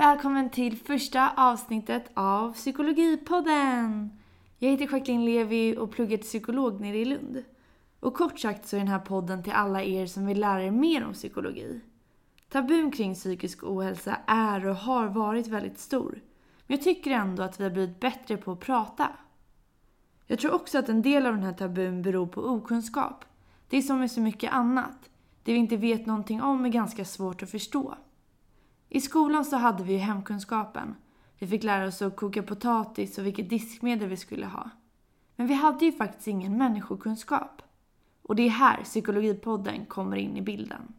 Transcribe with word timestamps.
Välkommen 0.00 0.50
till 0.50 0.76
första 0.76 1.32
avsnittet 1.36 2.10
av 2.14 2.52
Psykologipodden! 2.52 4.10
Jag 4.58 4.70
heter 4.70 4.84
Jacqueline 4.92 5.24
Levi 5.24 5.76
och 5.76 5.90
pluggar 5.92 6.16
till 6.16 6.26
psykolog 6.26 6.80
nere 6.80 6.98
i 6.98 7.04
Lund. 7.04 7.44
Och 8.00 8.14
kort 8.14 8.38
sagt 8.40 8.68
så 8.68 8.76
är 8.76 8.80
den 8.80 8.88
här 8.88 8.98
podden 8.98 9.42
till 9.42 9.52
alla 9.52 9.82
er 9.82 10.06
som 10.06 10.26
vill 10.26 10.40
lära 10.40 10.64
er 10.64 10.70
mer 10.70 11.04
om 11.04 11.12
psykologi. 11.12 11.80
Tabun 12.48 12.90
kring 12.90 13.14
psykisk 13.14 13.64
ohälsa 13.64 14.16
är 14.26 14.66
och 14.66 14.76
har 14.76 15.06
varit 15.06 15.46
väldigt 15.46 15.78
stor. 15.78 16.20
Men 16.66 16.76
jag 16.76 16.84
tycker 16.84 17.10
ändå 17.10 17.42
att 17.42 17.60
vi 17.60 17.64
har 17.64 17.70
blivit 17.70 18.00
bättre 18.00 18.36
på 18.36 18.52
att 18.52 18.60
prata. 18.60 19.08
Jag 20.26 20.38
tror 20.38 20.54
också 20.54 20.78
att 20.78 20.88
en 20.88 21.02
del 21.02 21.26
av 21.26 21.34
den 21.34 21.44
här 21.44 21.52
tabun 21.52 22.02
beror 22.02 22.26
på 22.26 22.40
okunskap. 22.40 23.24
Det 23.68 23.76
är 23.76 23.82
som 23.82 23.98
med 23.98 24.10
så 24.10 24.20
mycket 24.20 24.52
annat. 24.52 25.10
Det 25.42 25.52
vi 25.52 25.58
inte 25.58 25.76
vet 25.76 26.06
någonting 26.06 26.42
om 26.42 26.64
är 26.64 26.68
ganska 26.68 27.04
svårt 27.04 27.42
att 27.42 27.50
förstå. 27.50 27.96
I 28.92 29.00
skolan 29.00 29.44
så 29.44 29.56
hade 29.56 29.84
vi 29.84 29.92
ju 29.92 29.98
hemkunskapen. 29.98 30.94
Vi 31.38 31.46
fick 31.46 31.62
lära 31.62 31.86
oss 31.86 32.02
att 32.02 32.16
koka 32.16 32.42
potatis 32.42 33.18
och 33.18 33.26
vilket 33.26 33.50
diskmedel 33.50 34.08
vi 34.08 34.16
skulle 34.16 34.46
ha. 34.46 34.70
Men 35.36 35.46
vi 35.46 35.54
hade 35.54 35.84
ju 35.84 35.92
faktiskt 35.92 36.28
ingen 36.28 36.58
människokunskap. 36.58 37.62
Och 38.22 38.36
det 38.36 38.42
är 38.42 38.50
här 38.50 38.82
Psykologipodden 38.82 39.86
kommer 39.86 40.16
in 40.16 40.36
i 40.36 40.42
bilden. 40.42 40.92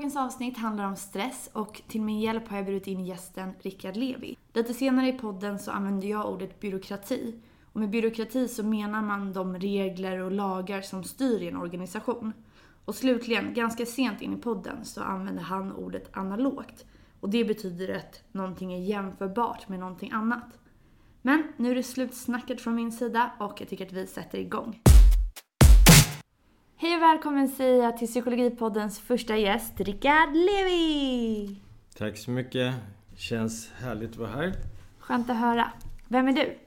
Dagens 0.00 0.16
avsnitt 0.16 0.58
handlar 0.58 0.84
om 0.84 0.96
stress 0.96 1.50
och 1.52 1.82
till 1.88 2.02
min 2.02 2.20
hjälp 2.20 2.48
har 2.48 2.56
jag 2.56 2.66
bjudit 2.66 2.86
in 2.86 3.04
gästen 3.04 3.52
Rickard 3.60 3.96
Levi. 3.96 4.36
Lite 4.52 4.74
senare 4.74 5.08
i 5.08 5.12
podden 5.12 5.58
så 5.58 5.70
använder 5.70 6.08
jag 6.08 6.32
ordet 6.32 6.60
byråkrati. 6.60 7.40
Och 7.72 7.80
med 7.80 7.90
byråkrati 7.90 8.48
så 8.48 8.62
menar 8.62 9.02
man 9.02 9.32
de 9.32 9.58
regler 9.58 10.18
och 10.18 10.32
lagar 10.32 10.82
som 10.82 11.04
styr 11.04 11.42
i 11.42 11.48
en 11.48 11.56
organisation. 11.56 12.32
Och 12.84 12.94
slutligen, 12.94 13.54
ganska 13.54 13.86
sent 13.86 14.22
in 14.22 14.32
i 14.32 14.36
podden 14.36 14.84
så 14.84 15.02
använder 15.02 15.42
han 15.42 15.72
ordet 15.72 16.16
analogt. 16.16 16.84
Och 17.20 17.30
det 17.30 17.44
betyder 17.44 17.96
att 17.96 18.22
någonting 18.32 18.72
är 18.72 18.80
jämförbart 18.80 19.68
med 19.68 19.78
någonting 19.78 20.12
annat. 20.12 20.58
Men 21.22 21.42
nu 21.56 21.70
är 21.70 21.74
det 21.74 21.82
slutsnacket 21.82 22.60
från 22.60 22.74
min 22.74 22.92
sida 22.92 23.30
och 23.38 23.60
jag 23.60 23.68
tycker 23.68 23.86
att 23.86 23.92
vi 23.92 24.06
sätter 24.06 24.38
igång. 24.38 24.80
Hej 26.82 26.96
och 26.96 27.02
välkommen 27.02 27.48
säger 27.48 27.82
jag 27.84 27.98
till 27.98 28.08
Psykologipoddens 28.08 29.00
första 29.00 29.36
gäst, 29.36 29.80
Rickard 29.80 30.28
Levi! 30.34 31.56
Tack 31.96 32.16
så 32.18 32.30
mycket. 32.30 32.74
Känns 33.16 33.70
härligt 33.70 34.10
att 34.10 34.16
vara 34.16 34.30
här. 34.30 34.52
Skönt 34.98 35.30
att 35.30 35.36
höra. 35.36 35.72
Vem 36.08 36.28
är 36.28 36.32
du? 36.32 36.58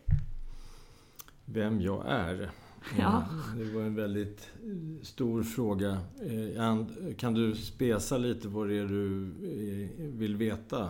Vem 1.45 1.81
jag 1.81 2.03
är? 2.07 2.49
Ja. 2.99 3.23
Det 3.57 3.63
var 3.63 3.81
en 3.81 3.95
väldigt 3.95 4.49
eh, 4.63 5.03
stor 5.03 5.43
fråga. 5.43 5.89
Eh, 5.91 7.13
Kan 7.17 7.33
du 7.33 7.55
spesa 7.55 8.17
lite 8.17 8.47
vad 8.47 8.69
det 8.69 8.77
är 8.77 8.85
du 8.85 9.23
eh, 9.25 10.05
vill 10.19 10.35
veta? 10.35 10.89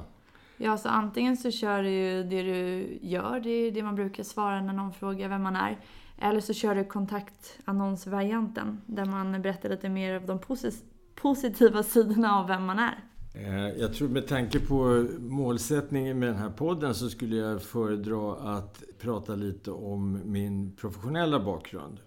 Ja, 0.58 0.78
så 0.78 0.90
antingen 0.90 1.38
så 1.38 1.52
kör 1.52 1.84
du 1.84 1.90
ju 1.90 2.24
det 2.24 2.42
du 2.44 2.88
gör, 3.02 3.40
det 3.40 3.50
är 3.50 3.72
det 3.72 3.84
man 3.84 3.96
brukar 3.96 4.24
svara 4.24 4.62
när 4.62 4.74
någon 4.74 4.94
frågar 4.94 5.30
vem 5.30 5.44
man 5.44 5.56
är. 5.56 5.80
Eller 6.18 6.40
så 6.40 6.54
kör 6.54 6.76
du 6.76 6.84
kontaktannonsvarianten 6.84 8.82
där 8.86 9.06
man 9.06 9.42
berättar 9.42 9.70
lite 9.70 9.90
mer 9.90 10.16
av 10.16 10.26
de 10.26 10.40
posi- 10.40 10.84
positiva 11.16 11.84
sidorna 11.84 12.36
av 12.40 12.48
vem 12.48 12.66
man 12.66 12.80
är. 12.80 13.04
Eh, 13.36 13.68
Jag 13.82 13.94
tror 13.94 14.08
med 14.10 14.28
tanke 14.28 14.60
på 14.60 15.08
målsättningen 15.20 16.20
med 16.20 16.30
den 16.30 16.38
här 16.38 16.50
podden 16.50 16.96
så 16.96 17.10
skulle 17.10 17.36
jag 17.36 17.62
föredra 17.62 18.34
att 18.58 18.84
prata 19.00 19.36
lite 19.36 19.72
om 19.72 20.20
min 20.26 20.72
professionella 20.76 21.40
bakgrund. 21.40 22.00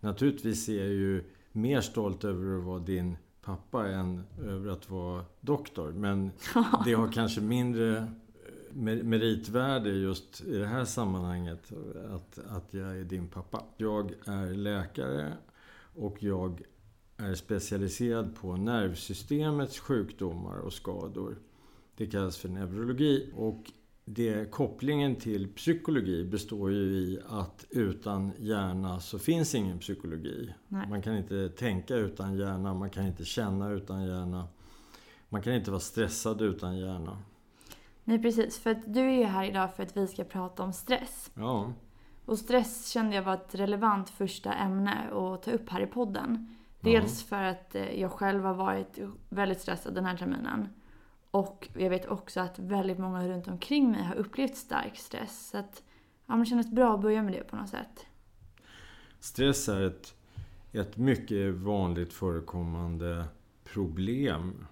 Naturligtvis 0.00 0.68
är 0.68 0.78
jag 0.78 0.88
ju 0.88 1.24
mer 1.52 1.80
stolt 1.80 2.24
över 2.24 2.58
att 2.58 2.64
vara 2.64 2.78
din 2.78 3.16
pappa 3.44 3.88
än 3.88 4.22
över 4.44 4.70
att 4.70 4.90
vara 4.90 5.24
doktor. 5.40 5.92
Men 5.92 6.30
det 6.84 6.92
har 6.92 7.12
kanske 7.12 7.40
mindre 7.40 8.06
meritvärde 8.82 9.90
just 9.90 10.40
i 10.40 10.58
det 10.58 10.66
här 10.66 10.84
sammanhanget 10.84 11.72
att, 12.10 12.38
att 12.48 12.74
jag 12.74 12.98
är 12.98 13.04
din 13.04 13.28
pappa. 13.28 13.64
Jag 13.76 14.12
är 14.26 14.54
läkare 14.54 15.32
och 15.94 16.22
jag 16.22 16.62
är 17.16 17.34
specialiserad 17.34 18.36
på 18.36 18.56
nervsystemets 18.56 19.78
sjukdomar 19.78 20.58
och 20.58 20.72
skador. 20.72 21.38
Det 21.96 22.06
kallas 22.06 22.36
för 22.36 22.48
neurologi. 22.48 23.32
Och 23.36 23.72
det, 24.04 24.50
kopplingen 24.50 25.16
till 25.16 25.48
psykologi 25.48 26.24
består 26.24 26.72
ju 26.72 26.78
i 26.78 27.18
att 27.28 27.64
utan 27.70 28.32
hjärna 28.38 29.00
så 29.00 29.18
finns 29.18 29.54
ingen 29.54 29.78
psykologi. 29.78 30.54
Nej. 30.68 30.88
Man 30.88 31.02
kan 31.02 31.16
inte 31.16 31.48
tänka 31.48 31.96
utan 31.96 32.36
hjärna, 32.36 32.74
man 32.74 32.90
kan 32.90 33.06
inte 33.06 33.24
känna 33.24 33.70
utan 33.70 34.04
hjärna. 34.04 34.48
Man 35.28 35.42
kan 35.42 35.54
inte 35.54 35.70
vara 35.70 35.80
stressad 35.80 36.42
utan 36.42 36.78
hjärna. 36.78 37.18
Nej, 38.08 38.22
precis. 38.22 38.58
För 38.58 38.70
att 38.70 38.94
du 38.94 39.00
är 39.00 39.18
ju 39.18 39.24
här 39.24 39.44
idag 39.44 39.74
för 39.74 39.82
att 39.82 39.96
vi 39.96 40.06
ska 40.06 40.24
prata 40.24 40.62
om 40.62 40.72
stress. 40.72 41.30
Ja, 41.34 41.72
Och 42.24 42.38
stress 42.38 42.88
kände 42.88 43.16
jag 43.16 43.22
var 43.22 43.34
ett 43.34 43.54
relevant 43.54 44.10
första 44.10 44.52
ämne 44.52 45.10
att 45.12 45.42
ta 45.42 45.50
upp 45.50 45.68
här 45.68 45.80
i 45.80 45.86
podden. 45.86 46.56
Dels 46.80 47.22
för 47.22 47.42
att 47.42 47.74
eh, 47.74 48.00
jag 48.00 48.12
själv 48.12 48.44
har 48.44 48.54
varit 48.54 48.98
väldigt 49.28 49.60
stressad 49.60 49.94
den 49.94 50.04
här 50.04 50.16
terminen. 50.16 50.68
Och 51.30 51.68
jag 51.78 51.90
vet 51.90 52.06
också 52.06 52.40
att 52.40 52.58
väldigt 52.58 52.98
många 52.98 53.28
runt 53.28 53.48
omkring 53.48 53.90
mig 53.90 54.02
har 54.02 54.14
upplevt 54.14 54.56
stark 54.56 54.96
stress. 54.96 55.48
Så 55.50 55.58
att 55.58 55.82
ja, 56.26 56.34
det 56.34 56.46
kändes 56.46 56.70
bra 56.70 56.94
att 56.94 57.00
börja 57.00 57.22
med 57.22 57.32
det 57.32 57.44
på 57.44 57.56
något 57.56 57.68
sätt. 57.68 58.06
stress 59.20 59.68
är 59.68 59.82
ett, 59.82 60.14
ett 60.72 60.96
mycket 60.96 61.54
vanligt 61.54 62.12
förekommande 62.12 63.24
problem 63.64 64.66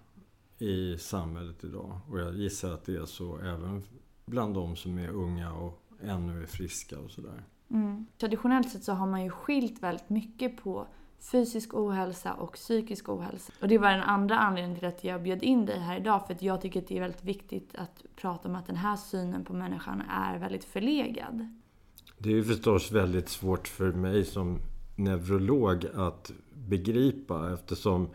i 0.58 0.98
samhället 0.98 1.64
idag. 1.64 2.00
Och 2.10 2.20
jag 2.20 2.34
gissar 2.34 2.72
att 2.72 2.84
det 2.84 2.96
är 2.96 3.06
så 3.06 3.38
även 3.38 3.82
bland 4.26 4.54
de 4.54 4.76
som 4.76 4.98
är 4.98 5.08
unga 5.08 5.52
och 5.52 5.82
ännu 6.02 6.42
är 6.42 6.46
friska 6.46 6.98
och 6.98 7.10
sådär. 7.10 7.44
Mm. 7.70 8.06
Traditionellt 8.18 8.70
sett 8.70 8.84
så 8.84 8.92
har 8.92 9.06
man 9.06 9.24
ju 9.24 9.30
skilt 9.30 9.82
väldigt 9.82 10.10
mycket 10.10 10.62
på 10.62 10.86
fysisk 11.32 11.74
ohälsa 11.74 12.34
och 12.34 12.52
psykisk 12.52 13.08
ohälsa. 13.08 13.52
Och 13.60 13.68
det 13.68 13.78
var 13.78 13.90
den 13.90 14.02
andra 14.02 14.38
anledningen 14.38 14.78
till 14.78 14.88
att 14.88 15.04
jag 15.04 15.22
bjöd 15.22 15.42
in 15.42 15.66
dig 15.66 15.78
här 15.78 15.96
idag. 15.96 16.26
För 16.26 16.34
att 16.34 16.42
jag 16.42 16.60
tycker 16.60 16.80
att 16.80 16.88
det 16.88 16.96
är 16.96 17.00
väldigt 17.00 17.24
viktigt 17.24 17.74
att 17.74 18.04
prata 18.16 18.48
om 18.48 18.54
att 18.54 18.66
den 18.66 18.76
här 18.76 18.96
synen 18.96 19.44
på 19.44 19.52
människan 19.52 20.02
är 20.10 20.38
väldigt 20.38 20.64
förlegad. 20.64 21.48
Det 22.18 22.28
är 22.28 22.34
ju 22.34 22.44
förstås 22.44 22.92
väldigt 22.92 23.28
svårt 23.28 23.68
för 23.68 23.92
mig 23.92 24.24
som 24.24 24.58
neurolog 24.96 25.86
att 25.94 26.32
begripa 26.54 27.52
eftersom 27.54 28.08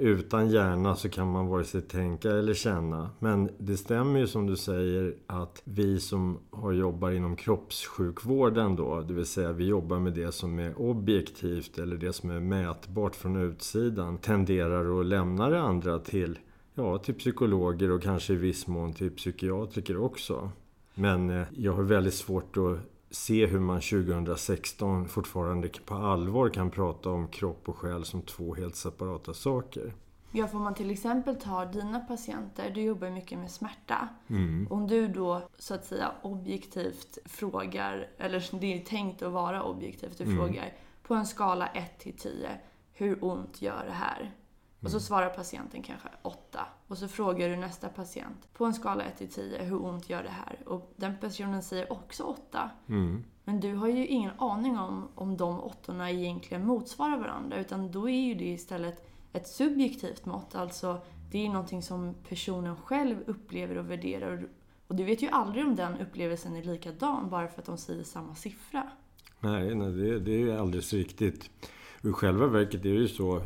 utan 0.00 0.50
hjärna 0.50 0.96
så 0.96 1.08
kan 1.08 1.30
man 1.30 1.46
vare 1.46 1.64
sig 1.64 1.82
tänka 1.82 2.30
eller 2.30 2.54
känna. 2.54 3.10
Men 3.18 3.50
det 3.58 3.76
stämmer 3.76 4.20
ju 4.20 4.26
som 4.26 4.46
du 4.46 4.56
säger 4.56 5.14
att 5.26 5.62
vi 5.64 6.00
som 6.00 6.38
har 6.50 6.72
jobbar 6.72 7.10
inom 7.10 7.36
kroppssjukvården 7.36 8.76
då, 8.76 9.00
det 9.00 9.14
vill 9.14 9.26
säga 9.26 9.52
vi 9.52 9.64
jobbar 9.64 9.98
med 9.98 10.12
det 10.12 10.32
som 10.32 10.58
är 10.58 10.80
objektivt 10.80 11.78
eller 11.78 11.96
det 11.96 12.12
som 12.12 12.30
är 12.30 12.40
mätbart 12.40 13.16
från 13.16 13.36
utsidan, 13.36 14.18
tenderar 14.18 15.00
att 15.00 15.06
lämna 15.06 15.48
det 15.48 15.60
andra 15.60 15.98
till, 15.98 16.38
ja, 16.74 16.98
till 16.98 17.14
psykologer 17.14 17.90
och 17.90 18.02
kanske 18.02 18.32
i 18.32 18.36
viss 18.36 18.66
mån 18.66 18.92
till 18.92 19.10
psykiatriker 19.10 19.96
också. 19.96 20.50
Men 20.94 21.30
eh, 21.30 21.46
jag 21.56 21.72
har 21.72 21.82
väldigt 21.82 22.14
svårt 22.14 22.56
att 22.56 22.78
se 23.10 23.46
hur 23.46 23.60
man 23.60 23.80
2016 23.80 25.08
fortfarande 25.08 25.68
på 25.68 25.94
allvar 25.94 26.48
kan 26.48 26.70
prata 26.70 27.10
om 27.10 27.28
kropp 27.28 27.68
och 27.68 27.76
själ 27.76 28.04
som 28.04 28.22
två 28.22 28.54
helt 28.54 28.76
separata 28.76 29.34
saker. 29.34 29.92
Ja, 30.32 30.46
får 30.46 30.58
man 30.58 30.74
till 30.74 30.90
exempel 30.90 31.36
ta 31.36 31.64
dina 31.64 32.00
patienter, 32.00 32.70
du 32.70 32.82
jobbar 32.82 33.10
mycket 33.10 33.38
med 33.38 33.50
smärta. 33.50 34.08
Mm. 34.28 34.66
Om 34.70 34.86
du 34.86 35.08
då 35.08 35.42
så 35.58 35.74
att 35.74 35.84
säga 35.84 36.12
objektivt 36.22 37.18
frågar, 37.24 38.08
eller 38.18 38.60
det 38.60 38.74
är 38.80 38.84
tänkt 38.84 39.22
att 39.22 39.32
vara 39.32 39.62
objektivt, 39.62 40.18
du 40.18 40.24
Mm. 40.24 40.36
frågar 40.36 40.72
på 41.02 41.14
en 41.14 41.26
skala 41.26 41.66
1 41.66 41.98
till 41.98 42.16
10, 42.16 42.50
hur 42.92 43.24
ont 43.24 43.62
gör 43.62 43.84
det 43.86 43.92
här? 43.92 44.34
Och 44.80 44.86
Mm. 44.86 44.92
så 44.92 45.00
svarar 45.00 45.28
patienten 45.28 45.82
kanske 45.82 46.08
8. 46.22 46.66
Och 46.88 46.98
så 46.98 47.08
frågar 47.08 47.48
du 47.48 47.56
nästa 47.56 47.88
patient, 47.88 48.48
på 48.52 48.64
en 48.64 48.74
skala 48.74 49.04
1 49.04 49.16
till 49.18 49.28
10, 49.28 49.62
hur 49.62 49.84
ont 49.84 50.10
gör 50.10 50.22
det 50.22 50.28
här? 50.30 50.58
Och 50.66 50.92
den 50.96 51.12
personen 51.20 51.62
säger 51.62 51.92
också 51.92 52.22
8. 52.22 52.70
Mm. 52.88 53.24
Men 53.44 53.60
du 53.60 53.74
har 53.74 53.88
ju 53.88 54.06
ingen 54.06 54.30
aning 54.38 54.78
om 54.78 55.08
om 55.14 55.36
de 55.36 55.60
åttorna 55.60 56.10
egentligen 56.10 56.66
motsvarar 56.66 57.18
varandra. 57.18 57.56
Utan 57.60 57.90
då 57.92 58.08
är 58.10 58.20
ju 58.20 58.34
det 58.34 58.44
istället 58.52 59.06
ett 59.32 59.48
subjektivt 59.48 60.26
mått. 60.26 60.54
Alltså, 60.54 61.00
det 61.30 61.46
är 61.46 61.48
någonting 61.48 61.82
som 61.82 62.14
personen 62.28 62.76
själv 62.76 63.16
upplever 63.26 63.78
och 63.78 63.90
värderar. 63.90 64.48
Och 64.86 64.94
du 64.96 65.04
vet 65.04 65.22
ju 65.22 65.28
aldrig 65.28 65.66
om 65.66 65.76
den 65.76 65.98
upplevelsen 65.98 66.56
är 66.56 66.62
likadan 66.62 67.30
bara 67.30 67.48
för 67.48 67.60
att 67.60 67.66
de 67.66 67.76
säger 67.78 68.02
samma 68.04 68.34
siffra. 68.34 68.90
Nej, 69.40 69.74
nej 69.74 69.92
det, 69.92 70.18
det 70.20 70.32
är 70.32 70.38
ju 70.38 70.58
alldeles 70.58 70.92
riktigt. 70.92 71.50
Och 72.02 72.08
I 72.08 72.12
själva 72.12 72.46
verket 72.46 72.80
är 72.80 72.88
det 72.94 73.00
ju 73.00 73.08
så, 73.08 73.42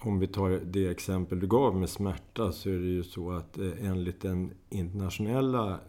om 0.00 0.18
vi 0.18 0.26
tar 0.26 0.50
det 0.64 0.88
exempel 0.88 1.40
du 1.40 1.46
gav 1.46 1.76
med 1.76 1.88
smärta, 1.88 2.52
så 2.52 2.70
är 2.70 2.78
det 2.78 2.86
ju 2.86 3.02
så 3.02 3.30
att 3.30 3.58
eh, 3.58 3.86
enligt 3.86 4.20
den 4.20 4.52
internationella 4.70 5.80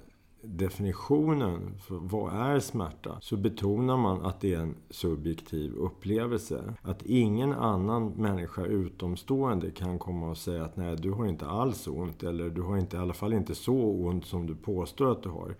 definitionen 0.47 1.77
för 1.79 1.95
vad 1.95 2.33
är 2.33 2.59
smärta 2.59 3.17
så 3.21 3.37
betonar 3.37 3.97
man 3.97 4.25
att 4.25 4.41
det 4.41 4.53
är 4.53 4.59
en 4.59 4.75
subjektiv 4.89 5.75
upplevelse. 5.75 6.73
Att 6.81 7.05
ingen 7.05 7.53
annan 7.53 8.07
människa 8.07 8.65
utomstående 8.65 9.71
kan 9.71 9.99
komma 9.99 10.29
och 10.29 10.37
säga 10.37 10.65
att 10.65 10.77
nej, 10.77 10.95
du 10.95 11.11
har 11.11 11.25
inte 11.25 11.47
alls 11.47 11.87
ont 11.87 12.23
eller 12.23 12.49
du 12.49 12.61
har 12.61 12.77
inte, 12.77 12.97
i 12.97 12.99
alla 12.99 13.13
fall 13.13 13.33
inte 13.33 13.55
så 13.55 13.75
ont 13.75 14.25
som 14.25 14.47
du 14.47 14.55
påstår 14.55 15.11
att 15.11 15.23
du 15.23 15.29
har. 15.29 15.55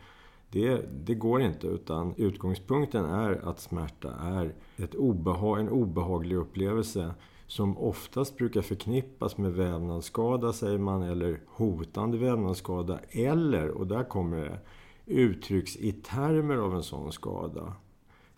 Det, 0.49 0.81
det 1.05 1.15
går 1.15 1.41
inte, 1.41 1.67
utan 1.67 2.13
utgångspunkten 2.17 3.05
är 3.05 3.49
att 3.49 3.59
smärta 3.59 4.13
är 4.21 4.53
ett 4.77 4.95
obehag, 4.95 5.59
en 5.59 5.69
obehaglig 5.69 6.35
upplevelse 6.35 7.13
som 7.47 7.77
oftast 7.77 8.37
brukar 8.37 8.61
förknippas 8.61 9.37
med 9.37 9.53
vävnadsskada, 9.53 10.53
säger 10.53 10.77
man, 10.77 11.03
eller 11.03 11.41
hotande 11.47 12.17
vävnadsskada. 12.17 12.99
Eller, 13.09 13.69
och 13.69 13.87
där 13.87 14.03
kommer 14.03 14.37
det, 14.37 14.59
uttrycks 15.05 15.75
i 15.77 15.91
termer 15.91 16.55
av 16.55 16.75
en 16.75 16.83
sån 16.83 17.11
skada. 17.11 17.73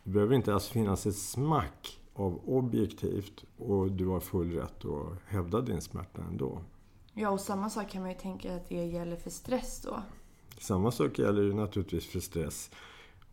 Det 0.04 0.10
behöver 0.10 0.36
inte 0.36 0.54
alls 0.54 0.68
finnas 0.68 1.06
ett 1.06 1.16
smack 1.16 2.00
av 2.14 2.42
objektivt 2.46 3.46
och 3.58 3.92
du 3.92 4.08
har 4.08 4.20
full 4.20 4.52
rätt 4.52 4.86
att 4.86 5.18
hävda 5.26 5.62
din 5.62 5.82
smärta 5.82 6.22
ändå. 6.22 6.62
Ja, 7.14 7.30
och 7.30 7.40
samma 7.40 7.70
sak 7.70 7.90
kan 7.90 8.02
man 8.02 8.12
ju 8.12 8.18
tänka 8.18 8.56
att 8.56 8.70
det 8.70 8.86
gäller 8.86 9.16
för 9.16 9.30
stress 9.30 9.82
då. 9.82 10.02
Samma 10.60 10.92
sak 10.92 11.20
gäller 11.20 11.42
ju 11.42 11.54
naturligtvis 11.54 12.06
för 12.06 12.20
stress. 12.20 12.72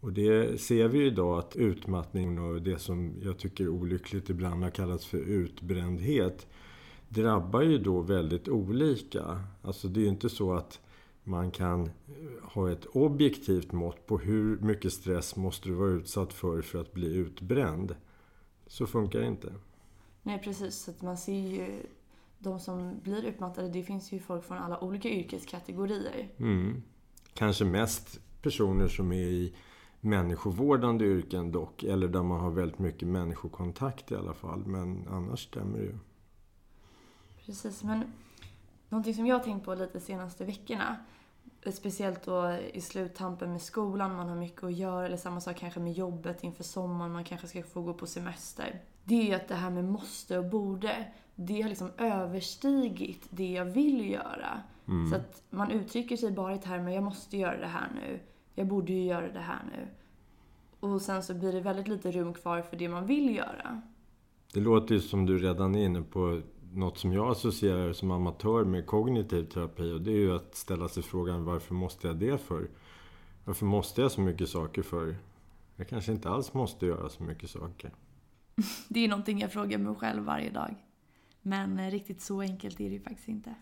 Och 0.05 0.13
det 0.13 0.61
ser 0.61 0.89
vi 0.89 1.07
idag 1.07 1.39
att 1.39 1.57
utmattning 1.57 2.39
och 2.39 2.63
det 2.63 2.79
som 2.79 3.15
jag 3.23 3.39
tycker 3.39 3.69
olyckligt 3.69 4.31
ibland 4.31 4.63
har 4.63 4.71
kallats 4.71 5.07
för 5.07 5.19
utbrändhet 5.19 6.47
drabbar 7.09 7.63
ju 7.63 7.79
då 7.79 8.01
väldigt 8.01 8.49
olika. 8.49 9.41
Alltså 9.63 9.89
det 9.89 10.01
är 10.01 10.03
ju 10.03 10.09
inte 10.09 10.29
så 10.29 10.55
att 10.55 10.81
man 11.23 11.51
kan 11.51 11.91
ha 12.43 12.71
ett 12.71 12.87
objektivt 12.87 13.73
mått 13.73 14.07
på 14.07 14.19
hur 14.19 14.59
mycket 14.59 14.93
stress 14.93 15.37
måste 15.37 15.69
du 15.69 15.75
vara 15.75 15.91
utsatt 15.91 16.33
för 16.33 16.63
för 16.63 16.81
att 16.81 16.93
bli 16.93 17.15
utbränd. 17.15 17.97
Så 18.67 18.87
funkar 18.87 19.21
det 19.21 19.27
inte. 19.27 19.53
Nej 20.23 20.41
precis, 20.45 20.75
så 20.75 21.05
man 21.05 21.17
ser 21.17 21.49
ju 21.49 21.83
de 22.39 22.61
som 22.61 23.01
blir 23.03 23.25
utmattade, 23.25 23.69
det 23.69 23.83
finns 23.83 24.13
ju 24.13 24.19
folk 24.19 24.45
från 24.45 24.59
alla 24.59 24.85
olika 24.85 25.09
yrkeskategorier. 25.09 26.29
Mm. 26.39 26.83
Kanske 27.35 27.65
mest 27.65 28.21
personer 28.43 28.89
som 28.89 29.13
är 29.13 29.27
i 29.27 29.55
människovårdande 30.05 31.05
yrken 31.05 31.53
dock. 31.53 31.83
Eller 31.83 32.09
där 32.09 32.23
man 32.23 32.41
har 32.41 32.51
väldigt 32.51 32.79
mycket 32.79 33.09
människokontakt 33.09 34.13
i 34.13 34.15
alla 34.15 34.35
fall. 34.35 34.67
Men 34.67 35.09
annars 35.09 35.45
stämmer 35.45 35.79
det 35.79 35.85
ju. 35.85 35.99
Precis, 37.47 37.83
men 37.83 38.05
någonting 38.89 39.15
som 39.15 39.27
jag 39.27 39.39
har 39.39 39.45
tänkt 39.45 39.65
på 39.65 39.75
lite 39.75 39.99
de 39.99 40.01
senaste 40.01 40.45
veckorna. 40.45 40.97
Speciellt 41.73 42.25
då 42.25 42.59
i 42.73 42.81
sluttampen 42.81 43.53
med 43.53 43.63
skolan, 43.63 44.17
man 44.17 44.29
har 44.29 44.37
mycket 44.37 44.65
att 44.65 44.75
göra. 44.75 45.07
Eller 45.07 45.17
samma 45.17 45.41
sak 45.41 45.57
kanske 45.57 45.81
med 45.81 45.93
jobbet 45.93 46.45
inför 46.45 46.65
sommaren, 46.65 47.13
man 47.13 47.25
kanske 47.25 47.49
ska 47.49 47.63
få 47.63 47.83
gå 47.83 47.95
på 47.95 48.07
semester. 48.07 48.81
Det 49.05 49.15
är 49.15 49.25
ju 49.25 49.35
att 49.35 49.49
det 49.49 49.55
här 49.55 49.71
med 49.71 49.85
måste 49.85 50.39
och 50.39 50.45
borde, 50.45 51.13
det 51.35 51.63
har 51.63 51.69
liksom 51.69 51.91
överstigit 51.99 53.27
det 53.31 53.53
jag 53.53 53.65
vill 53.65 54.11
göra. 54.11 54.63
Mm. 54.89 55.11
Så 55.11 55.17
att 55.17 55.43
man 55.51 55.71
uttrycker 55.71 56.17
sig 56.17 56.31
bara 56.31 56.55
i 56.55 56.59
termer, 56.59 56.93
jag 56.93 57.05
måste 57.05 57.37
göra 57.37 57.57
det 57.57 57.67
här 57.67 57.89
nu 57.95 58.21
jag 58.55 58.67
borde 58.67 58.93
ju 58.93 59.05
göra 59.05 59.33
det 59.33 59.41
här 59.41 59.63
nu. 59.73 59.89
Och 60.81 61.03
sen 61.03 61.23
så 61.23 61.35
blir 61.35 61.53
det 61.53 61.61
väldigt 61.61 61.89
lite 61.89 62.11
rum 62.11 62.35
kvar 62.35 62.63
för 62.63 62.77
det 62.77 62.89
man 62.89 63.07
vill 63.07 63.37
göra. 63.37 63.83
Det 64.53 64.61
låter 64.61 64.95
ju 64.95 65.01
som 65.01 65.27
du 65.27 65.39
redan 65.39 65.75
är 65.75 65.85
inne 65.85 66.03
på 66.03 66.41
något 66.73 66.99
som 66.99 67.13
jag 67.13 67.31
associerar 67.31 67.93
som 67.93 68.11
amatör 68.11 68.65
med 68.65 68.87
kognitiv 68.87 69.45
terapi. 69.45 69.93
Och 69.93 70.01
det 70.01 70.11
är 70.11 70.17
ju 70.17 70.35
att 70.35 70.55
ställa 70.55 70.89
sig 70.89 71.03
frågan 71.03 71.45
varför 71.45 71.75
måste 71.75 72.07
jag 72.07 72.17
det 72.17 72.39
för? 72.39 72.69
Varför 73.45 73.67
måste 73.67 74.01
jag 74.01 74.11
så 74.11 74.21
mycket 74.21 74.49
saker 74.49 74.83
för? 74.83 75.17
Jag 75.77 75.89
kanske 75.89 76.13
inte 76.13 76.31
alls 76.31 76.55
måste 76.55 76.87
göra 76.87 77.09
så 77.09 77.23
mycket 77.23 77.51
saker. 77.51 77.91
Det 78.89 79.05
är 79.05 79.09
någonting 79.09 79.41
jag 79.41 79.53
frågar 79.53 79.79
mig 79.79 79.95
själv 79.95 80.25
varje 80.25 80.51
dag. 80.51 80.75
Men 81.43 81.79
eh, 81.79 81.91
riktigt 81.91 82.21
så 82.21 82.41
enkelt 82.41 82.81
är 82.81 82.85
det 82.85 82.95
ju 82.95 83.01
faktiskt 83.01 83.29
inte. 83.29 83.55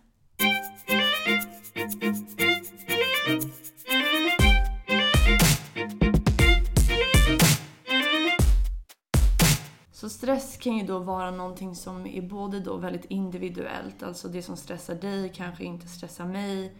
Så 10.03 10.09
stress 10.09 10.57
kan 10.57 10.77
ju 10.77 10.87
då 10.87 10.99
vara 10.99 11.31
någonting 11.31 11.75
som 11.75 12.07
är 12.07 12.23
både 12.23 12.61
då 12.61 12.77
väldigt 12.77 13.05
individuellt, 13.05 14.03
alltså 14.03 14.29
det 14.29 14.43
som 14.43 14.57
stressar 14.57 14.95
dig 14.95 15.33
kanske 15.35 15.65
inte 15.65 15.89
stressar 15.89 16.27
mig. 16.27 16.77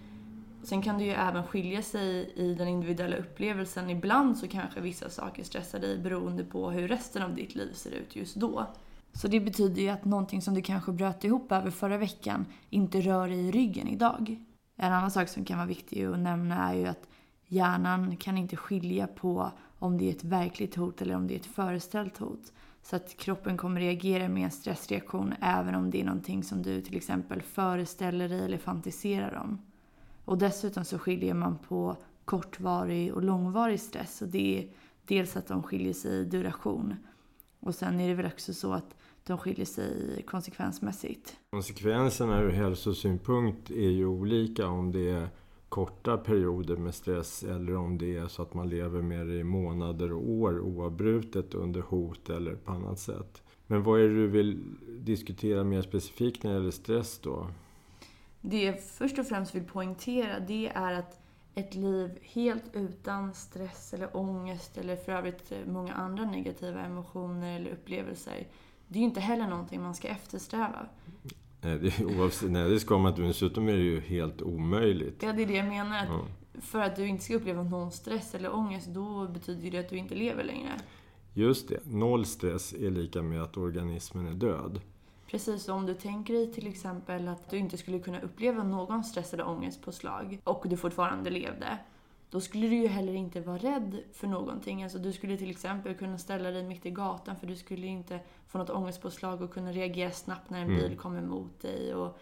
Sen 0.63 0.83
kan 0.83 0.99
det 0.99 1.05
ju 1.05 1.11
även 1.11 1.47
skilja 1.47 1.83
sig 1.83 2.33
i 2.37 2.55
den 2.55 2.69
individuella 2.69 3.17
upplevelsen. 3.17 3.91
Ibland 3.91 4.39
så 4.39 4.49
kanske 4.49 4.81
vissa 4.81 5.11
saker 5.11 5.45
stressar 5.45 5.79
dig 5.79 5.99
beroende 5.99 6.45
på 6.45 6.71
hur 6.71 6.89
resten 6.89 7.23
av 7.23 7.35
ditt 7.35 7.55
liv 7.55 7.73
ser 7.73 7.91
ut 7.91 8.17
just 8.17 8.35
då. 8.35 8.67
Så 9.13 9.29
det 9.29 9.41
betyder 9.41 9.83
ju 9.83 9.89
att 9.89 10.05
någonting 10.05 10.43
som 10.43 10.55
du 10.55 10.63
kanske 10.63 10.93
bröt 10.93 11.25
ihop 11.25 11.53
över 11.53 11.71
förra 11.71 11.99
veckan 11.99 12.47
inte 12.71 13.01
rör 13.01 13.29
dig 13.29 13.49
i 13.49 13.51
ryggen 13.51 13.89
idag. 13.89 14.37
En 14.77 14.93
annan 14.93 15.11
sak 15.11 15.29
som 15.29 15.45
kan 15.45 15.59
vara 15.59 15.69
viktig 15.69 16.05
att 16.05 16.19
nämna 16.19 16.71
är 16.71 16.75
ju 16.75 16.87
att 16.87 17.09
hjärnan 17.47 18.17
kan 18.17 18.39
inte 18.39 18.57
skilja 18.57 19.07
på 19.07 19.53
om 19.79 19.99
det 19.99 20.09
är 20.09 20.11
ett 20.11 20.25
verkligt 20.25 20.75
hot 20.75 21.03
eller 21.03 21.15
om 21.15 21.27
det 21.27 21.35
är 21.35 21.39
ett 21.39 21.47
föreställt 21.47 22.19
hot. 22.19 22.53
Så 22.83 22.97
att 22.97 23.17
kroppen 23.17 23.57
kommer 23.57 23.81
reagera 23.81 24.29
med 24.29 24.45
en 24.45 24.51
stressreaktion 24.51 25.35
även 25.41 25.75
om 25.75 25.91
det 25.91 26.01
är 26.01 26.05
någonting 26.05 26.45
som 26.45 26.63
du 26.63 26.81
till 26.81 26.97
exempel 26.97 27.43
föreställer 27.43 28.29
dig 28.29 28.45
eller 28.45 28.59
fantiserar 28.59 29.35
om. 29.45 29.59
Och 30.25 30.39
dessutom 30.39 30.85
så 30.85 30.99
skiljer 30.99 31.35
man 31.35 31.59
på 31.59 31.97
kortvarig 32.25 33.15
och 33.15 33.23
långvarig 33.23 33.81
stress. 33.81 34.23
Och 34.23 34.29
det 34.29 34.59
är 34.59 34.69
dels 35.07 35.37
att 35.37 35.49
de 35.49 35.63
skiljer 35.63 35.93
sig 35.93 36.21
i 36.21 36.25
duration. 36.25 36.97
Och 37.61 37.75
sen 37.75 38.01
är 38.01 38.09
det 38.09 38.15
väl 38.15 38.27
också 38.27 38.55
så 38.55 38.73
att 38.73 38.95
de 39.25 39.39
skiljer 39.39 39.67
sig 39.67 40.23
konsekvensmässigt. 40.27 41.37
Konsekvenserna 41.51 42.41
ur 42.41 42.51
hälsosynpunkt 42.51 43.71
är 43.71 43.91
ju 43.91 44.07
olika 44.07 44.67
om 44.67 44.93
det 44.93 45.11
är 45.11 45.29
korta 45.73 46.17
perioder 46.17 46.77
med 46.77 46.95
stress 46.95 47.43
eller 47.43 47.77
om 47.77 47.99
det 47.99 48.17
är 48.17 48.29
så 48.29 48.43
att 48.43 48.55
man 48.55 48.69
lever 48.69 49.03
med 49.03 49.27
det 49.27 49.35
i 49.35 49.45
månader 49.45 50.13
och 50.13 50.31
år 50.31 50.61
oavbrutet 50.61 51.55
under 51.55 51.81
hot 51.81 52.31
eller 52.31 52.55
på 52.55 52.73
annat 52.73 52.99
sätt. 52.99 53.43
Men 53.67 53.83
vad 53.83 54.01
är 54.01 54.09
det 54.09 54.15
du 54.15 54.27
vill 54.27 54.77
diskutera 55.01 55.65
mer 55.65 55.83
specifikt 55.83 56.43
när 56.43 56.51
det 56.51 56.57
gäller 56.57 56.71
stress 56.71 57.19
då? 57.19 57.47
Det 58.41 58.63
jag 58.63 58.83
först 58.83 59.19
och 59.19 59.27
främst 59.27 59.55
vill 59.55 59.65
poängtera 59.65 60.41
det 60.41 60.69
är 60.75 60.93
att 60.93 61.21
ett 61.55 61.75
liv 61.75 62.19
helt 62.23 62.65
utan 62.73 63.35
stress 63.35 63.95
eller 63.95 64.17
ångest 64.17 64.79
eller 64.79 64.97
för 64.97 65.13
övrigt 65.13 65.53
många 65.67 65.93
andra 65.93 66.25
negativa 66.25 66.81
emotioner 66.81 67.57
eller 67.57 67.71
upplevelser 67.71 68.47
det 68.93 68.99
är 68.99 69.01
ju 69.01 69.07
inte 69.07 69.21
heller 69.21 69.47
någonting 69.47 69.83
man 69.83 69.95
ska 69.95 70.09
eftersträva. 70.09 70.87
Nej, 71.65 71.79
det, 71.79 72.05
oavsett, 72.05 72.51
nej, 72.51 72.71
det 72.71 72.81
ska 72.81 72.99
man 72.99 73.13
inte. 73.13 73.23
Dessutom 73.23 73.69
är 73.69 73.73
det 73.73 73.83
ju 73.83 74.01
helt 74.01 74.43
omöjligt. 74.43 75.23
Ja, 75.23 75.33
det 75.33 75.43
är 75.43 75.47
det 75.47 75.57
jag 75.57 75.69
menar. 75.69 76.07
Ja. 76.07 76.27
För 76.61 76.81
att 76.81 76.97
du 76.97 77.07
inte 77.07 77.25
ska 77.25 77.35
uppleva 77.35 77.63
någon 77.63 77.93
stress 77.93 78.35
eller 78.35 78.55
ångest, 78.55 78.87
då 78.87 79.29
betyder 79.29 79.71
det 79.71 79.79
att 79.79 79.89
du 79.89 79.97
inte 79.97 80.15
lever 80.15 80.45
längre. 80.45 80.71
Just 81.35 81.69
det. 81.69 81.81
Noll 81.85 82.27
stress 82.27 82.73
är 82.73 82.91
lika 82.91 83.23
med 83.23 83.43
att 83.43 83.57
organismen 83.57 84.27
är 84.27 84.35
död. 84.35 84.81
Precis, 85.31 85.69
om 85.69 85.87
du 85.87 85.95
tänker 85.95 86.35
dig 86.35 86.53
till 86.53 86.67
exempel 86.67 87.29
att 87.29 87.51
du 87.51 87.59
inte 87.59 87.77
skulle 87.77 87.99
kunna 87.99 88.21
uppleva 88.21 88.63
någon 88.63 89.05
stress 89.05 89.35
eller 89.35 89.49
ångest 89.49 89.83
på 89.83 89.93
slag 89.93 90.39
och 90.45 90.65
du 90.69 90.77
fortfarande 90.77 91.31
levde 91.31 91.79
då 92.33 92.41
skulle 92.41 92.69
du 92.69 92.77
ju 92.77 92.87
heller 92.87 93.15
inte 93.15 93.41
vara 93.41 93.59
rädd 93.59 93.99
för 94.13 94.27
någonting. 94.27 94.83
Alltså 94.83 94.99
du 94.99 95.13
skulle 95.13 95.37
till 95.37 95.51
exempel 95.51 95.95
kunna 95.95 96.19
ställa 96.19 96.51
dig 96.51 96.63
mitt 96.63 96.87
i 96.87 96.91
gatan 96.91 97.37
för 97.37 97.47
du 97.47 97.57
skulle 97.57 97.87
inte 97.87 98.21
få 98.49 98.59
något 98.59 98.71
ångestpåslag 98.71 99.43
och 99.43 99.53
kunna 99.53 99.73
reagera 99.73 100.11
snabbt 100.11 100.51
när 100.51 100.61
en 100.61 100.71
mm. 100.71 100.79
bil 100.79 100.99
kommer 100.99 101.23
mot 101.23 101.61
dig. 101.61 101.95
Och, 101.95 102.19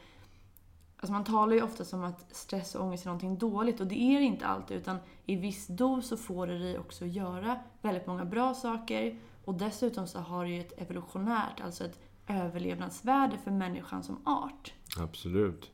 alltså 0.96 1.12
man 1.12 1.24
talar 1.24 1.54
ju 1.54 1.62
ofta 1.62 1.84
som 1.84 2.04
att 2.04 2.36
stress 2.36 2.74
och 2.74 2.84
ångest 2.84 3.04
är 3.04 3.08
någonting 3.08 3.38
dåligt 3.38 3.80
och 3.80 3.86
det 3.86 4.00
är 4.00 4.18
det 4.18 4.24
inte 4.24 4.46
alltid 4.46 4.76
utan 4.76 4.96
i 5.26 5.36
viss 5.36 5.66
dos 5.66 6.08
så 6.08 6.16
får 6.16 6.46
det 6.46 6.58
dig 6.58 6.78
också 6.78 7.06
göra 7.06 7.58
väldigt 7.82 8.06
många 8.06 8.24
bra 8.24 8.54
saker 8.54 9.18
och 9.44 9.54
dessutom 9.54 10.06
så 10.06 10.18
har 10.18 10.44
det 10.44 10.50
ju 10.50 10.60
ett 10.60 10.82
evolutionärt, 10.82 11.60
alltså 11.60 11.84
ett 11.84 11.98
överlevnadsvärde 12.26 13.38
för 13.38 13.50
människan 13.50 14.02
som 14.02 14.26
art. 14.26 14.72
Absolut. 14.98 15.70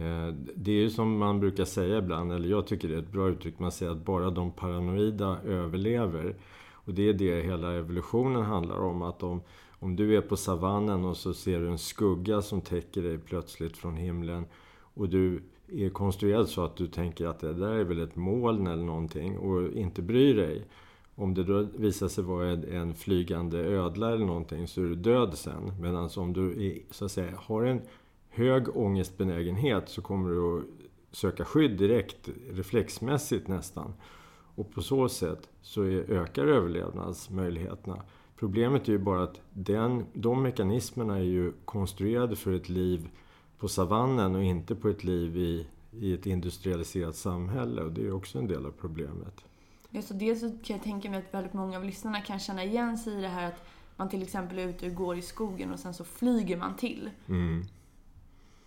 Eh, 0.00 0.34
det 0.54 0.70
är 0.70 0.76
ju 0.76 0.90
som 0.90 1.18
man 1.18 1.40
brukar 1.40 1.64
säga 1.64 1.98
ibland, 1.98 2.32
eller 2.32 2.48
jag 2.48 2.66
tycker 2.66 2.88
det 2.88 2.94
är 2.94 2.98
ett 2.98 3.12
bra 3.12 3.28
uttryck, 3.28 3.58
man 3.58 3.72
säger 3.72 3.92
att 3.92 4.04
bara 4.04 4.30
de 4.30 4.50
paranoida 4.50 5.38
överlever. 5.44 6.34
Och 6.72 6.94
det 6.94 7.08
är 7.08 7.12
det 7.12 7.42
hela 7.42 7.72
evolutionen 7.72 8.42
handlar 8.42 8.78
om. 8.78 9.02
Att 9.02 9.22
om, 9.22 9.40
om 9.70 9.96
du 9.96 10.16
är 10.16 10.20
på 10.20 10.36
savannen 10.36 11.04
och 11.04 11.16
så 11.16 11.34
ser 11.34 11.60
du 11.60 11.68
en 11.68 11.78
skugga 11.78 12.42
som 12.42 12.60
täcker 12.60 13.02
dig 13.02 13.18
plötsligt 13.18 13.76
från 13.76 13.96
himlen 13.96 14.44
och 14.94 15.08
du 15.08 15.42
är 15.72 15.90
konstruerad 15.90 16.48
så 16.48 16.64
att 16.64 16.76
du 16.76 16.86
tänker 16.86 17.26
att 17.26 17.40
det 17.40 17.52
där 17.52 17.72
är 17.72 17.84
väl 17.84 18.02
ett 18.02 18.16
moln 18.16 18.66
eller 18.66 18.84
någonting 18.84 19.38
och 19.38 19.72
inte 19.72 20.02
bryr 20.02 20.36
dig. 20.36 20.64
Om 21.14 21.34
det 21.34 21.44
då 21.44 21.66
visar 21.76 22.08
sig 22.08 22.24
vara 22.24 22.50
en 22.50 22.94
flygande 22.94 23.58
ödla 23.58 24.12
eller 24.12 24.26
någonting 24.26 24.68
så 24.68 24.80
är 24.80 24.84
du 24.84 24.94
död 24.94 25.38
sen. 25.38 25.72
Medan 25.80 26.10
om 26.16 26.32
du 26.32 26.66
är, 26.66 26.78
så 26.90 27.04
att 27.04 27.12
säga, 27.12 27.32
har 27.36 27.64
en 27.64 27.80
hög 28.38 28.76
ångestbenägenhet 28.76 29.88
så 29.88 30.02
kommer 30.02 30.30
du 30.30 30.58
att 30.58 30.64
söka 31.16 31.44
skydd 31.44 31.78
direkt, 31.78 32.28
reflexmässigt 32.50 33.48
nästan. 33.48 33.94
Och 34.54 34.70
på 34.70 34.82
så 34.82 35.08
sätt 35.08 35.48
så 35.62 35.84
ökar 35.84 36.46
överlevnadsmöjligheterna. 36.46 38.02
Problemet 38.36 38.88
är 38.88 38.92
ju 38.92 38.98
bara 38.98 39.22
att 39.22 39.40
den, 39.52 40.06
de 40.12 40.42
mekanismerna 40.42 41.16
är 41.16 41.22
ju 41.22 41.52
konstruerade 41.64 42.36
för 42.36 42.52
ett 42.52 42.68
liv 42.68 43.08
på 43.58 43.68
savannen 43.68 44.34
och 44.34 44.42
inte 44.42 44.74
på 44.74 44.88
ett 44.88 45.04
liv 45.04 45.36
i, 45.36 45.66
i 45.92 46.14
ett 46.14 46.26
industrialiserat 46.26 47.16
samhälle. 47.16 47.82
Och 47.82 47.92
det 47.92 48.06
är 48.06 48.12
också 48.12 48.38
en 48.38 48.46
del 48.46 48.66
av 48.66 48.70
problemet. 48.70 49.44
Ja, 49.90 50.02
så 50.02 50.14
dels 50.14 50.40
så 50.40 50.50
kan 50.50 50.76
jag 50.76 50.82
tänka 50.82 51.10
mig 51.10 51.18
att 51.18 51.34
väldigt 51.34 51.52
många 51.52 51.76
av 51.76 51.84
lyssnarna 51.84 52.20
kan 52.20 52.38
känna 52.38 52.64
igen 52.64 52.98
sig 52.98 53.18
i 53.18 53.20
det 53.20 53.28
här 53.28 53.48
att 53.48 53.64
man 53.96 54.08
till 54.08 54.22
exempel 54.22 54.58
är 54.58 54.68
ute 54.68 54.86
och 54.86 54.94
går 54.94 55.16
i 55.16 55.22
skogen 55.22 55.72
och 55.72 55.78
sen 55.78 55.94
så 55.94 56.04
flyger 56.04 56.56
man 56.56 56.76
till. 56.76 57.10
Mm. 57.28 57.64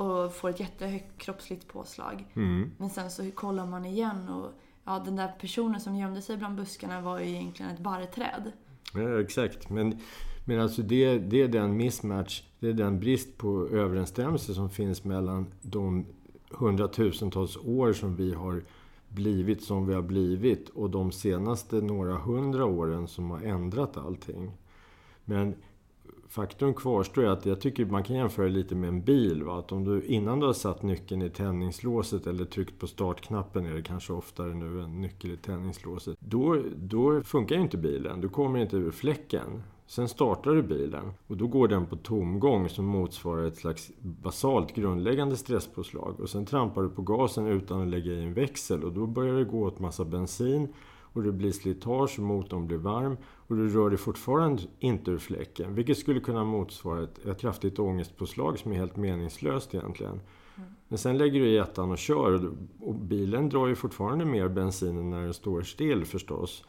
Och 0.01 0.34
får 0.34 0.50
ett 0.50 0.60
jättehögt 0.60 1.17
kroppsligt 1.17 1.67
påslag. 1.67 2.25
Mm. 2.34 2.72
Men 2.77 2.89
sen 2.89 3.12
så 3.12 3.31
kollar 3.31 3.65
man 3.65 3.86
igen 3.86 4.29
och 4.29 4.51
ja, 4.84 5.01
den 5.05 5.15
där 5.15 5.34
personen 5.39 5.81
som 5.81 5.96
gömde 5.96 6.22
sig 6.22 6.38
bland 6.38 6.55
buskarna 6.55 7.01
var 7.01 7.20
ju 7.20 7.29
egentligen 7.29 7.72
ett 7.72 7.79
barrträd. 7.79 8.51
Ja, 8.93 9.22
exakt. 9.22 9.70
Men, 9.70 10.00
men 10.46 10.60
alltså 10.60 10.81
det, 10.81 11.17
det 11.17 11.41
är 11.41 11.48
den 11.48 11.77
mismatch, 11.77 12.43
det 12.60 12.67
är 12.67 12.74
den 12.74 13.00
brist 13.00 13.38
på 13.38 13.67
överensstämmelse 13.67 14.53
som 14.53 14.70
finns 14.70 15.03
mellan 15.03 15.46
de 15.62 16.05
hundratusentals 16.50 17.58
år 17.58 17.93
som 17.93 18.15
vi 18.15 18.34
har 18.34 18.63
blivit 19.13 19.63
som 19.63 19.88
vi 19.88 19.93
har 19.93 20.01
blivit 20.01 20.70
och 20.70 20.89
de 20.89 21.12
senaste 21.12 21.75
några 21.75 22.13
hundra 22.13 22.65
åren 22.65 23.08
som 23.08 23.31
har 23.31 23.41
ändrat 23.41 23.98
allting. 23.98 24.51
Men 25.25 25.55
faktum 26.31 26.73
kvarstår 26.73 27.25
att 27.25 27.45
jag 27.45 27.61
tycker 27.61 27.85
man 27.85 28.03
kan 28.03 28.15
jämföra 28.15 28.47
lite 28.47 28.75
med 28.75 28.88
en 28.88 29.01
bil. 29.01 29.43
Va? 29.43 29.59
Att 29.59 29.71
om 29.71 29.83
du 29.83 30.01
innan 30.01 30.39
du 30.39 30.45
har 30.45 30.53
satt 30.53 30.83
nyckeln 30.83 31.21
i 31.21 31.29
tändningslåset 31.29 32.27
eller 32.27 32.45
tryckt 32.45 32.79
på 32.79 32.88
startknappen, 32.88 33.65
är 33.65 33.73
det 33.73 33.81
kanske 33.81 34.13
oftare 34.13 34.53
nu 34.53 34.81
en 34.81 35.01
nyckel 35.01 35.31
i 35.31 35.38
tändningslåset. 35.38 36.17
Då, 36.19 36.63
då 36.75 37.21
funkar 37.21 37.55
ju 37.55 37.61
inte 37.61 37.77
bilen. 37.77 38.21
Du 38.21 38.29
kommer 38.29 38.59
inte 38.59 38.77
ur 38.77 38.91
fläcken. 38.91 39.63
Sen 39.88 40.07
startar 40.07 40.51
du 40.51 40.63
bilen 40.63 41.13
och 41.27 41.38
då 41.38 41.47
går 41.47 41.67
den 41.67 41.85
på 41.85 41.95
tomgång 41.95 42.69
som 42.69 42.85
motsvarar 42.85 43.47
ett 43.47 43.57
slags 43.57 43.91
basalt 44.00 44.75
grundläggande 44.75 45.38
stresspåslag. 45.38 46.19
Och 46.19 46.29
sen 46.29 46.45
trampar 46.45 46.81
du 46.81 46.89
på 46.89 47.01
gasen 47.01 47.47
utan 47.47 47.81
att 47.81 47.88
lägga 47.88 48.11
i 48.11 48.23
en 48.23 48.33
växel 48.33 48.83
och 48.83 48.93
då 48.93 49.07
börjar 49.07 49.35
det 49.35 49.43
gå 49.43 49.63
åt 49.63 49.79
massa 49.79 50.05
bensin 50.05 50.73
och 51.13 51.23
det 51.23 51.31
blir 51.31 51.51
slitage 51.51 52.19
och 52.19 52.25
motorn 52.25 52.67
blir 52.67 52.77
varm 52.77 53.17
och 53.23 53.55
du 53.55 53.69
rör 53.69 53.89
dig 53.89 53.97
fortfarande 53.97 54.63
inte 54.79 55.11
ur 55.11 55.17
fläcken. 55.17 55.75
Vilket 55.75 55.97
skulle 55.97 56.19
kunna 56.19 56.43
motsvara 56.43 57.03
ett, 57.03 57.25
ett 57.25 57.41
kraftigt 57.41 57.79
ångestpåslag 57.79 58.59
som 58.59 58.71
är 58.71 58.75
helt 58.75 58.97
meningslöst 58.97 59.75
egentligen. 59.75 60.21
Mm. 60.57 60.69
Men 60.87 60.97
sen 60.97 61.17
lägger 61.17 61.39
du 61.39 61.47
i 61.47 61.57
ettan 61.57 61.91
och 61.91 61.97
kör 61.97 62.33
och, 62.33 62.53
och 62.79 62.95
bilen 62.95 63.49
drar 63.49 63.67
ju 63.67 63.75
fortfarande 63.75 64.25
mer 64.25 64.47
bensin 64.47 64.97
än 64.97 65.09
när 65.09 65.21
den 65.21 65.33
står 65.33 65.61
still 65.61 66.05
förstås. 66.05 66.63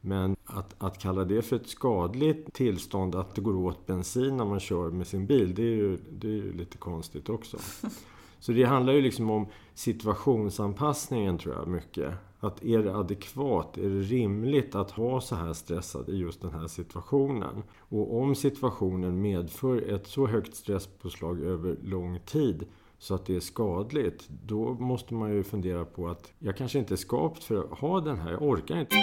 Men 0.00 0.36
att, 0.44 0.74
att 0.78 0.98
kalla 0.98 1.24
det 1.24 1.42
för 1.42 1.56
ett 1.56 1.68
skadligt 1.68 2.52
tillstånd 2.52 3.14
att 3.14 3.34
det 3.34 3.40
går 3.40 3.56
åt 3.56 3.86
bensin 3.86 4.36
när 4.36 4.44
man 4.44 4.60
kör 4.60 4.90
med 4.90 5.06
sin 5.06 5.26
bil, 5.26 5.54
det 5.54 5.62
är 5.62 5.76
ju, 5.76 5.98
det 6.10 6.26
är 6.26 6.32
ju 6.32 6.52
lite 6.52 6.78
konstigt 6.78 7.28
också. 7.28 7.58
Så 8.42 8.52
det 8.52 8.64
handlar 8.64 8.92
ju 8.92 9.00
liksom 9.00 9.30
om 9.30 9.46
situationsanpassningen 9.74 11.38
tror 11.38 11.54
jag 11.54 11.68
mycket. 11.68 12.14
Att 12.40 12.64
är 12.64 12.78
det 12.78 12.96
adekvat, 12.96 13.78
är 13.78 13.88
det 13.88 14.00
rimligt 14.00 14.74
att 14.74 14.90
ha 14.90 15.20
så 15.20 15.34
här 15.34 15.52
stressad 15.52 16.08
i 16.08 16.16
just 16.16 16.42
den 16.42 16.50
här 16.50 16.66
situationen? 16.66 17.62
Och 17.78 18.20
om 18.20 18.34
situationen 18.34 19.22
medför 19.22 19.94
ett 19.94 20.06
så 20.06 20.26
högt 20.26 20.54
stresspåslag 20.54 21.40
över 21.40 21.76
lång 21.82 22.18
tid 22.26 22.64
så 22.98 23.14
att 23.14 23.26
det 23.26 23.36
är 23.36 23.40
skadligt, 23.40 24.28
då 24.28 24.74
måste 24.74 25.14
man 25.14 25.32
ju 25.32 25.42
fundera 25.42 25.84
på 25.84 26.08
att 26.08 26.32
jag 26.38 26.56
kanske 26.56 26.78
inte 26.78 26.94
är 26.94 26.96
skapt 26.96 27.44
för 27.44 27.56
att 27.56 27.78
ha 27.78 28.00
den 28.00 28.18
här, 28.18 28.30
jag 28.30 28.42
orkar 28.42 28.80
inte. 28.80 28.96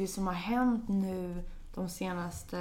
Det 0.00 0.06
som 0.06 0.26
har 0.26 0.34
hänt 0.34 0.88
nu 0.88 1.42
de 1.74 1.88
senaste, 1.88 2.56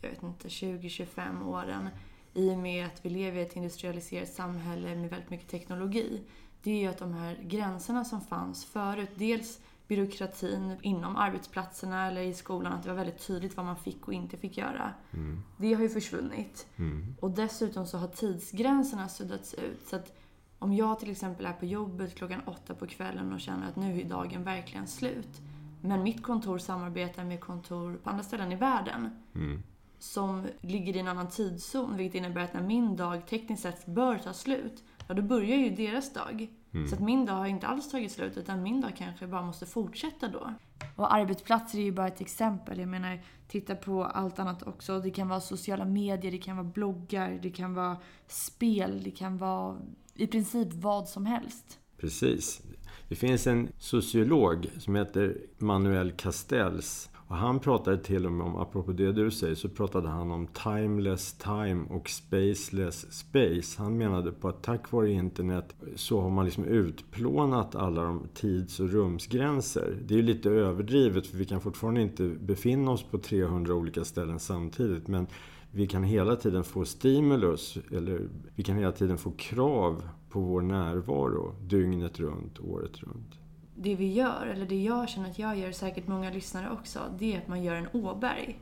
jag 0.00 0.10
vet 0.10 0.22
inte, 0.22 0.48
20-25 0.48 1.46
åren 1.46 1.88
i 2.34 2.50
och 2.50 2.58
med 2.58 2.86
att 2.86 3.04
vi 3.04 3.10
lever 3.10 3.38
i 3.38 3.42
ett 3.42 3.56
industrialiserat 3.56 4.28
samhälle 4.28 4.96
med 4.96 5.10
väldigt 5.10 5.30
mycket 5.30 5.48
teknologi, 5.48 6.22
det 6.62 6.70
är 6.70 6.80
ju 6.80 6.86
att 6.86 6.98
de 6.98 7.14
här 7.14 7.38
gränserna 7.42 8.04
som 8.04 8.20
fanns 8.20 8.64
förut, 8.64 9.10
dels 9.14 9.60
byråkratin 9.88 10.76
inom 10.82 11.16
arbetsplatserna 11.16 12.06
eller 12.06 12.20
i 12.20 12.34
skolan, 12.34 12.72
att 12.72 12.82
det 12.82 12.88
var 12.88 12.96
väldigt 12.96 13.26
tydligt 13.26 13.56
vad 13.56 13.66
man 13.66 13.76
fick 13.76 14.08
och 14.08 14.14
inte 14.14 14.36
fick 14.36 14.58
göra. 14.58 14.92
Mm. 15.12 15.42
Det 15.56 15.74
har 15.74 15.82
ju 15.82 15.88
försvunnit. 15.88 16.66
Mm. 16.76 17.16
Och 17.20 17.30
dessutom 17.30 17.86
så 17.86 17.98
har 17.98 18.08
tidsgränserna 18.08 19.08
suddats 19.08 19.54
ut. 19.54 19.86
Så 19.86 19.96
att 19.96 20.16
om 20.58 20.72
jag 20.72 21.00
till 21.00 21.10
exempel 21.10 21.46
är 21.46 21.52
på 21.52 21.66
jobbet 21.66 22.14
klockan 22.14 22.40
åtta 22.46 22.74
på 22.74 22.86
kvällen 22.86 23.32
och 23.32 23.40
känner 23.40 23.68
att 23.68 23.76
nu 23.76 24.00
är 24.00 24.04
dagen 24.04 24.44
verkligen 24.44 24.86
slut. 24.86 25.40
Men 25.88 26.02
mitt 26.02 26.22
kontor 26.22 26.58
samarbetar 26.58 27.24
med 27.24 27.40
kontor 27.40 28.00
på 28.02 28.10
andra 28.10 28.22
ställen 28.24 28.52
i 28.52 28.56
världen. 28.56 29.10
Mm. 29.34 29.62
Som 29.98 30.46
ligger 30.60 30.96
i 30.96 30.98
en 30.98 31.08
annan 31.08 31.28
tidszon, 31.28 31.96
vilket 31.96 32.14
innebär 32.14 32.40
att 32.40 32.54
när 32.54 32.62
min 32.62 32.96
dag 32.96 33.26
tekniskt 33.26 33.62
sett 33.62 33.86
bör 33.86 34.18
ta 34.18 34.32
slut, 34.32 34.84
ja 35.08 35.14
då 35.14 35.22
börjar 35.22 35.56
ju 35.56 35.70
deras 35.70 36.12
dag. 36.12 36.48
Mm. 36.72 36.88
Så 36.88 36.94
att 36.94 37.00
min 37.00 37.26
dag 37.26 37.34
har 37.34 37.46
inte 37.46 37.66
alls 37.66 37.90
tagit 37.90 38.12
slut, 38.12 38.36
utan 38.36 38.62
min 38.62 38.80
dag 38.80 38.92
kanske 38.96 39.26
bara 39.26 39.42
måste 39.42 39.66
fortsätta 39.66 40.28
då. 40.28 40.54
Och 40.96 41.14
arbetsplatser 41.14 41.78
är 41.78 41.82
ju 41.82 41.92
bara 41.92 42.08
ett 42.08 42.20
exempel. 42.20 42.78
Jag 42.78 42.88
menar, 42.88 43.20
titta 43.48 43.74
på 43.74 44.04
allt 44.04 44.38
annat 44.38 44.62
också. 44.62 45.00
Det 45.00 45.10
kan 45.10 45.28
vara 45.28 45.40
sociala 45.40 45.84
medier, 45.84 46.32
det 46.32 46.38
kan 46.38 46.56
vara 46.56 46.66
bloggar, 46.66 47.38
det 47.42 47.50
kan 47.50 47.74
vara 47.74 47.96
spel, 48.26 49.02
det 49.04 49.10
kan 49.10 49.38
vara 49.38 49.76
i 50.14 50.26
princip 50.26 50.68
vad 50.72 51.08
som 51.08 51.26
helst. 51.26 51.78
Precis. 51.96 52.62
Det 53.08 53.14
finns 53.14 53.46
en 53.46 53.68
sociolog 53.78 54.66
som 54.78 54.94
heter 54.94 55.36
Manuel 55.58 56.12
Castells 56.12 57.10
och 57.28 57.36
han 57.36 57.60
pratade 57.60 57.98
till 57.98 58.26
och 58.26 58.32
med 58.32 58.46
om, 58.46 58.56
apropå 58.56 58.92
det 58.92 59.12
du 59.12 59.30
säger, 59.30 59.54
så 59.54 59.68
pratade 59.68 60.08
han 60.08 60.30
om 60.30 60.46
timeless 60.46 61.32
time 61.32 61.84
och 61.90 62.08
spaceless 62.08 63.12
space. 63.12 63.82
Han 63.82 63.98
menade 63.98 64.32
på 64.32 64.48
att 64.48 64.62
tack 64.62 64.92
vare 64.92 65.10
internet 65.10 65.74
så 65.94 66.20
har 66.20 66.30
man 66.30 66.44
liksom 66.44 66.64
utplånat 66.64 67.74
alla 67.74 68.02
de 68.02 68.28
tids 68.34 68.80
och 68.80 68.90
rumsgränser. 68.90 69.96
Det 70.06 70.14
är 70.14 70.16
ju 70.16 70.22
lite 70.22 70.50
överdrivet 70.50 71.26
för 71.26 71.38
vi 71.38 71.44
kan 71.44 71.60
fortfarande 71.60 72.02
inte 72.02 72.28
befinna 72.28 72.90
oss 72.90 73.02
på 73.02 73.18
300 73.18 73.74
olika 73.74 74.04
ställen 74.04 74.38
samtidigt. 74.38 75.08
Men 75.08 75.26
vi 75.70 75.86
kan 75.86 76.04
hela 76.04 76.36
tiden 76.36 76.64
få 76.64 76.84
stimulus, 76.84 77.78
eller 77.92 78.28
vi 78.54 78.62
kan 78.62 78.76
hela 78.76 78.92
tiden 78.92 79.18
få 79.18 79.30
krav 79.30 80.02
på 80.36 80.42
vår 80.42 80.62
närvaro 80.62 81.54
dygnet 81.60 82.20
runt, 82.20 82.60
året 82.60 82.98
runt 82.98 83.38
det 83.74 83.94
vi 83.94 84.12
gör, 84.12 84.46
eller 84.46 84.66
det 84.66 84.82
jag 84.82 85.08
känner 85.08 85.30
att 85.30 85.38
jag 85.38 85.58
gör, 85.58 85.72
säkert 85.72 86.06
många 86.06 86.30
lyssnare 86.30 86.70
också, 86.70 87.00
det 87.18 87.34
är 87.34 87.38
att 87.38 87.48
man 87.48 87.62
gör 87.62 87.74
en 87.74 87.88
Åberg. 87.92 88.60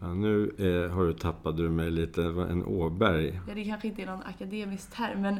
Ja, 0.00 0.14
nu 0.14 0.54
eh, 0.58 0.94
har 0.94 1.04
du 1.04 1.12
tappat 1.12 1.56
du 1.56 1.70
mig 1.70 1.90
lite. 1.90 2.22
En 2.22 2.64
Åberg. 2.64 3.40
Ja, 3.48 3.54
det 3.54 3.64
kanske 3.64 3.88
inte 3.88 4.02
är 4.02 4.06
någon 4.06 4.22
akademisk 4.22 4.96
term, 4.96 5.20
men 5.20 5.36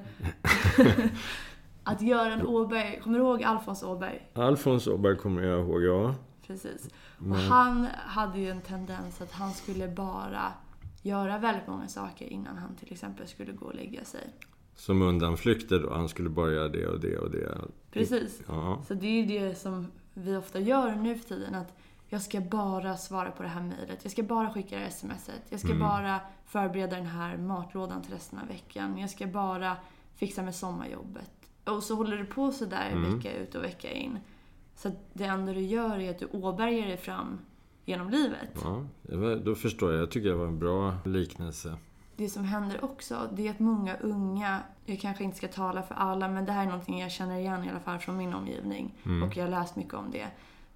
att 1.84 2.02
göra 2.02 2.32
en 2.32 2.46
Åberg. 2.46 3.00
Kommer 3.02 3.18
du 3.18 3.24
ihåg 3.24 3.42
Alfons 3.42 3.82
Åberg? 3.82 4.28
Alfons 4.34 4.86
Åberg 4.86 5.16
kommer 5.16 5.42
jag 5.42 5.60
ihåg, 5.60 5.82
ja. 5.82 6.14
Precis. 6.46 6.90
Men... 7.18 7.32
Och 7.32 7.38
han 7.38 7.86
hade 8.06 8.38
ju 8.38 8.50
en 8.50 8.60
tendens 8.60 9.20
att 9.20 9.32
han 9.32 9.50
skulle 9.50 9.88
bara 9.88 10.52
göra 11.02 11.38
väldigt 11.38 11.66
många 11.66 11.88
saker 11.88 12.26
innan 12.26 12.56
han 12.58 12.74
till 12.76 12.92
exempel 12.92 13.26
skulle 13.26 13.52
gå 13.52 13.66
och 13.66 13.74
lägga 13.74 14.04
sig. 14.04 14.30
Som 14.78 15.02
undanflykter 15.02 15.78
då? 15.78 15.94
Han 15.94 16.08
skulle 16.08 16.30
göra 16.52 16.68
det 16.68 16.86
och 16.86 17.00
det 17.00 17.18
och 17.18 17.30
det? 17.30 17.58
Precis. 17.90 18.42
Ja. 18.46 18.82
Så 18.88 18.94
det 18.94 19.06
är 19.06 19.22
ju 19.22 19.40
det 19.40 19.54
som 19.54 19.86
vi 20.14 20.36
ofta 20.36 20.60
gör 20.60 20.94
nu 20.94 21.18
för 21.18 21.28
tiden. 21.28 21.54
Att 21.54 21.76
jag 22.08 22.22
ska 22.22 22.40
bara 22.40 22.96
svara 22.96 23.30
på 23.30 23.42
det 23.42 23.48
här 23.48 23.62
mejlet. 23.62 23.98
Jag 24.02 24.12
ska 24.12 24.22
bara 24.22 24.50
skicka 24.50 24.76
det 24.76 24.82
här 24.82 24.90
smset. 24.90 25.42
Jag 25.48 25.60
ska 25.60 25.68
mm. 25.68 25.80
bara 25.80 26.20
förbereda 26.46 26.96
den 26.96 27.06
här 27.06 27.36
matlådan 27.36 28.02
till 28.02 28.12
resten 28.12 28.38
av 28.38 28.48
veckan. 28.48 28.98
Jag 28.98 29.10
ska 29.10 29.26
bara 29.26 29.76
fixa 30.16 30.42
med 30.42 30.54
sommarjobbet. 30.54 31.30
Och 31.64 31.82
så 31.82 31.94
håller 31.94 32.16
du 32.16 32.24
på 32.24 32.52
sådär 32.52 32.90
mm. 32.92 33.16
vecka 33.16 33.38
ut 33.38 33.54
och 33.54 33.64
vecka 33.64 33.92
in. 33.92 34.18
Så 34.76 34.90
det 35.12 35.24
enda 35.24 35.52
du 35.52 35.60
gör 35.60 35.98
är 35.98 36.10
att 36.10 36.18
du 36.18 36.26
åbergar 36.26 36.86
dig 36.86 36.96
fram 36.96 37.38
genom 37.84 38.10
livet. 38.10 38.64
Ja, 38.64 38.86
då 39.44 39.54
förstår 39.54 39.92
jag. 39.92 40.00
Jag 40.00 40.10
tycker 40.10 40.28
det 40.28 40.34
var 40.34 40.46
en 40.46 40.58
bra 40.58 40.94
liknelse 41.04 41.76
det 42.18 42.28
som 42.28 42.44
händer 42.44 42.84
också, 42.84 43.28
det 43.32 43.46
är 43.46 43.50
att 43.50 43.58
många 43.58 43.96
unga, 43.96 44.62
jag 44.84 45.00
kanske 45.00 45.24
inte 45.24 45.36
ska 45.36 45.48
tala 45.48 45.82
för 45.82 45.94
alla, 45.94 46.28
men 46.28 46.44
det 46.44 46.52
här 46.52 46.62
är 46.62 46.66
någonting 46.66 47.00
jag 47.00 47.10
känner 47.10 47.38
igen 47.38 47.64
i 47.64 47.70
alla 47.70 47.80
fall 47.80 47.98
från 47.98 48.16
min 48.16 48.34
omgivning. 48.34 48.94
Mm. 49.04 49.22
Och 49.22 49.36
jag 49.36 49.44
har 49.44 49.50
läst 49.50 49.76
mycket 49.76 49.94
om 49.94 50.10
det. 50.10 50.26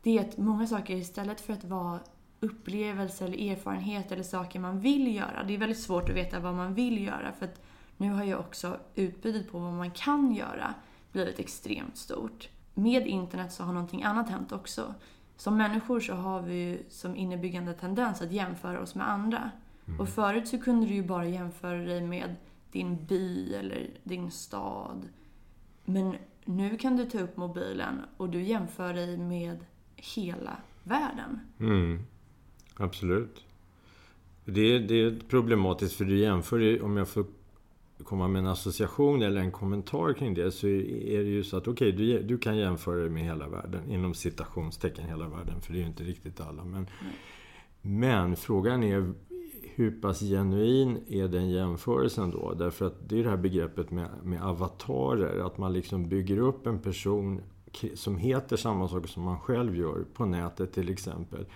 Det 0.02 0.18
är 0.18 0.20
att 0.20 0.38
många 0.38 0.66
saker 0.66 0.96
istället 0.96 1.40
för 1.40 1.52
att 1.52 1.64
vara 1.64 2.00
upplevelse 2.40 3.24
eller 3.24 3.50
erfarenhet 3.52 4.12
eller 4.12 4.22
saker 4.22 4.60
man 4.60 4.80
vill 4.80 5.14
göra. 5.14 5.44
Det 5.46 5.54
är 5.54 5.58
väldigt 5.58 5.80
svårt 5.80 6.08
att 6.08 6.16
veta 6.16 6.40
vad 6.40 6.54
man 6.54 6.74
vill 6.74 7.06
göra 7.06 7.32
för 7.38 7.44
att 7.44 7.62
nu 7.96 8.10
har 8.10 8.24
ju 8.24 8.36
också 8.36 8.76
utbudet 8.94 9.52
på 9.52 9.58
vad 9.58 9.72
man 9.72 9.90
kan 9.90 10.34
göra 10.34 10.74
blivit 11.12 11.38
extremt 11.38 11.96
stort. 11.96 12.48
Med 12.74 13.06
internet 13.06 13.52
så 13.52 13.64
har 13.64 13.72
någonting 13.72 14.02
annat 14.02 14.30
hänt 14.30 14.52
också 14.52 14.94
som 15.36 15.56
människor 15.56 16.00
så 16.00 16.14
har 16.14 16.40
vi 16.40 16.54
ju 16.54 16.82
som 16.88 17.16
innebyggande 17.16 17.74
tendens 17.74 18.22
att 18.22 18.32
jämföra 18.32 18.80
oss 18.80 18.94
med 18.94 19.08
andra. 19.10 19.50
Och 19.98 20.08
förut 20.08 20.48
så 20.48 20.58
kunde 20.58 20.86
du 20.86 20.94
ju 20.94 21.02
bara 21.02 21.26
jämföra 21.28 21.78
dig 21.78 22.00
med 22.00 22.34
din 22.72 23.06
by 23.06 23.54
eller 23.54 23.90
din 24.02 24.30
stad. 24.30 25.08
Men 25.84 26.14
nu 26.44 26.76
kan 26.76 26.96
du 26.96 27.04
ta 27.06 27.20
upp 27.20 27.36
mobilen 27.36 28.00
och 28.16 28.28
du 28.28 28.42
jämför 28.42 28.94
dig 28.94 29.16
med 29.18 29.64
hela 29.96 30.56
världen. 30.82 31.40
Mm. 31.60 32.00
Absolut. 32.76 33.44
Det, 34.44 34.78
det 34.78 34.94
är 35.02 35.20
problematiskt 35.28 35.94
för 35.94 36.04
du 36.04 36.18
jämför, 36.18 36.58
ju- 36.58 36.80
om 36.80 36.96
jag 36.96 37.08
får 37.08 37.24
komma 38.04 38.28
med 38.28 38.38
en 38.38 38.46
association 38.46 39.22
eller 39.22 39.40
en 39.40 39.50
kommentar 39.52 40.12
kring 40.12 40.34
det, 40.34 40.52
så 40.52 40.66
är 40.66 41.18
det 41.24 41.30
ju 41.30 41.44
så 41.44 41.56
att 41.56 41.68
okej, 41.68 41.92
du, 41.92 42.22
du 42.22 42.38
kan 42.38 42.56
jämföra 42.56 42.96
dig 43.00 43.10
med 43.10 43.22
hela 43.22 43.48
världen, 43.48 43.90
inom 43.90 44.14
citationstecken 44.14 45.08
hela 45.08 45.28
världen, 45.28 45.60
för 45.60 45.72
det 45.72 45.78
är 45.78 45.80
ju 45.80 45.86
inte 45.86 46.04
riktigt 46.04 46.40
alla. 46.40 46.64
Men, 46.64 46.86
men 47.82 48.36
frågan 48.36 48.82
är 48.82 49.12
hur 49.74 50.00
pass 50.00 50.20
genuin 50.20 51.04
är 51.08 51.28
den 51.28 51.50
jämförelsen 51.50 52.30
då? 52.30 52.54
Därför 52.54 52.86
att 52.86 53.08
det 53.08 53.18
är 53.18 53.24
det 53.24 53.30
här 53.30 53.36
begreppet 53.36 53.90
med, 53.90 54.08
med 54.22 54.42
avatarer, 54.42 55.46
att 55.46 55.58
man 55.58 55.72
liksom 55.72 56.08
bygger 56.08 56.38
upp 56.38 56.66
en 56.66 56.78
person 56.78 57.40
som 57.94 58.16
heter 58.16 58.56
samma 58.56 58.88
sak 58.88 59.08
som 59.08 59.22
man 59.22 59.40
själv 59.40 59.76
gör 59.76 60.04
på 60.14 60.24
nätet 60.24 60.72
till 60.72 60.90
exempel. 60.90 61.46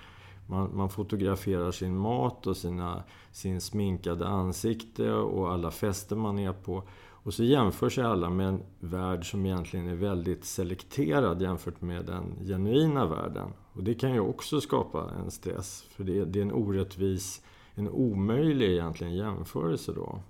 Man, 0.47 0.77
man 0.77 0.91
fotograferar 0.91 1.71
sin 1.71 1.97
mat 1.97 2.47
och 2.47 2.57
sina, 2.57 3.03
sin 3.33 3.61
sminkade 3.61 4.27
ansikte 4.27 5.13
och 5.13 5.53
alla 5.53 5.71
fester 5.71 6.17
man 6.17 6.39
är 6.39 6.53
på. 6.53 6.83
Och 7.27 7.35
så 7.35 7.45
jämför 7.45 7.89
sig 7.89 8.05
alla 8.05 8.31
med 8.31 8.49
en 8.49 8.63
värld 8.81 9.31
som 9.31 9.47
egentligen 9.47 9.89
är 9.89 9.95
väldigt 9.95 10.45
selekterad 10.45 11.43
jämfört 11.43 11.81
med 11.81 12.05
den 12.05 12.47
genuina 12.47 13.07
världen. 13.07 13.49
Och 13.73 13.83
det 13.83 13.95
kan 13.95 14.13
ju 14.13 14.21
också 14.21 14.61
skapa 14.61 15.11
en 15.25 15.31
stress, 15.31 15.85
för 15.91 16.05
det, 16.05 16.25
det 16.25 16.39
är 16.39 16.43
en 16.43 16.53
orättvis, 16.53 17.43
en 17.77 17.89
omöjlig 17.89 18.71
egentligen 18.71 19.15
jämförelse 19.15 19.93
då. 19.93 20.21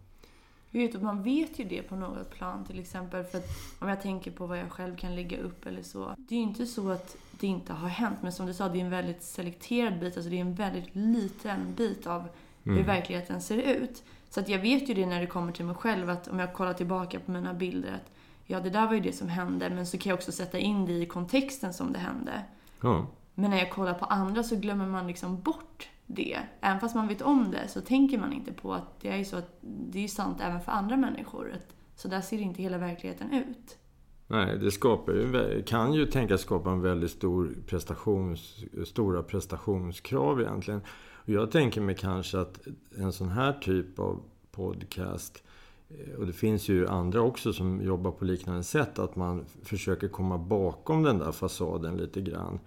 Jag 0.71 0.81
vet 0.81 0.95
att 0.95 1.03
man 1.03 1.23
vet 1.23 1.59
ju 1.59 1.65
det 1.65 1.83
på 1.83 1.97
något 1.97 2.31
plan 2.31 2.65
till 2.65 2.79
exempel. 2.79 3.25
För 3.25 3.39
att 3.39 3.49
om 3.79 3.89
jag 3.89 4.03
tänker 4.03 4.31
på 4.31 4.47
vad 4.47 4.59
jag 4.59 4.71
själv 4.71 4.97
kan 4.97 5.15
lägga 5.15 5.39
upp 5.39 5.67
eller 5.67 5.83
så. 5.83 6.15
Det 6.17 6.35
är 6.35 6.39
ju 6.39 6.45
inte 6.45 6.67
så 6.67 6.91
att 6.91 7.17
det 7.31 7.47
inte 7.47 7.73
har 7.73 7.89
hänt. 7.89 8.19
Men 8.23 8.33
som 8.33 8.47
du 8.47 8.55
sa, 8.55 8.69
det 8.69 8.81
är 8.81 8.85
en 8.85 8.91
väldigt 8.91 9.23
selekterad 9.23 10.01
bit. 10.01 10.17
Alltså 10.17 10.31
det 10.31 10.37
är 10.37 10.41
en 10.41 10.55
väldigt 10.55 10.89
liten 10.93 11.75
bit 11.77 12.07
av 12.07 12.29
hur 12.63 12.83
verkligheten 12.83 13.43
ser 13.43 13.59
ut. 13.59 14.03
Så 14.31 14.41
att 14.41 14.49
jag 14.49 14.59
vet 14.59 14.89
ju 14.89 14.95
det 14.95 15.07
när 15.07 15.21
det 15.21 15.27
kommer 15.27 15.53
till 15.53 15.65
mig 15.65 15.75
själv. 15.75 16.11
Att 16.11 16.29
om 16.29 16.39
jag 16.39 16.55
kollar 16.55 16.73
tillbaka 16.73 17.21
på 17.21 17.31
mina 17.31 17.55
bilder. 17.55 17.93
Att 17.93 18.11
ja, 18.45 18.61
det 18.61 18.71
där 18.71 18.87
var 18.87 18.95
ju 18.95 19.01
det 19.01 19.13
som 19.13 19.29
hände. 19.29 19.71
Men 19.71 19.87
så 19.87 19.99
kan 19.99 20.11
jag 20.11 20.17
också 20.17 20.33
sätta 20.33 20.59
in 20.59 20.87
det 20.87 20.93
i 20.93 21.07
kontexten 21.07 21.75
som 21.75 21.93
det 21.93 21.99
hände. 21.99 22.43
Ja, 22.81 23.07
Men 23.35 23.51
när 23.51 23.59
jag 23.59 23.71
kollar 23.71 23.95
på 23.95 24.05
andra 24.05 24.43
så 24.43 24.57
glömmer 24.57 24.87
man 24.87 25.07
liksom 25.07 25.41
bort 25.41 25.89
det. 26.07 26.39
Även 26.61 26.81
fast 26.81 26.95
man 26.95 27.09
vet 27.09 27.23
om 27.23 27.51
det 27.51 27.69
så 27.69 27.81
tänker 27.81 28.19
man 28.19 28.33
inte 28.33 28.53
på 28.53 28.75
att 28.75 29.01
det 29.01 29.09
är 29.09 29.17
ju 29.17 29.25
så 29.25 29.37
att 29.37 29.59
det 29.63 30.05
är 30.05 30.09
sant 30.09 30.39
även 30.41 30.61
för 30.61 30.73
andra 30.73 30.97
människor. 30.97 31.53
Att 31.55 31.75
så 31.97 32.09
där 32.09 32.21
ser 32.21 32.39
inte 32.39 32.63
hela 32.63 32.79
verkligheten 32.79 33.33
ut. 33.33 33.79
Nej, 34.27 34.59
det 34.59 34.71
skapar 34.71 35.13
ju, 35.13 35.63
kan 35.63 35.93
ju 35.93 36.07
tänkas 36.07 36.41
skapa 36.41 36.71
en 36.71 36.81
väldigt 36.81 37.11
stor 37.11 37.57
prestations, 37.67 38.65
stora 38.85 39.23
prestationskrav 39.23 40.41
egentligen. 40.41 40.81
Och 41.13 41.29
jag 41.29 41.51
tänker 41.51 41.81
mig 41.81 41.95
kanske 41.95 42.41
att 42.41 42.61
en 42.99 43.13
sån 43.13 43.29
här 43.29 43.53
typ 43.53 43.99
av 43.99 44.23
podcast, 44.53 45.43
eh, 45.89 46.15
och 46.15 46.27
det 46.27 46.33
finns 46.33 46.69
ju 46.69 46.89
andra 46.89 47.23
också 47.23 47.53
som 47.53 47.83
jobbar 47.83 48.11
på 48.11 48.25
liknande 48.25 48.63
sätt, 48.63 48.99
att 48.99 49.17
man 49.17 49.45
försöker 49.63 50.09
komma 50.09 50.39
bakom 50.39 51.03
den 51.03 51.19
där 51.19 51.33
fasaden 51.33 51.97
lite 51.97 52.21
grann. 52.21 52.59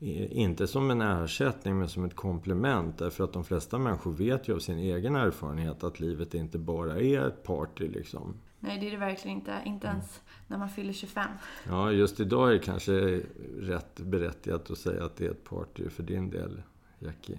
Eh, 0.00 0.36
Inte 0.38 0.66
som 0.66 0.90
en 0.90 1.00
ersättning, 1.00 1.78
men 1.78 1.88
som 1.88 2.04
ett 2.04 2.16
komplement. 2.16 2.98
Därför 2.98 3.24
att 3.24 3.32
de 3.32 3.44
flesta 3.44 3.78
människor 3.78 4.12
vet 4.12 4.48
ju 4.48 4.54
av 4.54 4.58
sin 4.58 4.78
egen 4.78 5.16
erfarenhet 5.16 5.84
att 5.84 6.00
livet 6.00 6.34
inte 6.34 6.58
bara 6.58 7.00
är 7.00 7.26
ett 7.26 7.42
party 7.42 7.88
liksom. 7.88 8.34
Nej, 8.60 8.78
det 8.80 8.86
är 8.86 8.90
det 8.90 8.96
verkligen 8.96 9.36
inte. 9.36 9.62
Inte 9.64 9.86
ens 9.86 10.20
när 10.46 10.58
man 10.58 10.68
fyller 10.68 10.92
25. 10.92 11.24
Ja, 11.68 11.92
just 11.92 12.20
idag 12.20 12.48
är 12.48 12.52
det 12.52 12.58
kanske 12.58 13.22
rätt 13.58 14.00
berättigat 14.00 14.70
att 14.70 14.78
säga 14.78 15.04
att 15.04 15.16
det 15.16 15.26
är 15.26 15.30
ett 15.30 15.44
party 15.44 15.88
för 15.88 16.02
din 16.02 16.30
del, 16.30 16.62
Jackie. 16.98 17.38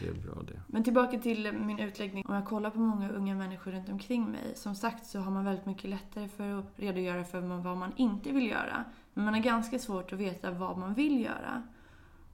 Det 0.00 0.08
är 0.08 0.12
bra 0.12 0.42
det. 0.42 0.60
Men 0.66 0.84
tillbaka 0.84 1.18
till 1.18 1.52
min 1.52 1.78
utläggning. 1.78 2.24
Om 2.28 2.34
jag 2.34 2.46
kollar 2.46 2.70
på 2.70 2.78
många 2.78 3.10
unga 3.10 3.34
människor 3.34 3.70
runt 3.72 3.88
omkring 3.88 4.30
mig. 4.30 4.52
Som 4.54 4.74
sagt 4.74 5.06
så 5.06 5.18
har 5.18 5.30
man 5.30 5.44
väldigt 5.44 5.66
mycket 5.66 5.90
lättare 5.90 6.28
för 6.28 6.58
att 6.58 6.72
redogöra 6.76 7.24
för 7.24 7.40
vad 7.40 7.76
man 7.76 7.92
inte 7.96 8.32
vill 8.32 8.50
göra. 8.50 8.84
Men 9.14 9.24
man 9.24 9.34
har 9.34 9.40
ganska 9.40 9.78
svårt 9.78 10.12
att 10.12 10.18
veta 10.18 10.50
vad 10.50 10.78
man 10.78 10.94
vill 10.94 11.20
göra. 11.20 11.62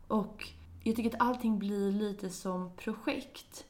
Och 0.09 0.49
jag 0.83 0.97
tycker 0.97 1.11
att 1.11 1.23
allting 1.23 1.59
blir 1.59 1.92
lite 1.92 2.31
som 2.31 2.71
projekt. 2.77 3.66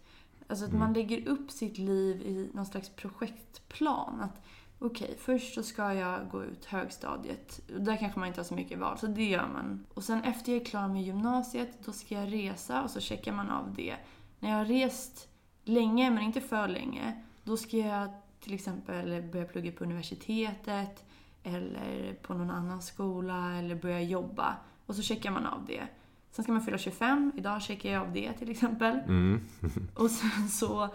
Alltså 0.49 0.65
att 0.65 0.73
man 0.73 0.93
lägger 0.93 1.29
upp 1.29 1.51
sitt 1.51 1.79
liv 1.79 2.23
i 2.23 2.51
någon 2.55 2.67
slags 2.67 2.89
projektplan. 2.89 4.21
Att 4.21 4.43
okej, 4.79 5.17
först 5.19 5.55
så 5.55 5.63
ska 5.63 5.95
jag 5.95 6.31
gå 6.31 6.45
ut 6.45 6.65
högstadiet. 6.65 7.61
Där 7.79 7.97
kanske 7.97 8.19
man 8.19 8.29
inte 8.29 8.41
har 8.41 8.45
så 8.45 8.55
mycket 8.55 8.79
val, 8.79 8.99
så 8.99 9.07
det 9.07 9.25
gör 9.25 9.49
man. 9.49 9.87
Och 9.95 10.05
sen 10.05 10.23
efter 10.23 10.53
jag 10.53 10.61
är 10.61 10.65
klar 10.65 10.89
med 10.89 11.03
gymnasiet, 11.03 11.79
då 11.85 11.93
ska 11.93 12.15
jag 12.15 12.33
resa 12.33 12.83
och 12.83 12.91
så 12.91 13.01
checkar 13.01 13.33
man 13.33 13.51
av 13.51 13.75
det. 13.75 13.97
När 14.41 14.51
jag 14.51 14.57
har 14.57 14.65
rest 14.65 15.29
länge, 15.65 16.11
men 16.11 16.23
inte 16.23 16.41
för 16.41 16.69
länge, 16.69 17.23
då 17.45 17.57
ska 17.57 17.77
jag 17.77 18.09
till 18.41 18.55
exempel 18.55 19.23
börja 19.23 19.45
plugga 19.45 19.73
på 19.73 19.85
universitetet 19.85 21.05
eller 21.43 22.15
på 22.23 22.35
någon 22.35 22.51
annan 22.51 22.83
skola 22.83 23.59
eller 23.59 23.75
börja 23.75 24.01
jobba. 24.01 24.57
Och 24.87 24.97
så 24.97 25.03
checkar 25.03 25.31
man 25.31 25.47
av 25.47 25.65
det. 25.67 25.89
Sen 26.37 26.43
ska 26.43 26.53
man 26.53 26.63
fylla 26.63 26.79
25. 26.79 27.33
Idag 27.37 27.63
checkar 27.63 27.93
jag 27.93 28.03
av 28.03 28.13
det 28.13 28.33
till 28.33 28.51
exempel. 28.51 28.99
Mm. 28.99 29.41
Och 29.95 30.11
sen 30.11 30.49
så 30.49 30.89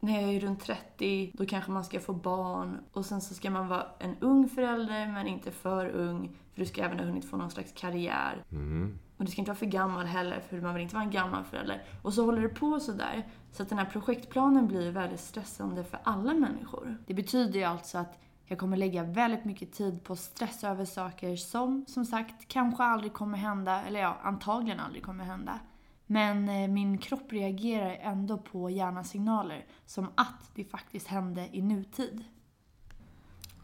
när 0.00 0.22
jag 0.22 0.34
är 0.34 0.40
runt 0.40 0.60
30, 0.60 1.32
då 1.34 1.46
kanske 1.46 1.70
man 1.70 1.84
ska 1.84 2.00
få 2.00 2.12
barn. 2.12 2.78
Och 2.92 3.06
sen 3.06 3.20
så 3.20 3.34
ska 3.34 3.50
man 3.50 3.68
vara 3.68 3.86
en 3.98 4.16
ung 4.20 4.48
förälder, 4.48 5.06
men 5.06 5.26
inte 5.26 5.50
för 5.50 5.86
ung. 5.86 6.36
För 6.54 6.60
du 6.60 6.66
ska 6.66 6.82
även 6.82 6.98
ha 6.98 7.06
hunnit 7.06 7.24
få 7.24 7.36
någon 7.36 7.50
slags 7.50 7.72
karriär. 7.72 8.44
Mm. 8.52 8.98
Och 9.16 9.24
du 9.24 9.30
ska 9.30 9.40
inte 9.40 9.50
vara 9.50 9.58
för 9.58 9.66
gammal 9.66 10.06
heller, 10.06 10.40
för 10.40 10.60
man 10.60 10.74
vill 10.74 10.82
inte 10.82 10.94
vara 10.94 11.04
en 11.04 11.10
gammal 11.10 11.44
förälder. 11.44 11.82
Och 12.02 12.14
så 12.14 12.24
håller 12.24 12.42
det 12.42 12.48
på 12.48 12.80
sådär. 12.80 13.26
Så 13.52 13.62
att 13.62 13.68
den 13.68 13.78
här 13.78 13.86
projektplanen 13.86 14.66
blir 14.66 14.90
väldigt 14.90 15.20
stressande 15.20 15.84
för 15.84 15.98
alla 16.02 16.34
människor. 16.34 16.96
Det 17.06 17.14
betyder 17.14 17.58
ju 17.58 17.64
alltså 17.64 17.98
att 17.98 18.18
jag 18.48 18.58
kommer 18.58 18.76
lägga 18.76 19.04
väldigt 19.04 19.44
mycket 19.44 19.72
tid 19.72 20.04
på 20.04 20.12
att 20.12 20.18
stressa 20.18 20.70
över 20.70 20.84
saker 20.84 21.36
som, 21.36 21.84
som 21.88 22.04
sagt, 22.04 22.48
kanske 22.48 22.82
aldrig 22.82 23.12
kommer 23.12 23.38
hända. 23.38 23.82
Eller 23.82 24.00
ja, 24.00 24.18
antagligen 24.22 24.80
aldrig 24.80 25.02
kommer 25.02 25.24
hända. 25.24 25.60
Men 26.06 26.48
eh, 26.48 26.68
min 26.68 26.98
kropp 26.98 27.32
reagerar 27.32 27.98
ändå 28.00 28.38
på 28.38 28.70
hjärnasignaler 28.70 29.66
som 29.86 30.06
att 30.14 30.50
det 30.54 30.64
faktiskt 30.64 31.06
hände 31.06 31.48
i 31.52 31.62
nutid. 31.62 32.24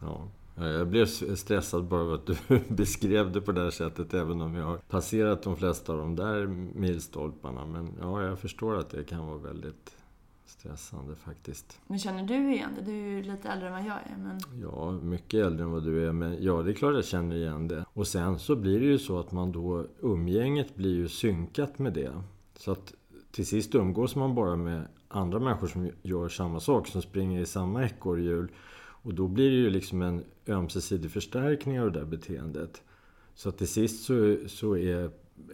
Ja. 0.01 0.27
Ja, 0.57 0.67
Jag 0.67 0.87
blev 0.87 1.05
stressad 1.35 1.85
bara 1.85 2.01
av 2.01 2.13
att 2.13 2.25
du 2.25 2.37
beskrev 2.67 3.31
det 3.31 3.41
på 3.41 3.51
det 3.51 3.61
här 3.61 3.71
sättet, 3.71 4.13
även 4.13 4.41
om 4.41 4.55
jag 4.55 4.65
har 4.65 4.77
passerat 4.77 5.43
de 5.43 5.57
flesta 5.57 5.93
av 5.93 5.97
de 5.97 6.15
där 6.15 6.47
milstolparna. 6.47 7.65
Men 7.65 7.93
ja, 8.01 8.21
jag 8.21 8.39
förstår 8.39 8.77
att 8.77 8.89
det 8.89 9.03
kan 9.03 9.27
vara 9.27 9.37
väldigt 9.37 9.94
stressande 10.45 11.15
faktiskt. 11.15 11.79
Men 11.87 11.99
känner 11.99 12.23
du 12.23 12.53
igen 12.53 12.69
det? 12.75 12.81
Du 12.81 12.91
är 12.91 13.15
ju 13.15 13.23
lite 13.23 13.49
äldre 13.49 13.67
än 13.67 13.73
vad 13.73 13.81
jag 13.81 13.97
är, 13.97 14.17
men... 14.17 14.39
Ja, 14.61 14.91
mycket 14.91 15.45
äldre 15.45 15.63
än 15.63 15.71
vad 15.71 15.83
du 15.83 16.07
är. 16.07 16.11
Men 16.11 16.43
ja, 16.43 16.61
det 16.61 16.71
är 16.71 16.73
klart 16.73 16.95
jag 16.95 17.05
känner 17.05 17.35
igen 17.35 17.67
det. 17.67 17.85
Och 17.93 18.07
sen 18.07 18.39
så 18.39 18.55
blir 18.55 18.79
det 18.79 18.85
ju 18.85 18.99
så 18.99 19.19
att 19.19 19.31
man 19.31 19.51
då, 19.51 19.85
umgänget 19.99 20.75
blir 20.75 20.95
ju 20.95 21.07
synkat 21.07 21.79
med 21.79 21.93
det. 21.93 22.11
Så 22.57 22.71
att 22.71 22.93
till 23.31 23.45
sist 23.45 23.75
umgås 23.75 24.15
man 24.15 24.35
bara 24.35 24.55
med 24.55 24.87
andra 25.07 25.39
människor 25.39 25.67
som 25.67 25.89
gör 26.01 26.29
samma 26.29 26.59
sak, 26.59 26.87
som 26.87 27.01
springer 27.01 27.41
i 27.41 27.45
samma 27.45 27.85
ekorrhjul. 27.85 28.51
Och 29.05 29.13
då 29.13 29.27
blir 29.27 29.49
det 29.49 29.57
ju 29.57 29.69
liksom 29.69 30.01
en 30.01 30.23
ömsesidig 30.47 31.11
förstärkning 31.11 31.81
av 31.81 31.91
det 31.91 31.99
där 31.99 32.05
beteendet. 32.05 32.81
Så 33.35 33.49
att 33.49 33.57
till 33.57 33.67
sist 33.67 34.05
så, 34.05 34.37
så 34.47 34.77
är 34.77 35.09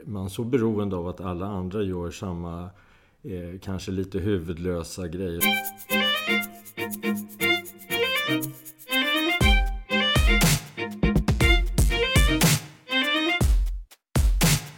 man 0.06 0.30
så 0.30 0.44
beroende 0.44 0.96
av 0.96 1.08
att 1.08 1.22
alla 1.22 1.46
andra 1.46 1.84
gör 1.84 2.12
samma, 2.12 2.70
eh, 3.24 3.60
kanske 3.62 3.92
lite 3.92 4.20
huvudlösa 4.20 5.08
grejer. 5.08 5.42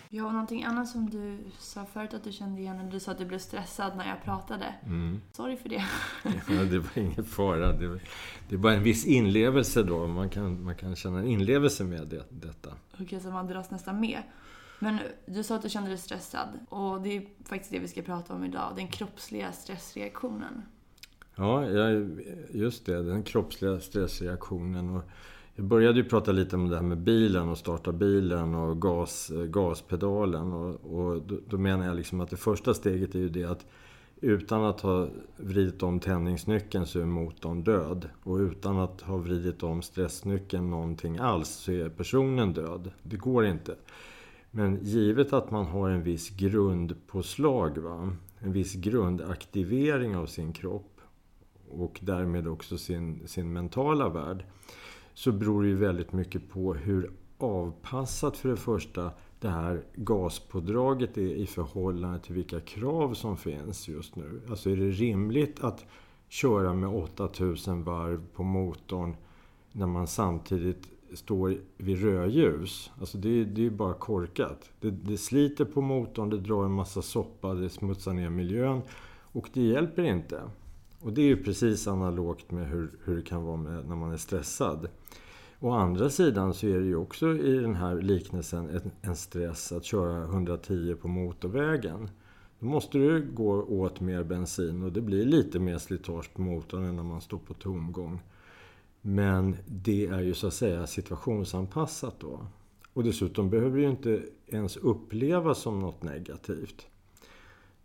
Ja, 0.09 0.25
och 0.25 0.33
någonting 0.33 0.63
annat 0.63 0.87
som 0.87 1.09
du 1.09 1.37
sa 1.59 1.85
förut 1.85 2.13
att 2.13 2.23
du 2.23 2.31
kände 2.31 2.61
igen, 2.61 2.79
eller 2.79 2.91
du 2.91 2.99
sa 2.99 3.11
att 3.11 3.17
du 3.17 3.25
blev 3.25 3.39
stressad 3.39 3.97
när 3.97 4.09
jag 4.09 4.23
pratade. 4.23 4.75
Mm. 4.85 5.21
Sorry 5.31 5.57
för 5.57 5.69
det. 5.69 5.83
Ja, 6.49 6.63
det 6.63 6.79
var 6.79 6.97
ingen 6.97 7.25
fara. 7.25 7.73
Det, 7.73 7.87
var, 7.87 7.99
det 8.49 8.55
är 8.55 8.59
bara 8.59 8.73
en 8.73 8.83
viss 8.83 9.05
inlevelse 9.05 9.83
då. 9.83 10.07
Man 10.07 10.29
kan, 10.29 10.63
man 10.63 10.75
kan 10.75 10.95
känna 10.95 11.19
en 11.19 11.27
inlevelse 11.27 11.83
med 11.83 12.07
det, 12.07 12.25
detta. 12.29 12.69
Okej, 13.01 13.19
så 13.19 13.27
man 13.27 13.47
dras 13.47 13.71
nästan 13.71 13.99
med. 13.99 14.23
Men 14.83 14.99
du 15.25 15.43
sa 15.43 15.55
att 15.55 15.61
du 15.61 15.69
kände 15.69 15.89
dig 15.89 15.97
stressad. 15.97 16.47
Och 16.69 17.01
det 17.01 17.17
är 17.17 17.23
faktiskt 17.45 17.71
det 17.71 17.79
vi 17.79 17.87
ska 17.87 18.01
prata 18.01 18.33
om 18.33 18.43
idag. 18.43 18.73
Den 18.75 18.87
kroppsliga 18.87 19.51
stressreaktionen. 19.51 20.61
Ja, 21.35 21.65
just 22.51 22.85
det. 22.85 23.03
Den 23.03 23.23
kroppsliga 23.23 23.79
stressreaktionen. 23.79 24.89
Och 24.89 25.03
Jag 25.55 25.65
började 25.65 25.97
ju 25.97 26.03
prata 26.03 26.31
lite 26.31 26.55
om 26.55 26.69
det 26.69 26.75
här 26.75 26.83
med 26.83 26.97
bilen 26.97 27.49
och 27.49 27.57
starta 27.57 27.91
bilen 27.91 28.55
och 28.55 28.81
gas, 28.81 29.31
gaspedalen. 29.47 30.53
Och, 30.53 30.95
och 30.95 31.21
då, 31.21 31.39
då, 31.49 31.57
menar 31.57 31.85
jag 31.85 31.95
liksom 31.95 32.21
att 32.21 32.29
det 32.29 32.37
första 32.37 32.73
steget 32.73 33.15
är 33.15 33.19
ju 33.19 33.29
det 33.29 33.43
att 33.43 33.65
utan 34.21 34.63
att 34.63 34.81
ha 34.81 35.07
vridit 35.37 35.83
om 35.83 35.99
tändningsnyckeln 35.99 36.85
så 36.85 36.99
är 36.99 37.05
motorn 37.05 37.63
död. 37.63 38.09
Och 38.23 38.37
utan 38.37 38.79
att 38.79 39.01
ha 39.01 39.17
vridit 39.17 39.63
om 39.63 39.81
stressnyckeln 39.81 40.69
någonting 40.69 41.17
alls 41.17 41.49
så 41.49 41.71
är 41.71 41.89
personen 41.89 42.53
död. 42.53 42.91
Det 43.03 43.17
går 43.17 43.45
inte. 43.45 43.75
Men 44.55 44.79
givet 44.81 45.33
att 45.33 45.51
man 45.51 45.65
har 45.65 45.89
en 45.89 46.03
viss 46.03 46.29
grundpåslag, 46.29 47.77
va? 47.77 48.15
en 48.39 48.53
viss 48.53 48.73
grundaktivering 48.73 50.15
av 50.15 50.25
sin 50.25 50.53
kropp 50.53 51.01
och 51.69 51.99
därmed 52.01 52.47
också 52.47 52.77
sin, 52.77 53.27
sin 53.27 53.53
mentala 53.53 54.09
värld 54.09 54.45
så 55.13 55.31
beror 55.31 55.63
det 55.63 55.69
ju 55.69 55.75
väldigt 55.75 56.13
mycket 56.13 56.49
på 56.49 56.73
hur 56.73 57.11
avpassat 57.37 58.37
för 58.37 58.49
det 58.49 58.57
första 58.57 59.11
det 59.39 59.49
här 59.49 59.83
gaspådraget 59.95 61.17
är 61.17 61.21
i 61.21 61.47
förhållande 61.47 62.19
till 62.19 62.35
vilka 62.35 62.59
krav 62.59 63.13
som 63.13 63.37
finns 63.37 63.87
just 63.87 64.15
nu. 64.15 64.41
Alltså 64.49 64.69
är 64.69 64.77
det 64.77 64.89
rimligt 64.89 65.63
att 65.63 65.85
köra 66.27 66.73
med 66.73 66.89
8000 66.89 67.83
varv 67.83 68.21
på 68.33 68.43
motorn 68.43 69.15
när 69.71 69.87
man 69.87 70.07
samtidigt 70.07 70.92
står 71.17 71.57
vid 71.77 72.01
rödljus. 72.01 72.91
Alltså 72.99 73.17
det, 73.17 73.29
är, 73.29 73.45
det 73.45 73.61
är 73.61 73.63
ju 73.63 73.71
bara 73.71 73.93
korkat. 73.93 74.69
Det, 74.79 74.91
det, 74.91 75.17
sliter 75.17 75.65
på 75.65 75.81
motorn, 75.81 76.29
det 76.29 76.37
drar 76.37 76.65
en 76.65 76.71
massa 76.71 77.01
soppa, 77.01 77.53
det 77.53 77.69
smutsar 77.69 78.13
ner 78.13 78.29
miljön. 78.29 78.81
Och 79.21 79.49
det 79.53 79.61
hjälper 79.61 80.03
inte. 80.03 80.41
Och 80.99 81.13
det 81.13 81.21
är 81.21 81.25
ju 81.25 81.43
precis 81.43 81.87
analogt 81.87 82.51
med 82.51 82.69
hur, 82.69 82.91
hur 83.03 83.15
det 83.15 83.21
kan 83.21 83.43
vara 83.43 83.57
med, 83.57 83.87
när 83.87 83.95
man 83.95 84.11
är 84.11 84.17
stressad. 84.17 84.87
Å 85.59 85.71
andra 85.71 86.09
sidan 86.09 86.53
så 86.53 86.67
är 86.67 86.79
det 86.79 86.85
ju 86.85 86.95
också 86.95 87.35
i 87.35 87.57
den 87.57 87.75
här 87.75 87.95
liknelsen 88.01 88.81
en 89.01 89.15
stress 89.15 89.71
att 89.71 89.85
köra 89.85 90.23
110 90.23 90.95
på 91.01 91.07
motorvägen. 91.07 92.09
Då 92.59 92.65
måste 92.65 92.97
du 92.97 93.31
gå 93.33 93.63
åt 93.63 93.99
mer 93.99 94.23
bensin 94.23 94.83
och 94.83 94.91
det 94.91 95.01
blir 95.01 95.25
lite 95.25 95.59
mer 95.59 95.77
slitage 95.77 96.33
på 96.33 96.41
motorn 96.41 96.85
än 96.85 96.95
när 96.95 97.03
man 97.03 97.21
står 97.21 97.37
på 97.37 97.53
tomgång. 97.53 98.19
Men 99.05 99.55
det 99.65 100.05
är 100.05 100.21
ju 100.21 100.33
så 100.33 100.47
att 100.47 100.53
säga 100.53 100.87
situationsanpassat 100.87 102.19
då. 102.19 102.47
Och 102.93 103.03
dessutom 103.03 103.49
behöver 103.49 103.77
det 103.77 103.83
ju 103.83 103.89
inte 103.89 104.23
ens 104.47 104.77
upplevas 104.77 105.59
som 105.59 105.79
något 105.79 106.03
negativt. 106.03 106.87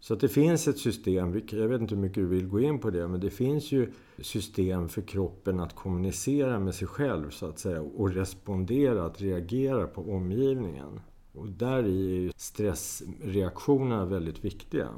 Så 0.00 0.14
att 0.14 0.20
det 0.20 0.28
finns 0.28 0.68
ett 0.68 0.78
system, 0.78 1.42
jag 1.50 1.68
vet 1.68 1.80
inte 1.80 1.94
hur 1.94 2.02
mycket 2.02 2.14
du 2.14 2.26
vill 2.26 2.46
gå 2.46 2.60
in 2.60 2.78
på 2.78 2.90
det, 2.90 3.08
men 3.08 3.20
det 3.20 3.30
finns 3.30 3.72
ju 3.72 3.92
system 4.18 4.88
för 4.88 5.02
kroppen 5.02 5.60
att 5.60 5.74
kommunicera 5.74 6.58
med 6.58 6.74
sig 6.74 6.88
själv 6.88 7.30
så 7.30 7.46
att 7.46 7.58
säga 7.58 7.80
och 7.80 8.10
respondera, 8.14 9.04
att 9.04 9.20
reagera 9.20 9.86
på 9.86 10.12
omgivningen. 10.12 11.00
Och 11.32 11.48
där 11.48 11.78
är 11.78 11.88
ju 11.88 12.32
stressreaktionerna 12.36 14.04
väldigt 14.04 14.44
viktiga. 14.44 14.88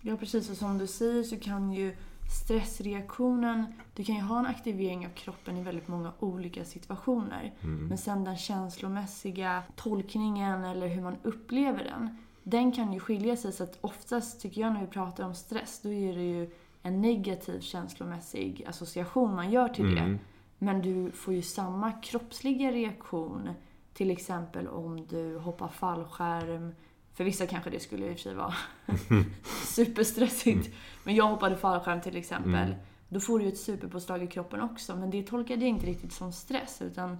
Ja, 0.00 0.16
precis. 0.16 0.50
Och 0.50 0.56
som 0.56 0.78
du 0.78 0.86
säger 0.86 1.22
så 1.22 1.36
kan 1.36 1.72
ju 1.72 1.92
stressreaktionen, 2.30 3.66
du 3.94 4.04
kan 4.04 4.14
ju 4.14 4.20
ha 4.20 4.38
en 4.38 4.46
aktivering 4.46 5.06
av 5.06 5.10
kroppen 5.10 5.56
i 5.56 5.62
väldigt 5.62 5.88
många 5.88 6.12
olika 6.18 6.64
situationer. 6.64 7.54
Mm. 7.60 7.86
Men 7.86 7.98
sen 7.98 8.24
den 8.24 8.36
känslomässiga 8.36 9.62
tolkningen 9.76 10.64
eller 10.64 10.88
hur 10.88 11.02
man 11.02 11.16
upplever 11.22 11.84
den, 11.84 12.16
den 12.42 12.72
kan 12.72 12.92
ju 12.92 13.00
skilja 13.00 13.36
sig. 13.36 13.52
Så 13.52 13.62
att 13.62 13.78
oftast 13.80 14.40
tycker 14.40 14.60
jag 14.60 14.72
när 14.72 14.80
vi 14.80 14.86
pratar 14.86 15.24
om 15.24 15.34
stress, 15.34 15.80
då 15.82 15.92
är 15.92 16.16
det 16.16 16.22
ju 16.22 16.50
en 16.82 17.00
negativ 17.00 17.60
känslomässig 17.60 18.64
association 18.68 19.34
man 19.34 19.50
gör 19.50 19.68
till 19.68 19.94
det. 19.94 20.00
Mm. 20.00 20.18
Men 20.58 20.82
du 20.82 21.10
får 21.10 21.34
ju 21.34 21.42
samma 21.42 21.92
kroppsliga 21.92 22.72
reaktion, 22.72 23.50
till 23.92 24.10
exempel 24.10 24.68
om 24.68 25.06
du 25.06 25.38
hoppar 25.38 25.68
fallskärm, 25.68 26.74
för 27.20 27.24
vissa 27.24 27.46
kanske 27.46 27.70
det 27.70 27.80
skulle 27.80 28.06
i 28.06 28.10
och 28.10 28.14
för 28.14 28.22
sig 28.22 28.34
vara 28.34 28.54
superstressigt. 29.66 30.66
Mm. 30.66 30.78
Men 31.04 31.14
jag 31.14 31.24
hoppade 31.24 31.56
fallskärm 31.56 32.00
till 32.00 32.16
exempel. 32.16 32.54
Mm. 32.54 32.74
Då 33.08 33.20
får 33.20 33.38
du 33.38 33.44
ju 33.44 33.50
ett 33.50 33.58
superpåslag 33.58 34.22
i 34.22 34.26
kroppen 34.26 34.60
också. 34.60 34.96
Men 34.96 35.10
det 35.10 35.22
tolkade 35.22 35.60
jag 35.60 35.68
inte 35.68 35.86
riktigt 35.86 36.12
som 36.12 36.32
stress. 36.32 36.82
Utan... 36.82 37.18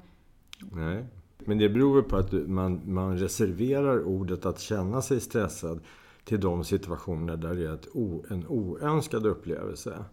Nej. 0.59 1.05
Men 1.39 1.59
det 1.59 1.69
beror 1.69 2.03
på 2.03 2.17
att 2.17 2.33
man, 2.33 2.81
man 2.85 3.19
reserverar 3.19 4.03
ordet 4.05 4.47
att 4.47 4.61
känna 4.61 5.03
sig 5.03 5.21
stressad 5.21 5.81
till 6.25 6.41
de 6.41 6.65
situationer 6.65 7.37
där 7.37 7.55
det 7.55 7.67
är 7.67 7.75
ett 7.75 7.89
o, 7.93 8.25
en 8.31 8.47
oönskad 8.47 9.27
upplevelse. 9.27 10.05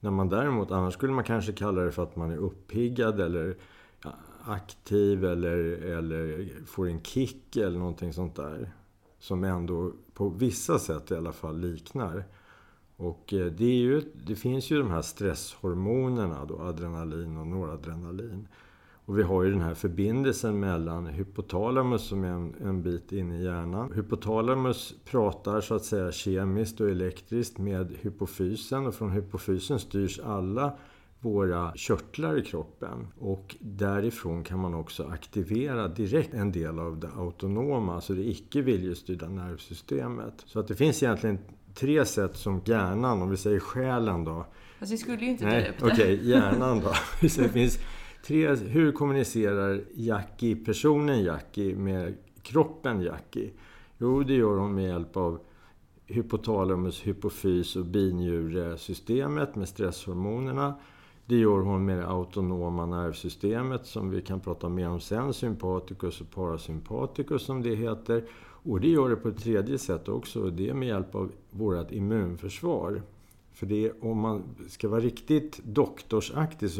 När 0.00 0.10
man 0.10 0.28
däremot, 0.28 0.70
annars 0.70 0.94
skulle 0.94 1.12
man 1.12 1.24
kanske 1.24 1.52
kalla 1.52 1.82
det 1.82 1.92
för 1.92 2.02
att 2.02 2.16
man 2.16 2.30
är 2.30 2.36
uppiggad 2.36 3.20
eller 3.20 3.56
aktiv 4.44 5.24
eller, 5.24 5.58
eller 5.96 6.48
får 6.66 6.88
en 6.88 7.02
kick 7.02 7.56
eller 7.56 7.78
någonting 7.78 8.12
sånt 8.12 8.36
där 8.36 8.72
som 9.18 9.44
ändå 9.44 9.92
på 10.14 10.28
vissa 10.28 10.78
sätt 10.78 11.10
i 11.10 11.14
alla 11.14 11.32
fall 11.32 11.60
liknar. 11.60 12.24
Och 12.96 13.34
eh, 13.34 13.46
det, 13.46 13.64
är 13.64 13.76
ju, 13.76 14.02
det 14.26 14.36
finns 14.36 14.70
ju 14.70 14.78
de 14.78 14.90
här 14.90 15.02
stresshormonerna 15.02 16.44
då, 16.44 16.58
adrenalin 16.58 17.36
och 17.36 17.46
noradrenalin. 17.46 18.48
Och 19.08 19.18
vi 19.18 19.22
har 19.22 19.42
ju 19.42 19.50
den 19.50 19.60
här 19.60 19.74
förbindelsen 19.74 20.60
mellan 20.60 21.06
hypotalamus 21.06 22.02
som 22.02 22.24
är 22.24 22.28
en, 22.28 22.54
en 22.60 22.82
bit 22.82 23.12
in 23.12 23.32
i 23.32 23.44
hjärnan. 23.44 23.92
Hypotalamus 23.92 24.94
pratar 25.04 25.60
så 25.60 25.74
att 25.74 25.84
säga 25.84 26.12
kemiskt 26.12 26.80
och 26.80 26.90
elektriskt 26.90 27.58
med 27.58 27.96
hypofysen 28.00 28.86
och 28.86 28.94
från 28.94 29.10
hypofysen 29.10 29.78
styrs 29.78 30.20
alla 30.20 30.72
våra 31.20 31.72
körtlar 31.76 32.38
i 32.38 32.42
kroppen. 32.42 33.06
Och 33.18 33.56
därifrån 33.60 34.44
kan 34.44 34.58
man 34.58 34.74
också 34.74 35.04
aktivera 35.04 35.88
direkt 35.88 36.34
en 36.34 36.52
del 36.52 36.78
av 36.78 37.00
det 37.00 37.10
autonoma, 37.16 37.94
alltså 37.94 38.14
det 38.14 38.28
icke 38.28 38.62
viljestyrda 38.62 39.28
nervsystemet. 39.28 40.34
Så 40.46 40.60
att 40.60 40.68
det 40.68 40.74
finns 40.74 41.02
egentligen 41.02 41.38
tre 41.74 42.04
sätt 42.04 42.36
som 42.36 42.62
hjärnan, 42.64 43.22
om 43.22 43.30
vi 43.30 43.36
säger 43.36 43.60
själen 43.60 44.24
då. 44.24 44.46
Fast 44.78 44.92
vi 44.92 44.96
skulle 44.96 45.24
ju 45.24 45.30
inte 45.30 45.44
dela 45.44 45.68
upp 45.68 45.78
det. 45.78 45.86
Okej, 45.86 46.14
okay, 46.14 46.28
hjärnan 46.30 46.80
då. 46.80 46.92
det 47.20 47.48
finns 47.48 47.78
tre, 48.26 48.54
hur 48.54 48.92
kommunicerar 48.92 49.80
Jackie, 49.94 50.56
personen 50.56 51.22
Jackie 51.22 51.76
med 51.76 52.14
kroppen 52.42 53.00
Jackie? 53.00 53.50
Jo, 53.98 54.22
det 54.22 54.34
gör 54.34 54.56
hon 54.56 54.74
med 54.74 54.84
hjälp 54.84 55.16
av 55.16 55.40
hypotalamus, 56.06 57.06
hypofys 57.06 57.76
och 57.76 57.86
binjuresystemet 57.86 59.54
med 59.54 59.68
stresshormonerna. 59.68 60.74
Det 61.28 61.36
gör 61.36 61.60
hon 61.60 61.84
med 61.84 61.98
det 61.98 62.06
autonoma 62.06 62.86
nervsystemet 62.86 63.86
som 63.86 64.10
vi 64.10 64.22
kan 64.22 64.40
prata 64.40 64.68
mer 64.68 64.88
om 64.88 65.00
sen, 65.00 65.34
sympaticus 65.34 66.20
och 66.20 66.30
parasympaticus 66.30 67.42
som 67.42 67.62
det 67.62 67.74
heter. 67.74 68.24
Och 68.40 68.80
det 68.80 68.88
gör 68.88 69.08
det 69.10 69.16
på 69.16 69.28
ett 69.28 69.38
tredje 69.38 69.78
sätt 69.78 70.08
också, 70.08 70.42
och 70.42 70.52
det 70.52 70.68
är 70.68 70.74
med 70.74 70.88
hjälp 70.88 71.14
av 71.14 71.32
vårt 71.50 71.92
immunförsvar. 71.92 73.02
För 73.52 73.66
det 73.66 73.86
är, 73.86 74.04
om 74.04 74.20
man 74.20 74.42
ska 74.68 74.88
vara 74.88 75.00
riktigt 75.00 75.60
doktorsaktig 75.64 76.70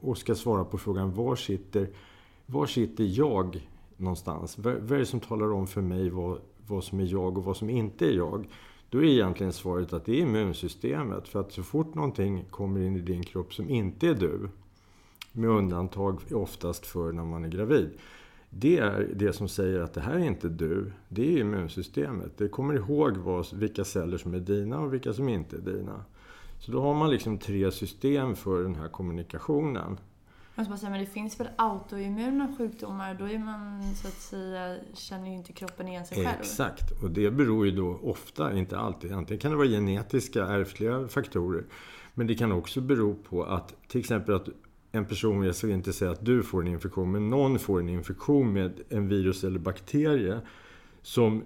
och 0.00 0.18
ska 0.18 0.34
svara 0.34 0.64
på 0.64 0.78
frågan 0.78 1.14
var 1.14 1.36
sitter, 1.36 1.88
var 2.46 2.66
sitter 2.66 3.04
jag 3.04 3.68
någonstans? 3.96 4.58
Vad 4.58 4.92
är 4.92 4.98
det 4.98 5.06
som 5.06 5.20
talar 5.20 5.52
om 5.52 5.66
för 5.66 5.82
mig 5.82 6.10
vad, 6.10 6.38
vad 6.66 6.84
som 6.84 7.00
är 7.00 7.12
jag 7.12 7.38
och 7.38 7.44
vad 7.44 7.56
som 7.56 7.70
inte 7.70 8.06
är 8.06 8.12
jag? 8.12 8.46
Då 8.90 8.98
är 8.98 9.04
egentligen 9.04 9.52
svaret 9.52 9.92
att 9.92 10.04
det 10.04 10.12
är 10.12 10.20
immunsystemet. 10.20 11.28
För 11.28 11.40
att 11.40 11.52
så 11.52 11.62
fort 11.62 11.94
någonting 11.94 12.44
kommer 12.50 12.80
in 12.80 12.96
i 12.96 13.00
din 13.00 13.22
kropp 13.22 13.54
som 13.54 13.70
inte 13.70 14.08
är 14.08 14.14
du, 14.14 14.48
med 15.32 15.50
undantag 15.50 16.20
oftast 16.32 16.86
för 16.86 17.12
när 17.12 17.24
man 17.24 17.44
är 17.44 17.48
gravid. 17.48 17.90
Det 18.50 18.78
är 18.78 19.10
det 19.14 19.32
som 19.32 19.48
säger 19.48 19.80
att 19.80 19.94
det 19.94 20.00
här 20.00 20.14
är 20.14 20.24
inte 20.24 20.48
du, 20.48 20.92
det 21.08 21.34
är 21.34 21.40
immunsystemet. 21.40 22.38
Det 22.38 22.48
kommer 22.48 22.74
ihåg 22.74 23.16
vad, 23.16 23.54
vilka 23.54 23.84
celler 23.84 24.18
som 24.18 24.34
är 24.34 24.40
dina 24.40 24.80
och 24.80 24.94
vilka 24.94 25.12
som 25.12 25.28
inte 25.28 25.56
är 25.56 25.60
dina. 25.60 26.04
Så 26.58 26.72
då 26.72 26.80
har 26.80 26.94
man 26.94 27.10
liksom 27.10 27.38
tre 27.38 27.72
system 27.72 28.36
för 28.36 28.62
den 28.62 28.74
här 28.74 28.88
kommunikationen. 28.88 29.98
Jag 30.58 30.66
bara 30.66 30.76
säga, 30.76 30.90
men 30.90 31.00
det 31.00 31.06
finns 31.06 31.40
väl 31.40 31.48
autoimmuna 31.56 32.54
sjukdomar? 32.58 33.14
Då 33.14 33.28
är 33.28 33.38
man 33.38 33.94
så 33.94 34.08
att 34.08 34.14
säga, 34.14 34.76
känner 34.94 35.28
ju 35.28 35.34
inte 35.34 35.52
kroppen 35.52 35.88
igen 35.88 36.06
sig 36.06 36.24
själv. 36.24 36.40
Exakt, 36.40 37.02
och 37.02 37.10
det 37.10 37.30
beror 37.30 37.66
ju 37.66 37.72
då 37.72 38.00
ofta, 38.02 38.58
inte 38.58 38.78
alltid, 38.78 39.12
antingen 39.12 39.40
kan 39.40 39.50
det 39.50 39.56
vara 39.56 39.68
genetiska, 39.68 40.46
ärftliga 40.46 41.08
faktorer. 41.08 41.64
Men 42.14 42.26
det 42.26 42.34
kan 42.34 42.52
också 42.52 42.80
bero 42.80 43.14
på 43.14 43.44
att 43.44 43.74
till 43.88 44.00
exempel 44.00 44.34
att 44.34 44.48
en 44.92 45.04
person, 45.04 45.42
jag 45.42 45.54
ska 45.54 45.68
inte 45.68 45.92
säga 45.92 46.10
att 46.10 46.24
du 46.24 46.42
får 46.42 46.62
en 46.62 46.68
infektion, 46.68 47.12
men 47.12 47.30
någon 47.30 47.58
får 47.58 47.80
en 47.80 47.88
infektion 47.88 48.52
med 48.52 48.80
en 48.88 49.08
virus 49.08 49.44
eller 49.44 49.58
bakterie 49.58 50.40
som 51.02 51.44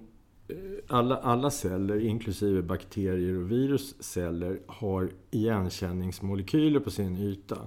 eh, 0.49 0.57
alla, 0.88 1.16
alla 1.16 1.51
celler, 1.51 2.01
inklusive 2.01 2.62
bakterier 2.62 3.37
och 3.37 3.51
virusceller, 3.51 4.61
har 4.66 5.11
igenkänningsmolekyler 5.31 6.81
på 6.81 6.90
sin 6.90 7.18
yta. 7.18 7.59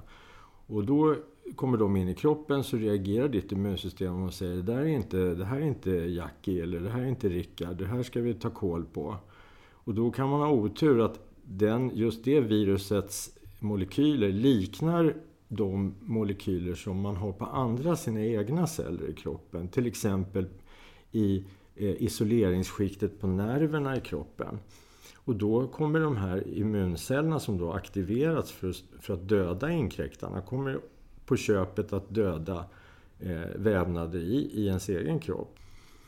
Och 0.68 0.86
då 0.86 1.16
kommer 1.56 1.78
de 1.78 1.96
in 1.96 2.10
i 2.10 2.14
kroppen 2.14 2.64
så 2.64 2.78
reagerar 2.78 3.28
ditt 3.28 3.52
immunsystem 3.52 4.24
och 4.24 4.34
säger 4.34 4.64
det, 4.64 4.74
är 4.74 4.86
inte, 4.86 5.18
det 5.18 5.46
här 5.46 5.58
är 5.58 5.66
inte 5.66 5.92
Jackie 5.92 6.64
eller 6.64 6.80
det 6.80 6.90
här 6.90 7.02
är 7.02 7.06
inte 7.06 7.30
Rickard, 7.30 7.78
det 7.78 7.86
här 7.86 8.04
ska 8.04 8.22
vi 8.22 8.34
ta 8.34 8.50
koll 8.50 8.86
på. 8.86 9.16
Och 9.72 9.94
då 9.94 10.12
kan 10.12 10.30
man 10.30 10.40
ha 10.40 10.50
otur 10.50 11.06
att 11.06 11.20
den, 11.44 11.92
just 11.94 12.24
det 12.24 12.40
virusets 12.40 13.38
molekyler 13.60 14.30
liknar 14.30 15.16
de 15.48 15.96
molekyler 16.00 16.76
som 16.76 17.02
man 17.02 17.16
har 17.16 17.32
på 17.32 17.46
andra 17.46 17.96
sina 17.96 18.26
egna 18.26 18.68
celler 18.68 19.10
i 19.10 19.14
kroppen. 19.14 19.68
Till 19.68 19.88
exempel 19.88 20.46
i 21.12 21.46
eh, 21.76 22.04
isoleringsskiktet 22.04 23.20
på 23.20 23.28
nerverna 23.28 23.98
i 23.98 24.02
kroppen. 24.02 24.60
Och 25.16 25.36
då 25.36 25.68
kommer 25.68 26.00
de 26.00 26.18
här 26.18 26.48
immuncellerna 26.48 27.40
som 27.40 27.58
då 27.58 27.72
aktiverats 27.72 28.52
för, 28.52 28.76
för 29.00 29.14
att 29.14 29.30
döda 29.30 29.72
inkräktarna 29.72 30.42
kommer 30.42 30.80
på 31.26 31.38
köpet 31.38 31.94
att 31.94 32.10
döda 32.10 32.66
eh, 33.20 33.48
vävnader 33.56 34.20
i, 34.20 34.50
i 34.54 34.68
ens 34.68 34.90
egen 34.90 35.20
kropp. 35.20 35.60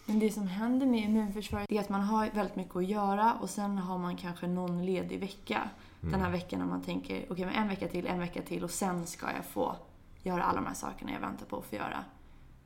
Men 0.06 0.20
det 0.20 0.32
som 0.32 0.48
händer 0.48 0.86
med 0.86 1.00
immunförsvaret 1.00 1.72
är 1.72 1.80
att 1.80 1.90
man 1.90 2.02
har 2.02 2.30
väldigt 2.34 2.56
mycket 2.56 2.76
att 2.76 2.86
göra 2.86 3.34
och 3.34 3.50
sen 3.50 3.78
har 3.78 3.98
man 3.98 4.18
kanske 4.18 4.48
någon 4.48 4.86
ledig 4.86 5.20
vecka. 5.20 5.70
Mm. 6.02 6.12
Den 6.12 6.22
här 6.22 6.32
veckan 6.32 6.60
när 6.60 6.68
man 6.68 6.82
tänker, 6.82 7.16
okej 7.16 7.28
okay, 7.30 7.46
men 7.46 7.56
en 7.56 7.68
vecka 7.68 7.88
till, 7.88 8.08
en 8.08 8.20
vecka 8.20 8.42
till 8.42 8.64
och 8.64 8.72
sen 8.72 9.08
ska 9.08 9.26
jag 9.36 9.46
få 9.46 9.76
göra 10.24 10.44
alla 10.44 10.62
de 10.62 10.68
här 10.68 10.74
sakerna 10.74 11.12
jag 11.12 11.20
väntar 11.20 11.46
på 11.46 11.58
att 11.58 11.66
få 11.66 11.76
göra. 11.76 12.04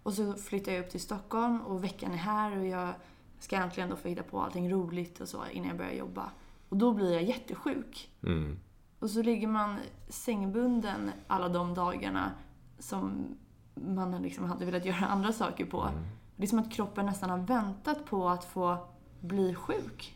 Och 0.04 0.14
så 0.14 0.34
flyttar 0.34 0.72
jag 0.72 0.86
upp 0.86 0.90
till 0.90 1.02
Stockholm 1.02 1.62
och 1.62 1.84
veckan 1.84 2.12
är 2.12 2.18
här 2.18 2.58
och 2.60 2.66
jag 2.66 2.94
ska 3.40 3.56
äntligen 3.56 3.90
då 3.90 3.96
få 3.96 4.08
hitta 4.08 4.24
på 4.24 4.42
allting 4.42 4.72
roligt 4.72 5.20
och 5.20 5.30
så 5.30 5.44
innan 5.52 5.68
jag 5.68 5.78
börjar 5.78 5.94
jobba. 5.94 6.32
Och 6.70 6.78
då 6.78 6.94
blir 6.94 7.14
jag 7.14 7.24
jättesjuk. 7.24 8.10
Mm. 8.24 8.60
Och 9.00 9.10
så 9.10 9.22
ligger 9.22 9.48
man 9.48 9.78
sängbunden 10.10 11.12
alla 11.28 11.50
de 11.50 11.74
dagarna 11.74 12.32
som 12.80 13.26
man 13.74 14.22
liksom 14.22 14.46
hade 14.46 14.66
velat 14.66 14.86
göra 14.86 15.06
andra 15.10 15.34
saker 15.34 15.66
på. 15.66 15.82
Mm. 15.82 15.94
Det 16.36 16.44
är 16.44 16.48
som 16.48 16.60
att 16.60 16.72
kroppen 16.72 17.06
nästan 17.06 17.30
har 17.30 17.38
väntat 17.38 18.06
på 18.06 18.30
att 18.30 18.46
få 18.46 18.78
bli 19.20 19.56
sjuk. 19.56 20.16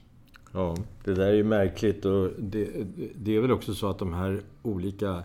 Ja, 0.52 0.76
det 1.04 1.13
där 1.13 1.28
är 1.28 1.34
ju 1.34 1.43
märkligt 1.43 2.06
och 2.06 2.30
det, 2.39 2.86
det 3.15 3.36
är 3.36 3.39
väl 3.41 3.52
också 3.52 3.74
så 3.74 3.89
att 3.89 4.00
de 4.00 4.13
här 4.13 4.41
olika 4.62 5.24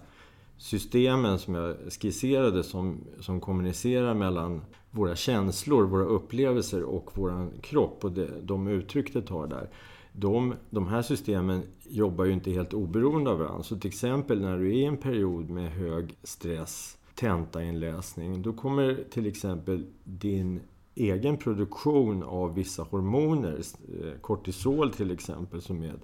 systemen 0.57 1.39
som 1.39 1.55
jag 1.55 1.77
skisserade 2.01 2.65
som, 2.65 3.05
som 3.21 3.41
kommunicerar 3.41 4.15
mellan 4.15 4.63
våra 4.91 5.17
känslor, 5.17 5.85
våra 5.85 6.05
upplevelser 6.05 6.83
och 6.83 7.11
vår 7.15 7.51
kropp 7.63 8.05
och 8.05 8.13
det, 8.13 8.31
de 8.43 8.69
uttryck 8.69 9.13
det 9.13 9.23
tar 9.23 9.47
där. 9.47 9.71
De, 10.21 10.55
de 10.71 10.87
här 10.87 11.03
systemen 11.03 11.63
jobbar 11.89 12.25
ju 12.25 12.33
inte 12.33 12.51
helt 12.51 12.75
oberoende 12.75 13.31
av 13.31 13.39
varandra. 13.39 13.63
Så 13.63 13.77
till 13.79 13.89
exempel 13.89 14.41
när 14.41 14.59
du 14.59 14.69
är 14.69 14.73
i 14.73 14.85
en 14.85 14.97
period 14.97 15.51
med 15.51 15.71
hög 15.71 16.15
stress, 16.23 16.99
tentainläsning, 17.15 18.43
då 18.43 18.53
kommer 18.53 19.05
till 19.11 19.27
exempel 19.27 19.87
din 20.05 20.61
egen 20.95 21.37
produktion 21.37 22.23
av 22.23 22.55
vissa 22.55 22.83
hormoner, 22.83 23.61
eh, 24.03 24.21
kortisol 24.21 24.93
till 24.93 25.11
exempel 25.11 25.63
som 25.63 25.83
är 25.83 25.95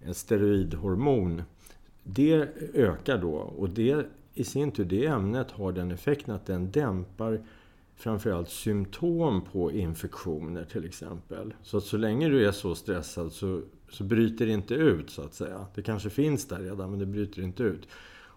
ett 0.00 0.16
steroidhormon, 0.16 1.42
det 2.02 2.48
ökar 2.74 3.18
då 3.18 3.34
och 3.34 3.70
det 3.70 4.06
i 4.34 4.44
sin 4.44 4.70
tur, 4.70 4.84
det 4.84 5.06
ämnet 5.06 5.50
har 5.50 5.72
den 5.72 5.90
effekten 5.90 6.34
att 6.34 6.46
den 6.46 6.70
dämpar 6.70 7.40
framförallt 8.02 8.50
symptom 8.50 9.42
på 9.52 9.72
infektioner 9.72 10.64
till 10.64 10.84
exempel. 10.84 11.54
Så 11.62 11.76
att 11.76 11.84
så 11.84 11.96
länge 11.96 12.28
du 12.28 12.46
är 12.46 12.52
så 12.52 12.74
stressad 12.74 13.32
så, 13.32 13.62
så 13.90 14.04
bryter 14.04 14.46
det 14.46 14.52
inte 14.52 14.74
ut 14.74 15.10
så 15.10 15.22
att 15.22 15.34
säga. 15.34 15.66
Det 15.74 15.82
kanske 15.82 16.10
finns 16.10 16.48
där 16.48 16.58
redan 16.58 16.90
men 16.90 16.98
det 16.98 17.06
bryter 17.06 17.42
inte 17.42 17.62
ut. 17.62 17.88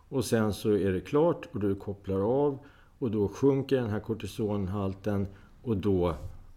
Och 0.09 0.25
sen 0.25 0.53
så 0.53 0.71
är 0.71 0.91
det 0.91 1.01
klart 1.01 1.45
och 1.51 1.59
du 1.59 1.75
kopplar 1.75 2.19
av 2.19 2.59
och 2.99 3.11
då 3.11 3.27
sjunker 3.27 3.75
den 3.75 3.89
här 3.89 3.99
kortisonhalten 3.99 5.27
och 5.61 5.77
då 5.77 6.15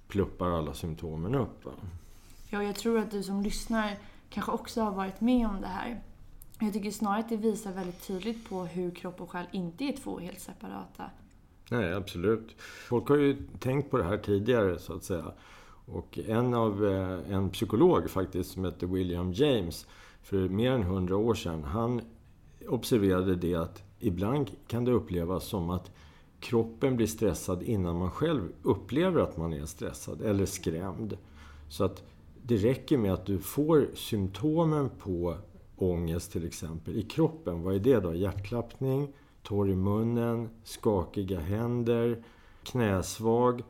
pluppar 0.09 0.51
alla 0.51 0.75
symptomen 0.75 1.35
upp. 1.35 1.65
Va? 1.65 1.73
Ja, 2.51 2.63
jag 2.63 2.75
tror 2.75 2.99
att 2.99 3.11
du 3.11 3.23
som 3.23 3.43
lyssnar 3.43 3.99
kanske 4.31 4.53
också 4.53 4.81
har 4.81 4.93
varit 4.93 5.21
med 5.21 5.47
om 5.47 5.61
det 5.61 5.67
här. 5.67 6.01
Jag 6.61 6.73
tycker 6.73 6.91
snarare 6.91 7.21
att 7.21 7.29
det 7.29 7.37
visar 7.37 7.73
väldigt 7.73 8.07
tydligt 8.07 8.49
på 8.49 8.65
hur 8.65 8.91
kropp 8.91 9.21
och 9.21 9.31
själ 9.31 9.47
inte 9.53 9.85
är 9.85 9.93
två 9.97 10.19
helt 10.19 10.41
separata. 10.41 11.11
Nej, 11.71 11.95
absolut. 11.95 12.55
Folk 12.89 13.09
har 13.09 13.17
ju 13.17 13.37
tänkt 13.59 13.91
på 13.91 13.99
det 13.99 14.05
här 14.05 14.19
tidigare, 14.19 14.79
så 14.79 14.93
att 14.93 15.05
säga. 15.05 15.33
Och 15.87 16.19
en 16.27 16.55
av 16.55 16.87
eh, 16.87 17.35
en 17.35 17.51
psykolog 17.51 18.11
faktiskt, 18.11 18.51
som 18.51 18.65
hette 18.65 18.87
William 18.87 19.33
James, 19.33 19.87
för 20.23 20.49
mer 20.49 20.73
än 20.73 20.83
hundra 20.83 21.17
år 21.17 21.35
sedan, 21.35 21.65
han 21.65 22.01
observerade 22.69 23.37
det 23.37 23.55
att 23.55 23.83
ibland 23.99 24.51
kan 24.67 24.85
det 24.85 24.93
upplevas 24.93 25.45
som 25.45 25.71
att 25.71 25.91
kroppen 26.41 26.97
blir 26.97 27.07
stressad 27.07 27.63
innan 27.63 27.97
man 27.97 28.11
själv 28.11 28.49
upplever 28.63 29.21
att 29.21 29.37
man 29.37 29.53
är 29.53 29.67
stressad 29.67 30.23
eller 30.23 30.47
skrämd. 30.47 31.17
Så 31.69 31.85
att 31.85 32.03
det 32.43 32.57
räcker 32.57 32.99
med 32.99 33.13
att 33.13 33.27
du 33.27 33.39
får 33.39 33.89
symptomen 33.95 34.91
på 34.99 35.37
ångest 35.77 36.33
till 36.33 36.47
exempel 36.47 36.97
i 36.97 37.03
kroppen. 37.03 37.63
Vad 37.63 37.75
är 37.75 37.79
det 37.79 38.01
då? 38.01 38.15
Hjärtklappning, 38.15 39.13
torr 39.49 39.71
i 39.71 39.77
munnen, 39.77 40.49
skakiga 40.65 41.41
händer, 41.41 42.23
knäsvag. 42.63 43.63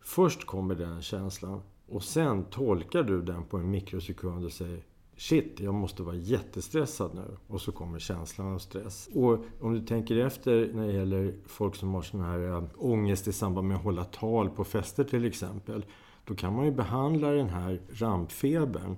Först 0.00 0.46
kommer 0.46 0.74
den 0.74 1.02
känslan 1.02 1.60
och 1.88 2.02
sen 2.02 2.44
tolkar 2.44 3.02
du 3.02 3.22
den 3.22 3.44
på 3.44 3.56
en 3.56 3.70
mikrosekund 3.70 4.44
och 4.44 4.52
säger 4.52 4.84
Shit, 5.16 5.60
jag 5.60 5.74
måste 5.74 6.02
vara 6.02 6.16
jättestressad 6.16 7.14
nu. 7.14 7.36
Och 7.46 7.60
så 7.60 7.72
kommer 7.72 7.98
känslan 7.98 8.54
av 8.54 8.58
stress. 8.58 9.08
Och 9.14 9.44
om 9.60 9.74
du 9.74 9.80
tänker 9.80 10.16
efter 10.16 10.70
när 10.74 10.86
det 10.86 10.92
gäller 10.92 11.34
folk 11.46 11.76
som 11.76 11.94
har 11.94 12.02
sån 12.02 12.20
här 12.20 12.48
eh, 12.48 12.64
ångest 12.76 13.28
i 13.28 13.32
samband 13.32 13.68
med 13.68 13.76
att 13.76 13.82
hålla 13.82 14.04
tal 14.04 14.50
på 14.50 14.64
fester 14.64 15.04
till 15.04 15.24
exempel. 15.24 15.84
Då 16.24 16.34
kan 16.34 16.56
man 16.56 16.64
ju 16.64 16.72
behandla 16.72 17.30
den 17.30 17.48
här 17.48 17.80
rampfebern 17.92 18.96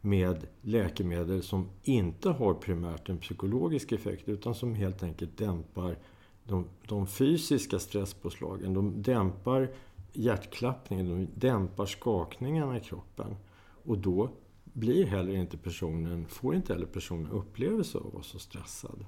med 0.00 0.46
läkemedel 0.62 1.42
som 1.42 1.68
inte 1.82 2.30
har 2.30 2.54
primärt 2.54 3.08
en 3.08 3.18
psykologisk 3.18 3.92
effekt 3.92 4.28
utan 4.28 4.54
som 4.54 4.74
helt 4.74 5.02
enkelt 5.02 5.38
dämpar 5.38 5.96
de, 6.44 6.64
de 6.86 7.06
fysiska 7.06 7.78
stresspåslagen. 7.78 8.74
De 8.74 9.02
dämpar 9.02 9.70
hjärtklappningen, 10.12 11.08
de 11.08 11.28
dämpar 11.48 11.86
skakningarna 11.86 12.76
i 12.76 12.80
kroppen. 12.80 13.36
Och 13.84 13.98
då 13.98 14.30
blir 14.64 15.06
heller 15.06 15.36
inte 15.36 15.58
personen, 15.58 16.26
får 16.28 16.54
inte 16.54 16.72
heller 16.72 16.86
personen 16.86 17.30
upplevelse 17.30 17.98
av 17.98 18.06
att 18.06 18.12
vara 18.12 18.22
så 18.22 18.38
stressad. 18.38 19.04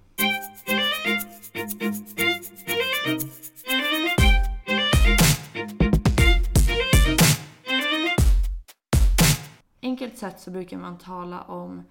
Enkelt 10.00 10.18
sett 10.18 10.40
så 10.40 10.50
brukar 10.50 10.78
man 10.78 10.98
tala 10.98 11.42
om 11.42 11.82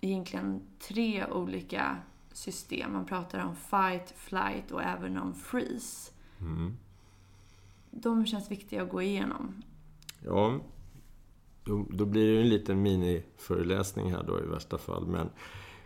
egentligen 0.00 0.60
tre 0.78 1.26
olika 1.26 1.96
system. 2.32 2.92
Man 2.92 3.06
pratar 3.06 3.44
om 3.44 3.56
fight, 3.56 4.14
flight 4.16 4.70
och 4.70 4.82
även 4.82 5.18
om 5.18 5.34
freeze. 5.34 6.12
Mm. 6.40 6.76
De 7.90 8.26
känns 8.26 8.50
viktiga 8.50 8.82
att 8.82 8.88
gå 8.88 9.02
igenom. 9.02 9.62
Ja, 10.24 10.60
då, 11.64 11.86
då 11.90 12.04
blir 12.04 12.34
det 12.34 12.40
en 12.40 12.48
liten 12.48 12.82
miniföreläsning 12.82 14.12
här 14.12 14.22
då 14.22 14.40
i 14.40 14.46
värsta 14.46 14.78
fall. 14.78 15.06
Men 15.06 15.30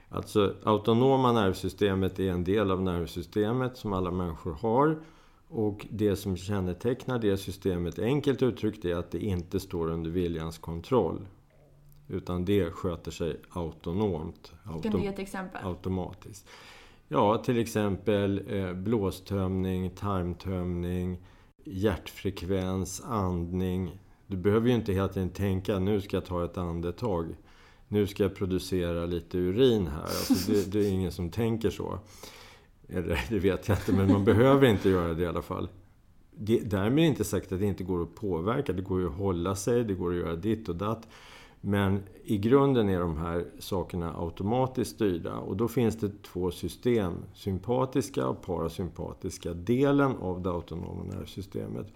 alltså 0.08 0.54
autonoma 0.64 1.32
nervsystemet 1.32 2.18
är 2.18 2.32
en 2.32 2.44
del 2.44 2.70
av 2.70 2.82
nervsystemet 2.82 3.76
som 3.76 3.92
alla 3.92 4.10
människor 4.10 4.52
har. 4.52 5.02
Och 5.48 5.86
det 5.90 6.16
som 6.16 6.36
kännetecknar 6.36 7.18
det 7.18 7.36
systemet, 7.36 7.98
enkelt 7.98 8.42
uttryckt, 8.42 8.84
är 8.84 8.96
att 8.96 9.10
det 9.10 9.24
inte 9.24 9.60
står 9.60 9.90
under 9.90 10.10
viljans 10.10 10.58
kontroll. 10.58 11.26
Utan 12.12 12.44
det 12.44 12.70
sköter 12.70 13.10
sig 13.10 13.36
autonomt. 13.48 14.52
Autom 14.64 14.82
kan 14.82 14.92
du 14.92 15.00
ge 15.00 15.06
ett 15.06 15.18
exempel? 15.18 15.66
Automatiskt. 15.66 16.48
Ja, 17.08 17.38
till 17.38 17.58
exempel 17.58 18.42
eh, 18.48 18.72
blåstömning, 18.72 19.90
tarmtömning, 19.90 21.18
hjärtfrekvens, 21.64 23.02
andning, 23.04 23.98
du 24.32 24.36
behöver 24.36 24.68
ju 24.68 24.74
inte 24.74 24.92
hela 24.92 25.08
tiden 25.08 25.30
tänka 25.30 25.78
nu 25.78 26.00
ska 26.00 26.16
jag 26.16 26.24
ta 26.24 26.44
ett 26.44 26.58
andetag. 26.58 27.36
Nu 27.88 28.06
ska 28.06 28.22
jag 28.22 28.34
producera 28.34 29.06
lite 29.06 29.38
urin 29.38 29.86
här. 29.86 30.02
Alltså 30.02 30.52
det, 30.52 30.72
det 30.72 30.86
är 30.86 30.90
ingen 30.90 31.12
som 31.12 31.30
tänker 31.30 31.70
så. 31.70 31.98
Eller 32.88 33.20
det 33.28 33.38
vet 33.38 33.68
jag 33.68 33.78
inte, 33.78 33.92
men 33.92 34.12
man 34.12 34.24
behöver 34.24 34.66
inte 34.66 34.88
göra 34.88 35.14
det 35.14 35.22
i 35.22 35.26
alla 35.26 35.42
fall. 35.42 35.68
Det, 36.30 36.58
därmed 36.58 37.04
är 37.04 37.08
inte 37.08 37.24
sagt 37.24 37.52
att 37.52 37.60
det 37.60 37.66
inte 37.66 37.84
går 37.84 38.02
att 38.02 38.14
påverka. 38.14 38.72
Det 38.72 38.82
går 38.82 39.00
ju 39.00 39.06
att 39.06 39.16
hålla 39.16 39.56
sig, 39.56 39.84
det 39.84 39.94
går 39.94 40.10
att 40.10 40.18
göra 40.18 40.36
ditt 40.36 40.68
och 40.68 40.76
datt. 40.76 41.08
Men 41.64 42.02
i 42.24 42.38
grunden 42.38 42.88
är 42.88 43.00
de 43.00 43.16
här 43.16 43.46
sakerna 43.58 44.14
automatiskt 44.18 44.94
styrda. 44.94 45.36
Och 45.36 45.56
då 45.56 45.68
finns 45.68 45.96
det 45.96 46.22
två 46.22 46.50
system. 46.50 47.14
Sympatiska 47.34 48.26
och 48.26 48.42
parasympatiska 48.42 49.54
delen 49.54 50.16
av 50.16 50.42
det 50.42 50.50
autonoma 50.50 51.04
nervsystemet. 51.04 51.92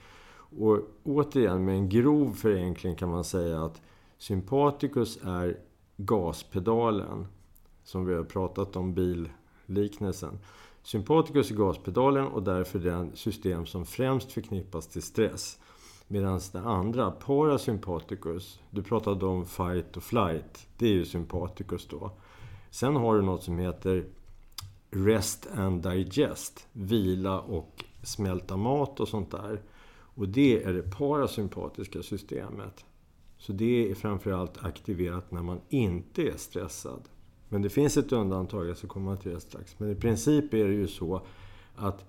Och 0.58 0.80
återigen, 1.04 1.64
med 1.64 1.74
en 1.74 1.88
grov 1.88 2.32
förenkling 2.32 2.94
kan 2.94 3.10
man 3.10 3.24
säga 3.24 3.64
att 3.64 3.82
sympaticus 4.18 5.18
är 5.22 5.58
gaspedalen. 5.96 7.26
Som 7.84 8.06
vi 8.06 8.14
har 8.14 8.24
pratat 8.24 8.76
om 8.76 8.94
billiknelsen. 8.94 10.38
Sympaticus 10.82 11.50
är 11.50 11.54
gaspedalen 11.54 12.26
och 12.26 12.42
därför 12.42 12.78
det 12.78 13.06
system 13.14 13.66
som 13.66 13.86
främst 13.86 14.32
förknippas 14.32 14.86
till 14.86 15.02
stress. 15.02 15.58
Medan 16.08 16.40
det 16.52 16.60
andra, 16.60 17.10
parasympaticus, 17.10 18.60
du 18.70 18.82
pratade 18.82 19.26
om 19.26 19.46
fight 19.46 19.96
och 19.96 20.02
flight. 20.02 20.68
Det 20.78 20.86
är 20.86 20.92
ju 20.92 21.04
sympaticus 21.04 21.86
då. 21.88 22.10
Sen 22.70 22.96
har 22.96 23.16
du 23.16 23.22
något 23.22 23.42
som 23.42 23.58
heter 23.58 24.06
rest 24.90 25.48
and 25.54 25.82
digest. 25.82 26.68
Vila 26.72 27.40
och 27.40 27.84
smälta 28.02 28.56
mat 28.56 29.00
och 29.00 29.08
sånt 29.08 29.30
där. 29.30 29.62
Och 30.16 30.28
det 30.28 30.62
är 30.62 30.72
det 30.72 30.82
parasympatiska 30.82 32.02
systemet. 32.02 32.84
Så 33.38 33.52
det 33.52 33.90
är 33.90 33.94
framförallt 33.94 34.64
aktiverat 34.64 35.30
när 35.30 35.42
man 35.42 35.60
inte 35.68 36.22
är 36.22 36.36
stressad. 36.36 37.02
Men 37.48 37.62
det 37.62 37.68
finns 37.68 37.96
ett 37.96 38.12
undantag, 38.12 38.66
jag 38.66 38.76
ska 38.76 38.88
komma 38.88 39.16
till 39.16 39.32
det 39.32 39.40
strax. 39.40 39.78
Men 39.78 39.90
i 39.90 39.94
princip 39.94 40.54
är 40.54 40.64
det 40.64 40.74
ju 40.74 40.88
så 40.88 41.22
att 41.76 42.04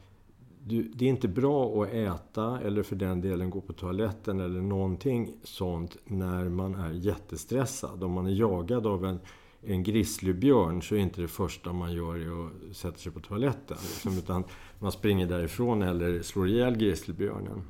du, 0.67 0.83
det 0.83 1.05
är 1.05 1.09
inte 1.09 1.27
bra 1.27 1.83
att 1.83 1.93
äta 1.93 2.59
eller 2.61 2.83
för 2.83 2.95
den 2.95 3.21
delen 3.21 3.49
gå 3.49 3.61
på 3.61 3.73
toaletten 3.73 4.39
eller 4.39 4.61
någonting 4.61 5.33
sånt 5.43 5.97
när 6.05 6.49
man 6.49 6.75
är 6.75 6.91
jättestressad. 6.91 8.03
Om 8.03 8.11
man 8.11 8.27
är 8.27 8.31
jagad 8.31 8.87
av 8.87 9.05
en, 9.05 9.19
en 9.61 9.83
grizzlybjörn 9.83 10.81
så 10.81 10.95
är 10.95 10.99
inte 10.99 11.21
det 11.21 11.27
första 11.27 11.73
man 11.73 11.93
gör 11.93 12.45
att 12.45 12.75
sätta 12.75 12.97
sig 12.97 13.11
på 13.11 13.19
toaletten. 13.19 13.77
Liksom, 13.81 14.17
utan 14.17 14.43
man 14.79 14.91
springer 14.91 15.27
därifrån 15.27 15.81
eller 15.81 16.21
slår 16.21 16.47
ihjäl 16.47 16.77
grizzlybjörnen. 16.77 17.61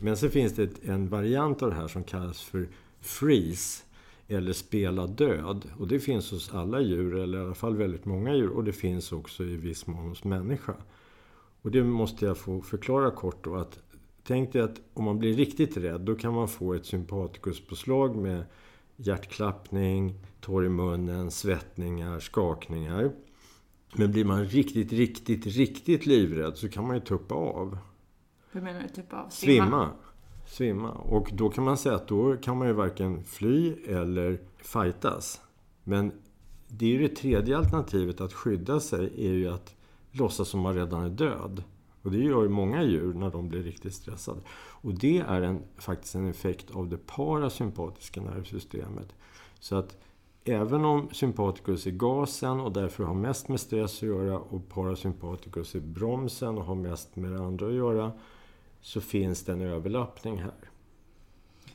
Men 0.00 0.16
så 0.16 0.28
finns 0.28 0.52
det 0.52 0.84
en 0.84 1.08
variant 1.08 1.62
av 1.62 1.70
det 1.70 1.76
här 1.76 1.88
som 1.88 2.04
kallas 2.04 2.42
för 2.42 2.68
freeze 3.00 3.84
eller 4.28 4.52
spela 4.52 5.06
död. 5.06 5.70
Och 5.78 5.88
det 5.88 6.00
finns 6.00 6.30
hos 6.30 6.54
alla 6.54 6.80
djur, 6.80 7.14
eller 7.14 7.38
i 7.38 7.40
alla 7.40 7.54
fall 7.54 7.76
väldigt 7.76 8.04
många 8.04 8.34
djur. 8.34 8.50
Och 8.50 8.64
det 8.64 8.72
finns 8.72 9.12
också 9.12 9.44
i 9.44 9.56
viss 9.56 9.86
mån 9.86 10.08
hos 10.08 10.24
människa. 10.24 10.74
Och 11.66 11.72
det 11.72 11.84
måste 11.84 12.24
jag 12.26 12.38
få 12.38 12.60
förklara 12.60 13.10
kort 13.10 13.44
då. 13.44 13.56
Att, 13.56 13.78
tänk 14.22 14.52
dig 14.52 14.62
att 14.62 14.80
om 14.94 15.04
man 15.04 15.18
blir 15.18 15.34
riktigt 15.34 15.76
rädd, 15.76 16.00
då 16.00 16.14
kan 16.14 16.34
man 16.34 16.48
få 16.48 16.74
ett 16.74 16.86
sympatikuspåslag 16.86 18.16
med 18.16 18.44
hjärtklappning, 18.96 20.14
tår 20.40 20.66
i 20.66 20.68
munnen, 20.68 21.30
svettningar, 21.30 22.20
skakningar. 22.20 23.12
Men 23.96 24.12
blir 24.12 24.24
man 24.24 24.44
riktigt, 24.44 24.92
riktigt, 24.92 25.46
riktigt 25.46 26.06
livrädd 26.06 26.56
så 26.56 26.68
kan 26.68 26.86
man 26.86 26.96
ju 26.96 27.00
tuppa 27.00 27.34
av. 27.34 27.78
Hur 28.50 28.60
menar 28.60 28.82
du? 28.82 28.88
Tuppa 28.88 29.22
av? 29.22 29.28
Svimma. 29.28 29.64
Svimma. 29.64 29.90
Svimma. 30.46 30.90
Och 30.90 31.30
då 31.32 31.50
kan 31.50 31.64
man 31.64 31.76
säga 31.76 31.94
att 31.94 32.08
då 32.08 32.36
kan 32.36 32.58
man 32.58 32.68
ju 32.68 32.72
varken 32.74 33.24
fly 33.24 33.74
eller 33.86 34.40
fightas. 34.56 35.40
Men 35.84 36.12
det 36.68 36.86
är 36.86 36.90
ju 36.90 37.08
det 37.08 37.16
tredje 37.16 37.58
alternativet 37.58 38.20
att 38.20 38.32
skydda 38.32 38.80
sig 38.80 39.28
är 39.28 39.32
ju 39.32 39.48
att 39.48 39.76
låtsas 40.18 40.48
som 40.48 40.60
man 40.60 40.74
redan 40.74 41.04
är 41.04 41.10
död. 41.10 41.62
Och 42.02 42.10
det 42.10 42.18
gör 42.18 42.42
ju 42.42 42.48
många 42.48 42.82
djur 42.82 43.14
när 43.14 43.30
de 43.30 43.48
blir 43.48 43.62
riktigt 43.62 43.94
stressade. 43.94 44.40
Och 44.56 44.94
det 44.94 45.18
är 45.18 45.42
en, 45.42 45.62
faktiskt 45.76 46.14
en 46.14 46.26
effekt 46.26 46.70
av 46.70 46.88
det 46.88 47.06
parasympatiska 47.06 48.20
nervsystemet. 48.20 49.14
Så 49.60 49.76
att 49.76 49.96
även 50.44 50.84
om 50.84 51.08
sympaticus 51.12 51.86
är 51.86 51.90
gasen 51.90 52.60
och 52.60 52.72
därför 52.72 53.04
har 53.04 53.14
mest 53.14 53.48
med 53.48 53.60
stress 53.60 53.96
att 53.96 54.02
göra 54.02 54.38
och 54.38 54.68
parasympaticus 54.68 55.74
är 55.74 55.80
bromsen 55.80 56.58
och 56.58 56.64
har 56.64 56.74
mest 56.74 57.16
med 57.16 57.32
det 57.32 57.38
andra 57.44 57.66
att 57.66 57.74
göra 57.74 58.12
så 58.80 59.00
finns 59.00 59.44
det 59.44 59.52
en 59.52 59.62
överlappning 59.62 60.38
här. 60.38 60.70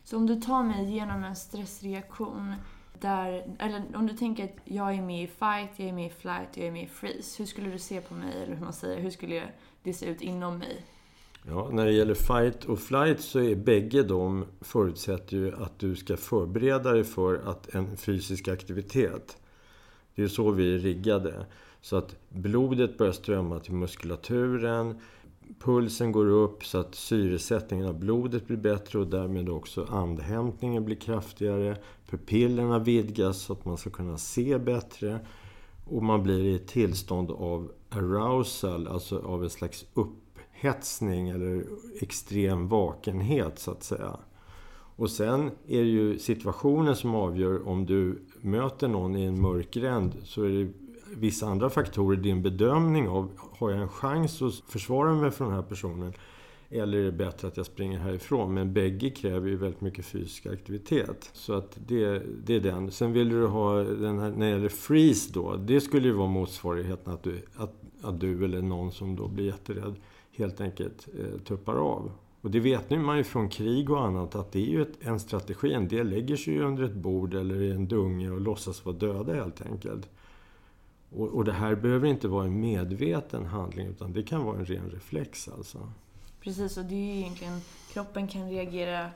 Så 0.03 0.17
om 0.17 0.27
du 0.27 0.41
tar 0.41 0.63
mig 0.63 0.85
igenom 0.85 1.23
en 1.23 1.35
stressreaktion 1.35 2.53
där, 3.01 3.55
eller 3.59 3.83
om 3.95 4.07
du 4.07 4.13
tänker 4.13 4.43
att 4.43 4.55
jag 4.65 4.93
är 4.93 5.01
med 5.01 5.23
i 5.23 5.27
fight, 5.27 5.69
jag 5.75 5.89
är 5.89 5.93
med 5.93 6.05
i 6.05 6.09
flight, 6.09 6.49
jag 6.53 6.67
är 6.67 6.71
med 6.71 6.83
i 6.83 6.87
freeze. 6.87 7.41
Hur 7.41 7.45
skulle 7.45 7.69
du 7.69 7.79
se 7.79 8.01
på 8.01 8.13
mig, 8.13 8.43
eller 8.43 8.55
hur 8.55 8.63
man 8.63 8.73
säger, 8.73 9.01
hur 9.01 9.09
skulle 9.09 9.43
det 9.83 9.93
se 9.93 10.05
ut 10.05 10.21
inom 10.21 10.57
mig? 10.57 10.85
Ja, 11.47 11.69
när 11.71 11.85
det 11.85 11.91
gäller 11.91 12.13
fight 12.13 12.65
och 12.65 12.79
flight 12.79 13.21
så 13.21 13.39
är 13.39 13.55
bägge 13.55 14.03
de 14.03 14.45
förutsätter 14.61 15.37
ju 15.37 15.55
att 15.55 15.79
du 15.79 15.95
ska 15.95 16.17
förbereda 16.17 16.91
dig 16.91 17.03
för 17.03 17.41
att 17.49 17.75
en 17.75 17.97
fysisk 17.97 18.47
aktivitet. 18.47 19.37
Det 20.15 20.23
är 20.23 20.27
så 20.27 20.51
vi 20.51 20.75
är 20.75 20.79
riggade. 20.79 21.45
Så 21.81 21.95
att 21.95 22.15
blodet 22.29 22.97
börjar 22.97 23.13
strömma 23.13 23.59
till 23.59 23.73
muskulaturen, 23.73 24.99
pulsen 25.59 26.11
går 26.11 26.25
upp 26.25 26.65
så 26.65 26.77
att 26.77 26.95
syresättningen 26.95 27.87
av 27.87 27.99
blodet 27.99 28.47
blir 28.47 28.57
bättre 28.57 28.99
och 28.99 29.07
därmed 29.07 29.49
också 29.49 29.87
andhämtningen 29.89 30.85
blir 30.85 30.95
kraftigare. 30.95 31.77
Pupillerna 32.09 32.79
vidgas 32.79 33.41
så 33.41 33.53
att 33.53 33.65
man 33.65 33.77
ska 33.77 33.89
kunna 33.89 34.17
se 34.17 34.57
bättre. 34.57 35.19
Och 35.85 36.03
man 36.03 36.23
blir 36.23 36.43
i 36.43 36.55
ett 36.55 36.67
tillstånd 36.67 37.31
av 37.31 37.71
arousal, 37.89 38.87
alltså 38.87 39.19
av 39.19 39.43
en 39.43 39.49
slags 39.49 39.85
upphetsning 39.93 41.29
eller 41.29 41.65
extrem 42.01 42.67
vakenhet 42.67 43.59
så 43.59 43.71
att 43.71 43.83
säga. 43.83 44.17
Och 44.95 45.09
sen 45.09 45.51
är 45.67 45.81
det 45.81 45.89
ju 45.89 46.19
situationen 46.19 46.95
som 46.95 47.15
avgör 47.15 47.67
om 47.67 47.85
du 47.85 48.21
möter 48.41 48.87
någon 48.87 49.15
i 49.15 49.23
en 49.23 49.41
mörk 49.41 49.71
gränd 49.71 50.15
så 50.23 50.43
är 50.43 50.49
det 50.49 50.71
vissa 51.15 51.47
andra 51.47 51.69
faktorer 51.69 52.17
din 52.17 52.41
bedömning 52.41 53.07
av, 53.07 53.31
har 53.37 53.71
jag 53.71 53.81
en 53.81 53.89
chans 53.89 54.41
att 54.41 54.53
försvara 54.53 55.13
mig 55.13 55.31
från 55.31 55.47
den 55.47 55.55
här 55.55 55.63
personen? 55.63 56.13
Eller 56.69 56.97
är 56.97 57.03
det 57.03 57.11
bättre 57.11 57.47
att 57.47 57.57
jag 57.57 57.65
springer 57.65 57.99
härifrån? 57.99 58.53
Men 58.53 58.73
bägge 58.73 59.09
kräver 59.09 59.49
ju 59.49 59.55
väldigt 59.55 59.81
mycket 59.81 60.05
fysisk 60.05 60.45
aktivitet. 60.45 61.29
Så 61.33 61.53
att 61.53 61.77
det, 61.87 62.21
det 62.43 62.55
är 62.55 62.59
den. 62.59 62.91
Sen 62.91 63.13
vill 63.13 63.29
du 63.29 63.47
ha 63.47 63.75
den 63.77 64.19
här, 64.19 64.31
när 64.31 64.45
det 64.45 64.51
gäller 64.51 64.69
freeze 64.69 65.33
då. 65.33 65.55
Det 65.55 65.81
skulle 65.81 66.07
ju 66.07 66.13
vara 66.13 66.27
motsvarigheten 66.27 67.13
att 67.13 67.23
du, 67.23 67.41
att, 67.55 67.73
att 68.01 68.19
du 68.19 68.45
eller 68.45 68.61
någon 68.61 68.91
som 68.91 69.15
då 69.15 69.27
blir 69.27 69.45
jätterädd 69.45 69.95
helt 70.37 70.61
enkelt 70.61 71.07
eh, 71.19 71.39
tuppar 71.39 71.75
av. 71.75 72.11
Och 72.41 72.51
det 72.51 72.59
vet 72.59 72.89
man 72.89 73.17
ju 73.17 73.23
från 73.23 73.49
krig 73.49 73.89
och 73.89 74.05
annat 74.05 74.35
att 74.35 74.51
det 74.51 74.59
är 74.59 74.69
ju 74.69 74.81
ett, 74.81 74.97
en 74.99 75.19
strategi. 75.19 75.73
En 75.73 75.87
del 75.87 76.09
lägger 76.09 76.35
sig 76.35 76.53
ju 76.53 76.63
under 76.63 76.83
ett 76.83 76.93
bord 76.93 77.33
eller 77.33 77.61
i 77.61 77.71
en 77.71 77.87
dunge 77.87 78.31
och 78.31 78.41
låtsas 78.41 78.85
vara 78.85 78.95
döda 78.95 79.33
helt 79.33 79.61
enkelt. 79.61 80.09
Och, 81.15 81.27
och 81.27 81.45
det 81.45 81.53
här 81.53 81.75
behöver 81.75 82.07
inte 82.07 82.27
vara 82.27 82.45
en 82.45 82.59
medveten 82.59 83.45
handling 83.45 83.87
utan 83.87 84.13
det 84.13 84.23
kan 84.23 84.43
vara 84.43 84.57
en 84.57 84.65
ren 84.65 84.89
reflex 84.89 85.47
alltså. 85.47 85.91
Precis, 86.41 86.77
och 86.77 86.85
det 86.85 86.95
är 86.95 87.13
ju 87.13 87.19
egentligen, 87.19 87.61
kroppen 87.93 88.27
kan 88.27 88.49
reagera 88.49 89.11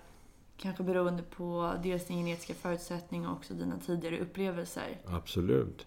kanske 0.58 0.84
beroende 0.84 1.24
på 1.24 1.74
dels 1.84 2.06
din 2.06 2.18
genetiska 2.18 2.54
förutsättning 2.54 3.28
och 3.28 3.34
också 3.34 3.54
dina 3.54 3.78
tidigare 3.80 4.20
upplevelser. 4.20 4.98
Absolut. 5.06 5.86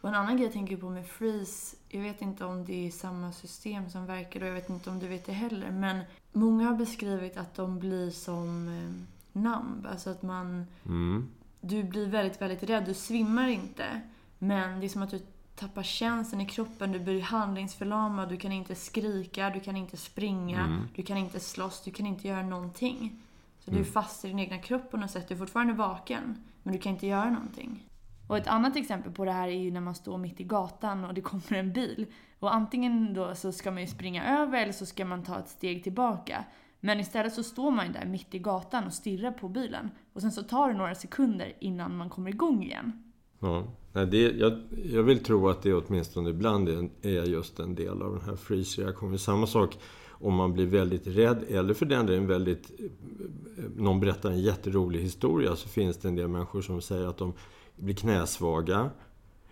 Och 0.00 0.08
en 0.08 0.14
annan 0.14 0.36
grej 0.36 0.44
jag 0.46 0.52
tänker 0.52 0.76
på 0.76 0.90
med 0.90 1.06
freeze, 1.06 1.76
jag 1.88 2.02
vet 2.02 2.22
inte 2.22 2.44
om 2.44 2.64
det 2.64 2.86
är 2.86 2.90
samma 2.90 3.32
system 3.32 3.90
som 3.90 4.06
verkar 4.06 4.40
och 4.40 4.46
jag 4.46 4.54
vet 4.54 4.70
inte 4.70 4.90
om 4.90 4.98
du 4.98 5.08
vet 5.08 5.26
det 5.26 5.32
heller, 5.32 5.70
men 5.70 6.04
många 6.32 6.68
har 6.68 6.76
beskrivit 6.76 7.36
att 7.36 7.54
de 7.54 7.78
blir 7.78 8.10
som 8.10 8.68
eh, 8.68 9.40
numb, 9.40 9.86
alltså 9.86 10.10
att 10.10 10.22
man... 10.22 10.66
Mm. 10.86 11.28
Du 11.60 11.82
blir 11.82 12.06
väldigt, 12.06 12.42
väldigt 12.42 12.62
rädd, 12.62 12.84
du 12.84 12.94
svimmar 12.94 13.48
inte. 13.48 14.00
Men 14.42 14.80
det 14.80 14.86
är 14.86 14.88
som 14.88 15.02
att 15.02 15.10
du 15.10 15.20
tappar 15.54 15.82
känslan 15.82 16.40
i 16.40 16.46
kroppen, 16.46 16.92
du 16.92 16.98
blir 16.98 17.20
handlingsförlamad, 17.20 18.28
du 18.28 18.36
kan 18.36 18.52
inte 18.52 18.74
skrika, 18.74 19.50
du 19.50 19.60
kan 19.60 19.76
inte 19.76 19.96
springa, 19.96 20.60
mm. 20.60 20.88
du 20.94 21.02
kan 21.02 21.16
inte 21.16 21.40
slåss, 21.40 21.84
du 21.84 21.90
kan 21.90 22.06
inte 22.06 22.28
göra 22.28 22.42
någonting. 22.42 23.22
Så 23.58 23.70
mm. 23.70 23.74
du 23.76 23.88
är 23.88 23.90
mm. 23.90 23.92
fast 23.92 24.24
i 24.24 24.28
din 24.28 24.38
egna 24.38 24.58
kropp 24.58 24.90
på 24.90 24.96
något 24.96 25.10
sätt. 25.10 25.28
Du 25.28 25.34
är 25.34 25.38
fortfarande 25.38 25.72
vaken, 25.72 26.44
men 26.62 26.72
du 26.72 26.78
kan 26.78 26.92
inte 26.92 27.06
göra 27.06 27.30
någonting. 27.30 27.86
Och 28.26 28.36
ett 28.36 28.46
annat 28.46 28.76
exempel 28.76 29.12
på 29.12 29.24
det 29.24 29.32
här 29.32 29.48
är 29.48 29.58
ju 29.58 29.70
när 29.70 29.80
man 29.80 29.94
står 29.94 30.18
mitt 30.18 30.40
i 30.40 30.44
gatan 30.44 31.04
och 31.04 31.14
det 31.14 31.20
kommer 31.30 31.52
en 31.52 31.72
bil. 31.72 32.06
Och 32.38 32.54
antingen 32.54 33.14
då 33.14 33.34
så 33.34 33.52
ska 33.52 33.70
man 33.70 33.80
ju 33.80 33.86
springa 33.86 34.40
över 34.40 34.62
eller 34.62 34.72
så 34.72 34.86
ska 34.86 35.04
man 35.04 35.22
ta 35.22 35.38
ett 35.38 35.48
steg 35.48 35.82
tillbaka. 35.82 36.44
Men 36.80 37.00
istället 37.00 37.34
så 37.34 37.42
står 37.42 37.70
man 37.70 37.86
ju 37.86 37.92
där 37.92 38.04
mitt 38.04 38.34
i 38.34 38.38
gatan 38.38 38.84
och 38.84 38.92
stirrar 38.92 39.32
på 39.32 39.48
bilen. 39.48 39.90
Och 40.12 40.20
sen 40.20 40.32
så 40.32 40.42
tar 40.42 40.68
det 40.68 40.78
några 40.78 40.94
sekunder 40.94 41.52
innan 41.60 41.96
man 41.96 42.10
kommer 42.10 42.30
igång 42.30 42.62
igen. 42.62 43.09
Ja. 43.40 43.64
Nej, 43.92 44.06
det, 44.06 44.18
jag, 44.18 44.58
jag 44.92 45.02
vill 45.02 45.24
tro 45.24 45.48
att 45.48 45.62
det 45.62 45.74
åtminstone 45.74 46.30
ibland 46.30 46.68
är 47.02 47.24
just 47.24 47.60
en 47.60 47.74
del 47.74 48.02
av 48.02 48.12
den 48.12 48.24
här 48.26 48.36
freeze-reaktionen. 48.36 49.18
Samma 49.18 49.46
sak 49.46 49.78
om 50.08 50.34
man 50.34 50.52
blir 50.52 50.66
väldigt 50.66 51.06
rädd 51.06 51.44
eller 51.48 51.74
för 51.74 51.86
den 51.86 52.06
delen 52.06 52.26
väldigt... 52.26 52.70
Eh, 52.78 53.64
någon 53.76 54.00
berättar 54.00 54.30
en 54.30 54.40
jätterolig 54.40 55.00
historia 55.00 55.56
så 55.56 55.68
finns 55.68 55.96
det 55.96 56.08
en 56.08 56.16
del 56.16 56.28
människor 56.28 56.62
som 56.62 56.80
säger 56.80 57.06
att 57.06 57.18
de 57.18 57.32
blir 57.76 57.94
knäsvaga. 57.94 58.90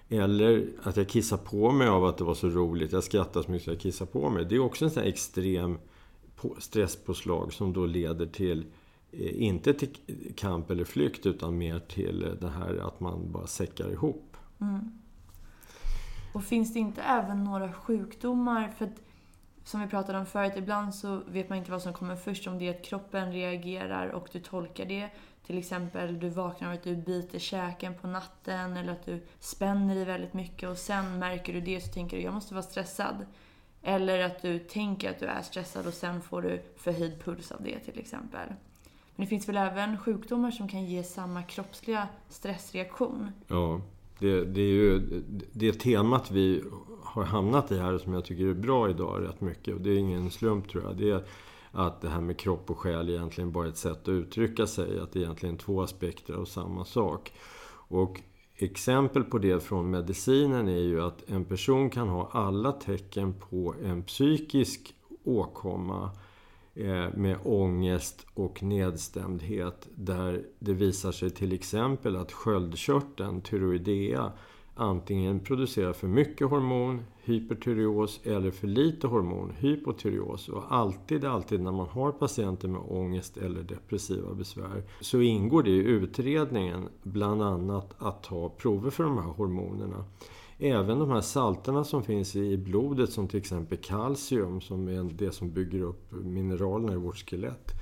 Eller 0.09 0.67
att 0.83 0.97
jag 0.97 1.09
kissar 1.09 1.37
på 1.37 1.73
mig 1.73 1.89
av 1.89 2.05
att 2.05 2.19
det 2.19 2.25
var 2.25 2.35
så 2.35 2.49
roligt. 2.49 2.93
Jag 2.93 3.05
skrattar 3.05 3.43
så 3.43 3.51
mycket 3.51 3.65
så 3.65 3.71
jag 3.71 3.81
kissar 3.81 4.07
på 4.07 4.31
mig. 4.31 4.45
Det 4.45 4.55
är 4.55 4.61
också 4.61 4.85
en 4.85 4.91
sån 4.91 5.03
här 5.03 5.09
extrem 5.09 5.79
stresspåslag 6.59 7.53
som 7.53 7.73
då 7.73 7.87
leder 7.87 8.27
till 8.27 8.65
Eh, 9.13 9.43
inte 9.43 9.75
till 9.75 9.97
kamp 10.37 10.71
eller 10.71 10.85
flykt 10.85 11.27
utan 11.27 11.59
mer 11.59 11.79
till 11.79 12.25
eh, 12.25 12.31
det 12.31 12.51
här 12.51 12.87
att 12.89 13.01
man 13.01 13.33
bara 13.33 13.47
säckar 13.47 13.93
ihop. 13.93 14.37
Mm. 14.61 14.99
Och 16.33 16.45
finns 16.45 16.73
det 16.73 16.79
inte 16.79 17.03
även 17.03 17.45
några 17.45 17.73
sjukdomar? 17.73 18.69
För 18.69 18.85
att, 18.85 19.03
som 19.65 19.81
vi 19.81 19.87
pratade 19.87 20.19
om 20.19 20.27
förut, 20.27 20.53
ibland 20.57 20.95
så 20.95 21.21
vet 21.29 21.49
man 21.49 21.59
inte 21.59 21.71
vad 21.71 21.83
som 21.83 21.93
kommer 21.93 22.17
först. 22.17 22.47
Om 22.47 22.59
det 22.59 22.69
är 22.69 22.71
att 22.71 22.85
kroppen 22.85 23.33
reagerar 23.33 24.09
och 24.09 24.29
du 24.33 24.41
tolkar 24.41 24.85
det. 24.85 25.11
Till 25.47 25.59
exempel 25.59 26.21
du 26.21 26.29
vaknar 26.29 26.69
av 26.69 26.75
att 26.75 26.83
du 26.83 26.97
biter 26.97 27.39
käken 27.39 27.95
på 27.95 28.07
natten 28.07 28.77
eller 28.77 28.93
att 28.93 29.07
du 29.07 29.27
spänner 29.41 29.95
dig 29.95 30.05
väldigt 30.05 30.35
mycket 30.35 30.69
och 30.69 30.79
sen 30.79 31.19
märker 31.19 31.53
du 31.53 31.61
det 31.61 31.77
och 31.77 31.83
så 31.83 31.93
tänker 31.93 32.17
du 32.17 32.23
jag 32.23 32.35
måste 32.35 32.55
vara 32.55 32.63
stressad. 32.63 33.27
Eller 33.83 34.19
att 34.19 34.43
du 34.43 34.59
tänker 34.59 35.11
att 35.11 35.19
du 35.19 35.27
är 35.27 35.43
stressad 35.43 35.87
och 35.87 35.95
sen 35.95 36.21
får 36.21 36.43
du 36.43 36.63
förhöjd 36.77 37.25
puls 37.25 37.53
av 37.53 37.63
det 37.63 37.79
till 37.79 37.99
exempel. 37.99 38.49
Men 39.19 39.25
det 39.25 39.31
finns 39.31 39.49
väl 39.49 39.57
även 39.57 39.99
sjukdomar 39.99 40.51
som 40.51 40.69
kan 40.69 40.85
ge 40.85 41.03
samma 41.03 41.43
kroppsliga 41.43 42.09
stressreaktion? 42.29 43.31
Ja, 43.47 43.81
Det, 44.19 44.45
det 44.45 44.61
är 44.61 44.73
ju 44.73 45.23
det 45.53 45.73
temat 45.73 46.31
vi 46.31 46.65
har 47.03 47.25
hamnat 47.25 47.73
i 47.73 47.79
här 47.79 47.99
som 47.99 48.13
jag 48.13 48.25
tycker 48.25 48.45
är 48.45 48.55
bra 48.55 48.91
idag 48.91 49.23
rätt 49.23 49.41
mycket. 49.41 49.75
Och 49.75 49.81
det 49.81 49.91
är 49.91 49.99
ingen 49.99 50.31
slump 50.31 50.69
tror 50.69 50.85
jag. 50.85 50.97
Det 50.97 51.11
är 51.11 51.25
att 51.73 52.01
det 52.01 52.09
här 52.09 52.21
med 52.21 52.39
kropp 52.39 52.71
och 52.71 52.79
själ 52.79 53.09
egentligen 53.11 53.53
bara 53.53 53.65
är 53.65 53.69
ett 53.69 53.77
sätt 53.77 54.03
att 54.03 54.09
uttrycka 54.09 54.67
sig. 54.67 55.01
Att 55.01 55.13
det 55.13 55.19
är 55.19 55.23
egentligen 55.23 55.57
två 55.57 55.83
aspekter 55.83 56.35
av 56.35 56.45
samma 56.45 56.85
sak. 56.85 57.33
Och 57.89 58.21
exempel 58.57 59.25
på 59.25 59.39
det 59.39 59.63
från 59.63 59.91
medicinen 59.91 60.69
är 60.69 60.83
ju 60.83 61.03
att 61.03 61.31
en 61.31 61.45
person 61.45 61.91
kan 61.91 62.09
ha 62.09 62.29
alla 62.33 62.73
tecken 62.73 63.35
på 63.51 63.75
en 63.85 64.03
psykisk 64.03 64.95
åkomma 65.25 66.11
Eh, 66.81 67.07
med 67.15 67.37
ångest 67.45 68.27
och 68.35 68.63
nedstämdhet 68.63 69.89
där 69.95 70.43
det 70.59 70.73
visar 70.73 71.13
sig 71.13 71.31
till 71.31 71.53
exempel 71.53 72.17
att 72.17 72.33
sköldkörteln, 72.33 73.41
tyroidea, 73.41 74.33
antingen 74.75 75.41
producerar 75.41 75.93
för 75.93 76.09
mycket 76.09 76.51
hormon, 76.51 77.03
hypertyreos, 77.23 78.21
eller 78.25 78.51
för 78.51 78.67
lite 78.67 79.07
hormon, 79.07 79.53
hypotyreos. 79.59 80.49
Och 80.49 80.65
alltid, 80.69 81.25
alltid 81.25 81.61
när 81.61 81.73
man 81.73 81.89
har 81.89 82.13
patienter 82.13 82.69
med 82.69 82.81
ångest 82.89 83.37
eller 83.37 83.63
depressiva 83.63 84.35
besvär 84.35 84.83
så 85.01 85.21
ingår 85.21 85.63
det 85.63 85.71
i 85.71 85.79
utredningen 85.79 86.89
bland 87.03 87.43
annat 87.43 87.95
att 87.99 88.23
ta 88.23 88.49
prover 88.49 88.91
för 88.91 89.05
de 89.05 89.19
här 89.19 89.33
hormonerna. 89.33 90.05
Även 90.61 90.99
de 90.99 91.11
här 91.11 91.21
salterna 91.21 91.85
som 91.85 92.03
finns 92.03 92.37
i 92.37 92.57
blodet 92.57 93.13
som 93.13 93.29
till 93.29 93.39
exempel 93.39 93.79
kalcium 93.79 94.61
som 94.61 94.89
är 94.89 95.03
det 95.03 95.33
som 95.33 95.51
bygger 95.51 95.83
upp 95.83 96.13
mineralerna 96.13 96.93
i 96.93 96.97
vårt 96.97 97.29
skelett. 97.29 97.73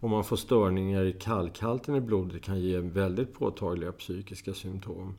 Om 0.00 0.10
man 0.10 0.24
får 0.24 0.36
störningar 0.36 1.04
i 1.04 1.12
kalkhalten 1.12 1.94
i 1.94 2.00
blodet 2.00 2.42
kan 2.42 2.60
ge 2.60 2.78
väldigt 2.78 3.34
påtagliga 3.34 3.92
psykiska 3.92 4.54
symptom. 4.54 5.14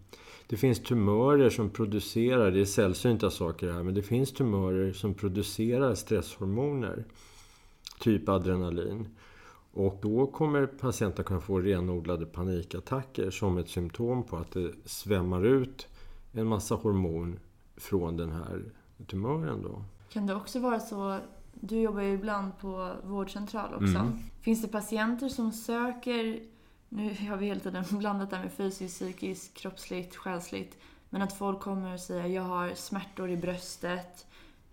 Det 0.47 0.57
finns 0.57 0.83
tumörer 0.83 1.49
som 1.49 1.69
producerar, 1.69 2.51
det 2.51 2.61
är 2.61 2.65
sällsynta 2.65 3.29
saker 3.29 3.71
här, 3.71 3.83
men 3.83 3.93
det 3.93 4.03
finns 4.03 4.31
tumörer 4.31 4.93
som 4.93 5.13
producerar 5.13 5.95
stresshormoner. 5.95 7.05
Typ 7.99 8.29
adrenalin. 8.29 9.07
Och 9.73 9.99
då 10.01 10.27
kommer 10.27 10.65
patienten 10.65 11.25
kunna 11.25 11.41
få 11.41 11.59
renodlade 11.59 12.25
panikattacker 12.25 13.29
som 13.29 13.57
ett 13.57 13.69
symptom 13.69 14.23
på 14.23 14.37
att 14.37 14.51
det 14.51 14.71
svämmar 14.85 15.45
ut 15.45 15.87
en 16.31 16.47
massa 16.47 16.75
hormon 16.75 17.39
från 17.75 18.17
den 18.17 18.31
här 18.31 18.63
tumören. 19.07 19.61
Då. 19.61 19.83
Kan 20.09 20.27
det 20.27 20.35
också 20.35 20.59
vara 20.59 20.79
så, 20.79 21.19
du 21.53 21.79
jobbar 21.79 22.01
ju 22.01 22.13
ibland 22.13 22.57
på 22.57 22.93
vårdcentral 23.03 23.73
också. 23.73 23.97
Mm. 23.97 24.19
Finns 24.41 24.61
det 24.61 24.67
patienter 24.67 25.29
som 25.29 25.51
söker 25.51 26.39
nu 26.89 27.15
har 27.29 27.37
vi 27.37 27.45
hela 27.45 27.59
tiden 27.59 27.85
blandat 27.91 28.29
det 28.29 28.39
med 28.39 28.51
fysiskt, 28.51 28.95
psykiskt, 28.95 29.53
kroppsligt, 29.53 30.15
själsligt. 30.15 30.77
Men 31.09 31.21
att 31.21 31.37
folk 31.37 31.59
kommer 31.59 31.93
och 31.93 31.99
säger 31.99 32.25
jag 32.25 32.43
har 32.43 32.73
smärtor 32.75 33.29
i 33.29 33.37
bröstet, 33.37 34.25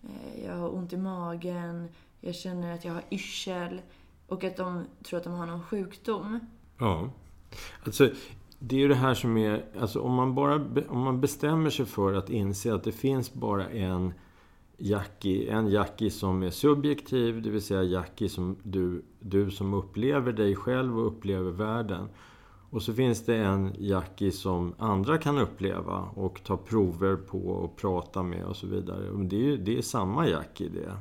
eh, 0.03 0.45
jag 0.45 0.57
har 0.57 0.75
ont 0.75 0.93
i 0.93 0.97
magen, 0.97 1.89
jag 2.21 2.35
känner 2.35 2.75
att 2.75 2.85
jag 2.85 2.93
har 2.93 3.05
yrsel. 3.11 3.81
Och 4.27 4.45
att 4.45 4.57
de 4.57 4.85
tror 5.03 5.19
att 5.19 5.25
de 5.25 5.33
har 5.33 5.47
någon 5.47 5.63
sjukdom. 5.63 6.41
Ja. 6.79 7.11
Alltså, 7.87 8.11
det 8.67 8.77
är 8.77 8.81
ju 8.81 8.89
det 8.89 8.95
här 8.95 9.15
som 9.15 9.37
är... 9.37 9.65
Alltså 9.81 10.01
om 10.01 10.15
man 10.15 10.35
bara 10.35 10.55
om 10.89 11.01
man 11.01 11.21
bestämmer 11.21 11.71
sig 11.71 11.87
för 11.87 12.13
att 12.13 12.31
inse 12.31 12.75
att 12.75 12.85
det 12.85 12.93
finns 12.93 13.35
bara 13.35 13.69
en 13.69 14.13
Jackie, 14.77 15.51
en 15.53 15.69
Jackie 15.69 16.11
som 16.11 16.43
är 16.43 16.51
subjektiv, 16.51 17.43
det 17.43 17.51
vill 17.51 17.63
säga 17.63 17.83
Jackie 17.83 18.29
som 18.29 18.57
du, 18.63 19.05
du 19.21 19.51
som 19.51 19.75
upplever 19.75 20.33
dig 20.33 20.57
själv 20.57 20.99
och 20.99 21.07
upplever 21.07 21.51
världen. 21.51 22.09
Och 22.71 22.83
så 22.83 22.93
finns 22.93 23.25
det 23.25 23.37
en 23.37 23.73
Jackie 23.79 24.33
som 24.33 24.75
andra 24.79 25.19
kan 25.19 25.39
uppleva 25.39 26.09
och 26.15 26.45
ta 26.45 26.57
prover 26.57 27.17
på 27.17 27.39
och 27.39 27.77
prata 27.77 28.23
med 28.23 28.45
och 28.45 28.57
så 28.57 28.67
vidare. 28.67 29.25
det 29.25 29.37
är, 29.37 29.41
ju, 29.41 29.57
det 29.57 29.79
är 29.79 29.83
samma 29.83 30.29
Jackie 30.29 30.69
det. 30.69 30.93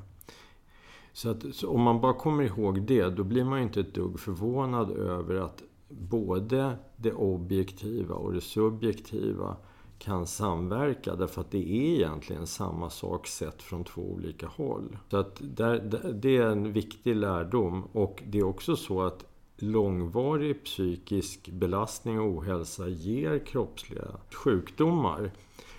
Så, 1.14 1.30
att, 1.30 1.43
så 1.53 1.70
om 1.70 1.82
man 1.82 2.01
bara 2.01 2.14
kommer 2.14 2.43
ihåg 2.43 2.82
det, 2.82 3.09
då 3.09 3.24
blir 3.24 3.43
man 3.43 3.57
ju 3.59 3.64
inte 3.64 3.80
ett 3.80 3.93
dugg 3.93 4.20
förvånad 4.20 4.91
över 4.91 5.36
att 5.36 5.64
både 6.00 6.76
det 6.98 7.14
objektiva 7.14 8.16
och 8.16 8.34
det 8.34 8.41
subjektiva 8.41 9.58
kan 9.98 10.28
samverka 10.28 11.16
därför 11.16 11.41
att 11.41 11.52
det 11.52 11.58
är 11.58 11.96
egentligen 11.96 12.48
samma 12.48 12.89
sak 12.89 13.28
sett 13.28 13.62
från 13.62 13.84
två 13.84 14.02
olika 14.02 14.48
håll. 14.48 14.98
Så 15.10 15.18
att 15.18 15.38
där, 15.39 16.14
det 16.14 16.38
är 16.38 16.46
en 16.46 16.74
viktig 16.74 17.16
lärdom 17.16 17.84
och 17.91 18.24
det 18.28 18.39
är 18.39 18.44
också 18.44 18.76
så 18.76 19.02
att 19.02 19.26
långvarig 19.58 20.64
psykisk 20.64 21.50
belastning 21.50 22.20
och 22.20 22.28
ohälsa 22.28 22.88
ger 22.88 23.46
kroppsliga 23.46 24.08
sjukdomar. 24.32 25.32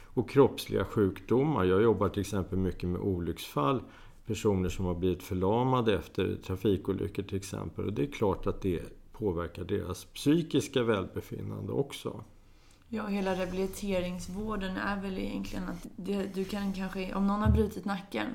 Och 0.05 0.31
kroppsliga 0.31 0.85
sjukdomar, 0.85 1.65
jag 1.65 1.83
jobbar 1.83 2.09
till 2.09 2.21
exempel 2.21 2.59
mycket 2.59 2.89
med 2.89 3.01
olycksfall, 3.01 3.83
personer 4.27 4.69
som 4.69 4.85
har 4.85 4.95
blivit 4.95 5.23
förlamade 5.23 5.95
efter 5.95 6.37
trafikolyckor 6.47 7.23
till 7.23 7.37
exempel. 7.37 7.85
Och 7.85 7.93
det 7.93 8.03
är 8.03 8.12
klart 8.12 8.47
att 8.47 8.62
det 8.62 8.81
påverkar 9.19 9.65
deras 9.65 10.05
psykiska 10.05 10.83
välbefinnande 10.83 11.73
också. 11.73 12.25
Ja, 12.89 13.07
hela 13.07 13.35
rehabiliteringsvården 13.35 14.77
är 14.77 15.03
väl 15.03 15.19
egentligen 15.19 15.69
att 15.69 15.87
det, 15.97 16.35
du 16.35 16.45
kan 16.45 16.73
kanske, 16.73 17.15
om 17.15 17.27
någon 17.27 17.41
har 17.41 17.51
brutit 17.51 17.85
nacken, 17.85 18.27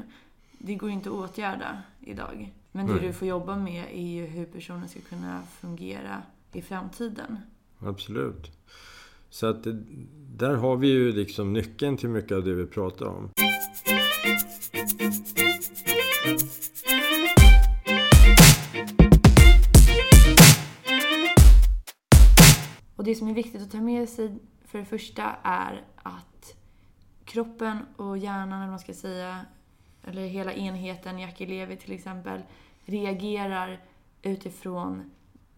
det 0.57 0.75
går 0.75 0.89
inte 0.89 1.09
att 1.09 1.15
åtgärda 1.15 1.81
idag. 2.01 2.53
Men 2.71 2.87
det 2.87 2.93
Nej. 2.93 3.01
du 3.01 3.13
får 3.13 3.27
jobba 3.27 3.55
med 3.55 3.85
är 3.93 4.07
ju 4.07 4.25
hur 4.25 4.45
personen 4.45 4.89
ska 4.89 4.99
kunna 4.99 5.41
fungera 5.61 6.21
i 6.51 6.61
framtiden. 6.61 7.37
Absolut. 7.79 8.51
Så 9.29 9.47
att 9.47 9.63
det, 9.63 9.83
där 10.37 10.55
har 10.55 10.77
vi 10.77 10.87
ju 10.87 11.11
liksom 11.11 11.53
nyckeln 11.53 11.97
till 11.97 12.09
mycket 12.09 12.31
av 12.31 12.43
det 12.43 12.53
vi 12.53 12.65
pratar 12.65 13.05
om. 13.05 13.29
Det 23.09 23.15
som 23.15 23.27
är 23.27 23.33
viktigt 23.33 23.61
att 23.61 23.71
ta 23.71 23.81
med 23.81 24.09
sig 24.09 24.35
för 24.65 24.79
det 24.79 24.85
första 24.85 25.35
är 25.43 25.83
att 25.95 26.55
kroppen 27.25 27.85
och 27.95 28.17
hjärnan, 28.17 28.61
eller 28.61 28.69
man 28.69 28.79
ska 28.79 28.93
säga, 28.93 29.45
eller 30.03 30.27
hela 30.27 30.53
enheten, 30.53 31.19
Jackie 31.19 31.47
Levi 31.47 31.77
till 31.77 31.91
exempel, 31.91 32.41
reagerar 32.85 33.83
utifrån 34.21 35.11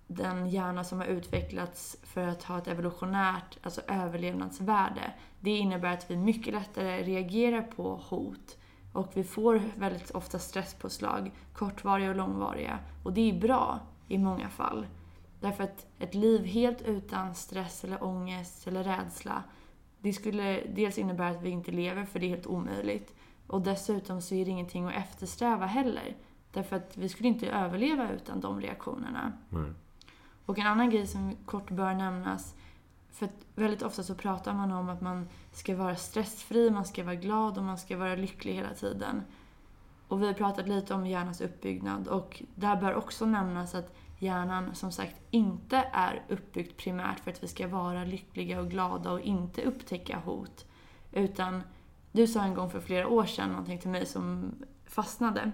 den 0.07 0.49
hjärna 0.49 0.83
som 0.83 0.99
har 0.99 1.05
utvecklats 1.05 1.97
för 2.03 2.27
att 2.27 2.43
ha 2.43 2.57
ett 2.57 2.67
evolutionärt, 2.67 3.57
alltså 3.61 3.81
överlevnadsvärde. 3.87 5.13
Det 5.39 5.57
innebär 5.57 5.93
att 5.93 6.11
vi 6.11 6.17
mycket 6.17 6.53
lättare 6.53 7.03
reagerar 7.03 7.61
på 7.61 8.01
hot 8.09 8.57
och 8.93 9.11
vi 9.13 9.23
får 9.23 9.61
väldigt 9.75 10.11
ofta 10.11 10.39
stresspåslag, 10.39 11.31
kortvariga 11.53 12.09
och 12.09 12.15
långvariga. 12.15 12.79
Och 13.03 13.13
det 13.13 13.29
är 13.29 13.39
bra 13.39 13.79
i 14.07 14.17
många 14.17 14.49
fall. 14.49 14.85
Därför 15.41 15.63
att 15.63 15.85
ett 15.99 16.15
liv 16.15 16.45
helt 16.45 16.81
utan 16.81 17.35
stress 17.35 17.83
eller 17.83 18.03
ångest 18.03 18.67
eller 18.67 18.83
rädsla, 18.83 19.43
det 19.99 20.13
skulle 20.13 20.61
dels 20.75 20.97
innebära 20.97 21.29
att 21.29 21.41
vi 21.41 21.49
inte 21.49 21.71
lever, 21.71 22.05
för 22.05 22.19
det 22.19 22.25
är 22.25 22.29
helt 22.29 22.47
omöjligt. 22.47 23.15
Och 23.47 23.61
dessutom 23.61 24.21
så 24.21 24.35
är 24.35 24.45
det 24.45 24.51
ingenting 24.51 24.85
att 24.85 24.95
eftersträva 24.95 25.65
heller. 25.65 26.15
Därför 26.51 26.75
att 26.75 26.97
vi 26.97 27.09
skulle 27.09 27.29
inte 27.29 27.49
överleva 27.49 28.11
utan 28.11 28.39
de 28.39 28.61
reaktionerna. 28.61 29.33
Mm. 29.51 29.75
Och 30.45 30.59
en 30.59 30.67
annan 30.67 30.89
grej 30.89 31.07
som 31.07 31.35
kort 31.45 31.71
bör 31.71 31.93
nämnas, 31.93 32.55
för 33.11 33.25
att 33.25 33.45
väldigt 33.55 33.81
ofta 33.81 34.03
så 34.03 34.15
pratar 34.15 34.53
man 34.53 34.71
om 34.71 34.89
att 34.89 35.01
man 35.01 35.27
ska 35.51 35.75
vara 35.75 35.95
stressfri, 35.95 36.69
man 36.69 36.85
ska 36.85 37.03
vara 37.03 37.15
glad 37.15 37.57
och 37.57 37.63
man 37.63 37.77
ska 37.77 37.97
vara 37.97 38.15
lycklig 38.15 38.53
hela 38.53 38.73
tiden. 38.73 39.23
Och 40.07 40.21
vi 40.21 40.27
har 40.27 40.33
pratat 40.33 40.67
lite 40.67 40.93
om 40.93 41.07
hjärnans 41.07 41.41
uppbyggnad 41.41 42.07
och 42.07 42.43
där 42.55 42.75
bör 42.75 42.95
också 42.95 43.25
nämnas 43.25 43.75
att 43.75 43.95
hjärnan 44.21 44.75
som 44.75 44.91
sagt 44.91 45.15
inte 45.31 45.77
är 45.93 46.23
uppbyggt 46.29 46.77
primärt 46.77 47.19
för 47.19 47.31
att 47.31 47.43
vi 47.43 47.47
ska 47.47 47.67
vara 47.67 48.03
lyckliga 48.03 48.59
och 48.59 48.69
glada 48.69 49.11
och 49.11 49.21
inte 49.21 49.61
upptäcka 49.61 50.17
hot. 50.25 50.65
Utan 51.11 51.63
du 52.11 52.27
sa 52.27 52.43
en 52.43 52.53
gång 52.53 52.69
för 52.69 52.79
flera 52.79 53.07
år 53.07 53.25
sedan 53.25 53.49
någonting 53.49 53.79
till 53.79 53.89
mig 53.89 54.05
som 54.05 54.55
fastnade. 54.85 55.51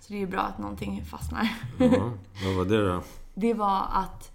Så 0.00 0.12
det 0.12 0.14
är 0.14 0.20
ju 0.20 0.26
bra 0.26 0.40
att 0.40 0.58
någonting 0.58 1.04
fastnar. 1.04 1.48
Ja, 1.78 2.12
vad 2.44 2.56
var 2.56 2.64
det 2.64 2.88
då? 2.88 3.02
Det 3.34 3.54
var 3.54 3.86
att 3.90 4.32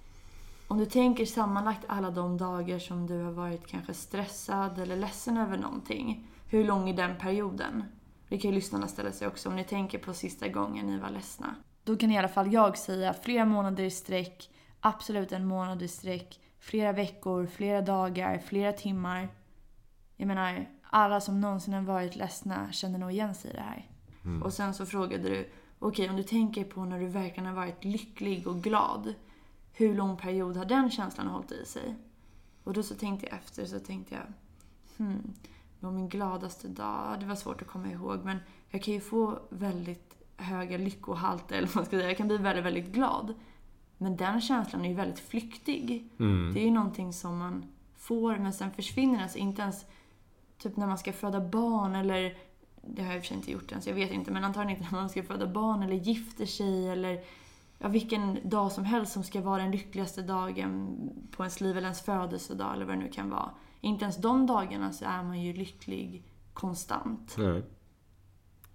om 0.68 0.78
du 0.78 0.86
tänker 0.86 1.26
sammanlagt 1.26 1.86
alla 1.88 2.12
de 2.12 2.38
dagar 2.38 2.80
som 2.80 3.08
du 3.08 3.22
har 3.22 3.32
varit 3.32 3.68
kanske 3.68 3.94
stressad 3.94 4.80
eller 4.80 4.98
ledsen 4.98 5.38
över 5.38 5.58
någonting. 5.58 6.28
Hur 6.50 6.64
lång 6.64 6.90
är 6.90 6.94
den 6.94 7.18
perioden? 7.18 7.84
Det 8.30 8.38
kan 8.38 8.52
ju 8.52 8.56
lyssnarna 8.56 8.88
ställa 8.88 9.12
sig 9.12 9.28
också 9.28 9.50
om 9.50 9.56
ni 9.56 9.64
tänker 9.64 9.98
på 9.98 10.14
sista 10.14 10.48
gången 10.48 10.86
ni 10.86 11.00
var 11.00 11.10
ledsna. 11.10 11.56
Då 11.84 11.98
kan 11.98 12.12
i 12.12 12.18
alla 12.18 12.28
fall 12.28 12.54
jag 12.54 12.78
säga 12.78 13.14
flera 13.14 13.46
månader 13.46 13.84
i 13.84 13.92
sträck, 13.92 14.50
absolut 14.80 15.32
en 15.32 15.46
månad 15.46 15.82
i 15.82 15.88
sträck, 15.88 16.40
flera 16.60 16.92
veckor, 16.92 17.46
flera 17.46 17.82
dagar, 17.82 18.40
flera 18.40 18.72
timmar. 18.72 19.30
Jag 20.18 20.28
menar, 20.28 20.70
alla 20.84 21.22
som 21.22 21.42
någonsin 21.42 21.74
har 21.74 21.82
varit 21.82 22.16
ledsna 22.16 22.72
känner 22.72 23.00
nog 23.00 23.12
igen 23.12 23.36
sig 23.36 23.52
i 23.52 23.54
det 23.54 23.62
här. 23.62 23.90
Mm. 24.24 24.44
Och 24.44 24.54
sen 24.54 24.74
så 24.74 24.86
frågade 24.86 25.24
du, 25.24 25.40
okej 25.40 25.50
okay, 25.80 26.10
om 26.10 26.16
du 26.16 26.24
tänker 26.24 26.64
på 26.64 26.86
när 26.86 27.00
du 27.00 27.08
verkligen 27.08 27.46
har 27.46 27.54
varit 27.54 27.84
lycklig 27.84 28.48
och 28.48 28.64
glad, 28.64 29.14
hur 29.74 29.96
lång 29.96 30.18
period 30.18 30.58
har 30.58 30.66
den 30.66 30.92
känslan 30.92 31.28
hållit 31.28 31.52
i 31.52 31.66
sig? 31.66 31.96
Och 32.64 32.74
då 32.74 32.84
så 32.84 32.96
tänkte 32.96 33.28
jag 33.28 33.40
efter 33.40 33.66
så 33.66 33.80
tänkte 33.80 34.16
jag, 34.16 34.34
hmm, 34.98 35.34
min 35.80 36.10
gladaste 36.10 36.68
dag? 36.68 37.20
Det 37.20 37.26
var 37.26 37.36
svårt 37.36 37.62
att 37.62 37.68
komma 37.68 37.88
ihåg 37.88 38.26
men 38.26 38.38
jag 38.70 38.84
kan 38.84 38.94
ju 38.94 39.00
få 39.00 39.40
väldigt 39.50 40.23
höga 40.38 40.78
lyckohalter, 40.78 41.58
eller 41.58 41.68
vad 41.68 41.76
man 41.76 41.86
ska 41.86 41.98
säga. 41.98 42.08
Jag 42.08 42.18
kan 42.18 42.28
bli 42.28 42.38
väldigt, 42.38 42.66
väldigt 42.66 42.94
glad. 42.94 43.34
Men 43.98 44.18
den 44.18 44.42
känslan 44.42 44.86
är 44.86 44.90
ju 44.90 44.96
väldigt 44.96 45.20
flyktig. 45.20 46.10
Mm. 46.20 46.54
Det 46.54 46.60
är 46.60 46.66
ju 46.66 46.72
någonting 46.72 47.14
som 47.14 47.38
man 47.38 47.66
får 47.96 48.38
men 48.38 48.54
sen 48.54 48.72
försvinner 48.72 49.14
den. 49.14 49.24
Alltså 49.24 49.38
inte 49.38 49.62
ens 49.62 49.86
typ 50.58 50.78
när 50.78 50.88
man 50.88 50.98
ska 50.98 51.14
föda 51.14 51.42
barn 51.42 51.96
eller 51.96 52.38
det 52.82 53.02
har 53.02 53.10
jag 53.10 53.18
i 53.18 53.20
och 53.20 53.24
för 53.24 53.28
sig 53.28 53.38
inte 53.38 53.52
gjort 53.52 53.72
än 53.72 53.82
så 53.82 53.90
jag 53.90 53.96
vet 53.96 54.12
inte 54.12 54.32
men 54.32 54.44
antagligen 54.44 54.82
inte 54.82 54.92
när 54.92 55.02
man 55.02 55.10
ska 55.10 55.24
föda 55.24 55.48
barn 55.48 55.84
eller 55.84 55.96
gifter 55.96 56.46
sig 56.46 56.90
eller 56.90 57.24
ja, 57.78 57.88
vilken 57.88 58.50
dag 58.50 58.72
som 58.72 58.86
helst 58.86 59.14
som 59.14 59.24
ska 59.24 59.42
vara 59.42 59.62
den 59.62 59.72
lyckligaste 59.72 60.22
dagen 60.22 60.98
på 61.32 61.44
ens 61.44 61.62
liv 61.62 61.72
eller 61.78 61.88
ens 61.88 62.02
födelsedag 62.02 62.74
eller 62.74 62.86
vad 62.86 62.96
det 62.96 63.04
nu 63.04 63.12
kan 63.12 63.30
vara. 63.30 63.50
Inte 63.82 64.04
ens 64.04 64.18
de 64.18 64.46
dagarna 64.46 64.94
så 64.94 65.06
är 65.06 65.24
man 65.24 65.42
ju 65.42 65.54
lycklig 65.54 66.24
konstant. 66.54 67.36
Nej. 67.38 67.64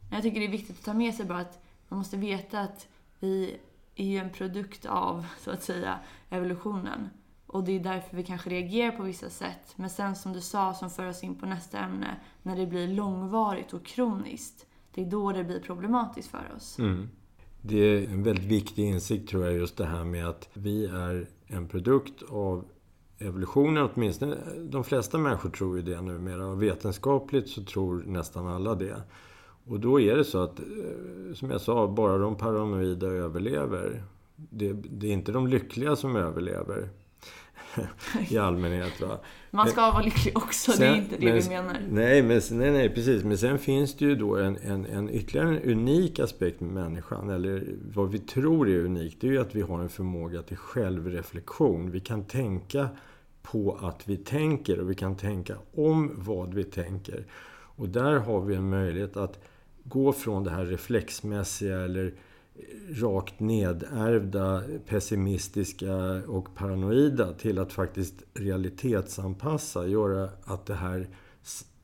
Men 0.09 0.16
jag 0.16 0.22
tycker 0.22 0.40
det 0.40 0.46
är 0.46 0.50
viktigt 0.50 0.78
att 0.78 0.84
ta 0.84 0.94
med 0.94 1.14
sig 1.14 1.26
bara 1.26 1.38
att 1.38 1.62
man 1.88 1.98
måste 1.98 2.16
veta 2.16 2.61
att 2.61 2.88
vi 3.20 3.56
är 3.94 4.04
ju 4.04 4.18
en 4.18 4.30
produkt 4.30 4.86
av, 4.86 5.26
så 5.40 5.50
att 5.50 5.62
säga, 5.62 5.98
evolutionen. 6.30 7.09
Och 7.46 7.64
det 7.64 7.72
är 7.72 7.80
därför 7.80 8.16
vi 8.16 8.22
kanske 8.22 8.50
reagerar 8.50 8.96
på 8.96 9.02
vissa 9.02 9.30
sätt. 9.30 9.74
Men 9.76 9.90
sen 9.90 10.16
som 10.16 10.32
du 10.32 10.40
sa, 10.40 10.74
som 10.74 10.90
för 10.90 11.09
oss 11.09 11.24
in 11.24 11.34
på 11.34 11.46
nästa 11.46 11.78
ämne, 11.78 12.16
när 12.42 12.56
det 12.56 12.66
blir 12.66 12.88
långvarigt 12.88 13.72
och 13.72 13.84
kroniskt, 13.84 14.66
det 14.94 15.02
är 15.02 15.06
då 15.06 15.32
det 15.32 15.44
blir 15.44 15.61
problematiskt 15.61 16.30
för 16.30 16.52
oss. 16.56 16.78
Mm. 16.78 17.09
Det 17.62 17.76
är 17.78 18.09
en 18.09 18.22
väldigt 18.22 18.44
viktig 18.44 18.84
insikt 18.84 19.28
tror 19.28 19.44
jag, 19.44 19.54
just 19.54 19.76
det 19.76 19.86
här 19.86 20.04
med 20.04 20.28
att 20.28 20.48
vi 20.52 20.86
är 20.86 21.26
en 21.46 21.68
produkt 21.68 22.22
av 22.22 22.64
evolutionen. 23.18 23.90
Åtminstone 23.94 24.36
de 24.70 24.84
flesta 24.84 25.18
människor 25.18 25.50
tror 25.50 25.76
ju 25.76 25.82
det 25.82 26.00
numera. 26.00 26.46
Och 26.46 26.62
vetenskapligt 26.62 27.48
så 27.48 27.64
tror 27.64 28.02
nästan 28.06 28.46
alla 28.46 28.74
det. 28.74 29.02
Och 29.69 29.81
då 29.81 30.01
är 30.01 30.16
det 30.16 30.25
så 30.25 30.43
att, 30.43 30.59
eh, 30.59 31.35
som 31.35 31.51
jag 31.51 31.61
sa, 31.61 31.87
bara 31.87 32.19
de 32.19 32.37
paranoida 32.37 33.07
överlever. 33.07 34.03
Det, 34.37 34.73
det 34.73 35.07
är 35.07 35.12
inte 35.12 35.33
de 35.33 35.47
lyckliga 35.47 35.97
som 35.97 36.16
överlever. 36.16 36.89
I 38.31 38.39
allmänhet. 38.39 39.01
Va? 39.01 39.19
Man 39.51 39.69
ska 39.69 39.91
vara 39.91 40.03
lycklig 40.03 40.37
också, 40.37 40.73
det 40.79 40.87
är 40.87 40.97
inte 40.97 41.16
det 41.16 41.27
men, 41.27 41.41
vi 41.41 41.49
menar. 41.49 41.81
Nej, 41.91 42.23
men, 42.23 42.41
nej, 42.51 42.71
nej, 42.71 42.89
precis. 42.95 43.25
Men 43.25 43.39
sen 43.39 43.59
finns 43.59 43.95
det 43.95 44.05
ju 44.05 44.14
då 44.14 44.37
en, 44.37 44.57
en, 44.57 44.87
en 44.87 45.11
ytterligare 45.11 45.49
en 45.49 45.62
unik 45.62 46.19
aspekt 46.19 46.61
med 46.61 46.73
människan. 46.73 47.31
Eller 47.31 47.64
vad 47.95 48.11
vi 48.11 48.19
tror 48.19 48.69
är 48.69 48.85
unikt. 48.85 49.21
Det 49.21 49.27
är 49.27 49.33
ju 49.33 49.39
att 49.39 49.55
vi 49.55 49.61
har 49.61 49.81
en 49.81 49.89
förmåga 49.89 50.43
till 50.43 50.57
självreflektion. 50.57 51.91
Vi 51.91 52.01
kan 52.01 52.25
tänka 52.25 52.89
på 53.43 53.79
att 53.83 54.09
vi 54.09 54.16
tänker 54.16 54.81
och 54.81 54.91
vi 54.91 54.95
kan 54.95 55.16
tänka 55.16 55.57
om 55.75 56.11
vad 56.14 56.55
vi 56.55 56.64
tänker. 56.64 57.27
Och 57.77 57.89
där 57.89 58.19
har 58.19 58.41
vi 58.41 58.55
en 58.55 58.71
möjlighet 58.71 59.16
att 59.16 59.39
gå 59.89 60.12
från 60.12 60.45
det 60.45 60.51
här 60.51 60.64
reflexmässiga 60.64 61.80
eller 61.80 62.07
eh, 62.07 62.95
rakt 62.95 63.41
nedärvda, 63.41 64.62
pessimistiska 64.86 65.95
och 66.26 66.55
paranoida 66.55 67.32
till 67.32 67.59
att 67.59 67.72
faktiskt 67.72 68.14
realitetsanpassa, 68.34 69.86
göra 69.86 70.28
att 70.45 70.66
det 70.66 70.74
här 70.74 71.09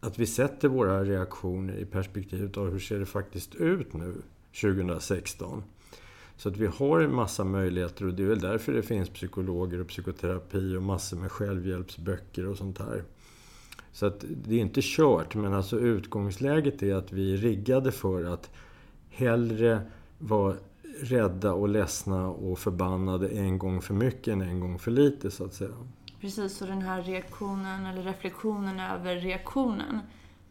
att 0.05 0.19
vi 0.19 0.27
sätter 0.27 0.69
våra 0.69 1.05
reaktioner 1.05 1.77
i 1.77 1.85
perspektivet 1.85 2.57
av 2.57 2.71
hur 2.71 2.79
ser 2.79 2.99
det 2.99 3.07
faktiskt 3.07 3.55
ut 3.55 3.93
nu 3.93 4.15
2016. 4.61 5.63
Så 6.37 6.49
att 6.49 6.57
vi 6.57 6.67
har 6.67 7.01
en 7.01 7.15
massa 7.15 7.45
möjligheter 7.45 8.07
och 8.07 8.15
det 8.15 8.23
är 8.23 8.27
väl 8.27 8.41
därför 8.41 8.73
det 8.73 8.83
finns 8.83 9.09
psykologer 9.09 9.81
och 9.81 9.89
psykoterapi 9.89 10.77
och 10.77 10.83
massor 10.83 11.17
med 11.17 11.33
självhjälpsböcker 11.33 12.47
och 12.47 12.59
sånt 12.59 12.79
här. 12.79 13.03
Så 13.95 14.07
att 14.07 14.25
det 14.29 14.55
är 14.55 14.61
inte 14.61 14.81
kört, 14.83 15.35
men 15.35 15.55
alltså 15.55 15.79
utgångsläget 15.79 16.83
är 16.83 16.95
att 16.95 17.13
vi 17.13 17.33
är 17.33 17.37
riggade 17.37 17.93
för 17.93 18.25
att 18.25 18.51
hellre 19.11 19.83
vara 20.19 20.57
rädda 21.01 21.53
och 21.53 21.69
ledsna 21.69 22.29
och 22.29 22.59
förbannade 22.59 23.29
en 23.29 23.59
gång 23.59 23.83
för 23.83 23.95
mycket 23.95 24.33
än 24.33 24.43
en 24.43 24.61
gång 24.61 24.79
för 24.79 24.91
lite, 24.91 25.31
så 25.31 25.45
att 25.45 25.55
säga. 25.55 25.71
Precis, 26.21 26.63
och 26.63 26.69
den 26.69 26.83
här 26.83 27.03
reaktionen, 27.03 27.87
eller 27.87 28.03
reflektionen 28.03 28.81
över 28.81 29.17
reaktionen. 29.17 29.99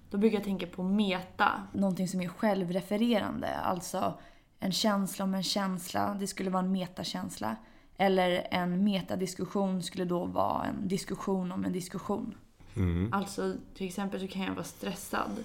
Då 0.10 0.18
brukar 0.18 0.38
jag 0.38 0.44
tänka 0.44 0.68
på 0.68 0.84
meta, 0.84 1.52
någonting 1.74 2.08
som 2.08 2.22
är 2.22 2.28
självrefererande. 2.28 3.56
Alltså 3.56 4.14
en 4.60 4.72
känsla 4.72 5.26
om 5.26 5.34
en 5.34 5.44
känsla, 5.44 6.18
det 6.20 6.28
skulle 6.28 6.50
vara 6.50 6.64
en 6.64 6.72
metakänsla. 6.72 7.56
Eller 7.98 8.48
en 8.52 8.84
metadiskussion 8.84 9.84
skulle 9.84 10.06
då 10.06 10.26
vara 10.26 10.66
en 10.66 10.88
diskussion 10.88 11.52
om 11.52 11.66
en 11.66 11.74
diskussion. 11.74 12.36
Mm. 12.76 13.14
Alltså 13.14 13.56
till 13.74 13.88
exempel 13.88 14.20
så 14.20 14.28
kan 14.28 14.42
jag 14.42 14.54
vara 14.54 14.64
stressad. 14.64 15.44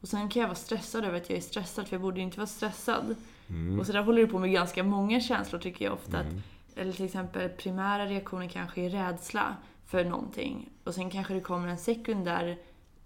Och 0.00 0.08
sen 0.08 0.28
kan 0.28 0.40
jag 0.40 0.48
vara 0.48 0.56
stressad 0.56 1.04
över 1.04 1.16
att 1.16 1.30
jag 1.30 1.36
är 1.36 1.42
stressad 1.42 1.88
för 1.88 1.94
jag 1.94 2.02
borde 2.02 2.20
inte 2.20 2.36
vara 2.36 2.46
stressad. 2.46 3.14
Mm. 3.48 3.80
Och 3.80 3.86
så 3.86 3.92
där 3.92 4.02
håller 4.02 4.22
det 4.22 4.28
på 4.28 4.38
med 4.38 4.52
ganska 4.52 4.84
många 4.84 5.20
känslor 5.20 5.60
tycker 5.60 5.84
jag 5.84 5.94
ofta. 5.94 6.20
Mm. 6.20 6.36
Att, 6.36 6.78
eller 6.78 6.92
till 6.92 7.04
exempel 7.04 7.48
primära 7.48 8.06
reaktioner 8.06 8.48
kanske 8.48 8.80
är 8.80 8.90
rädsla 8.90 9.56
för 9.86 10.04
någonting. 10.04 10.68
Och 10.84 10.94
sen 10.94 11.10
kanske 11.10 11.34
det 11.34 11.40
kommer 11.40 11.68
en 11.68 11.78
sekundär 11.78 12.58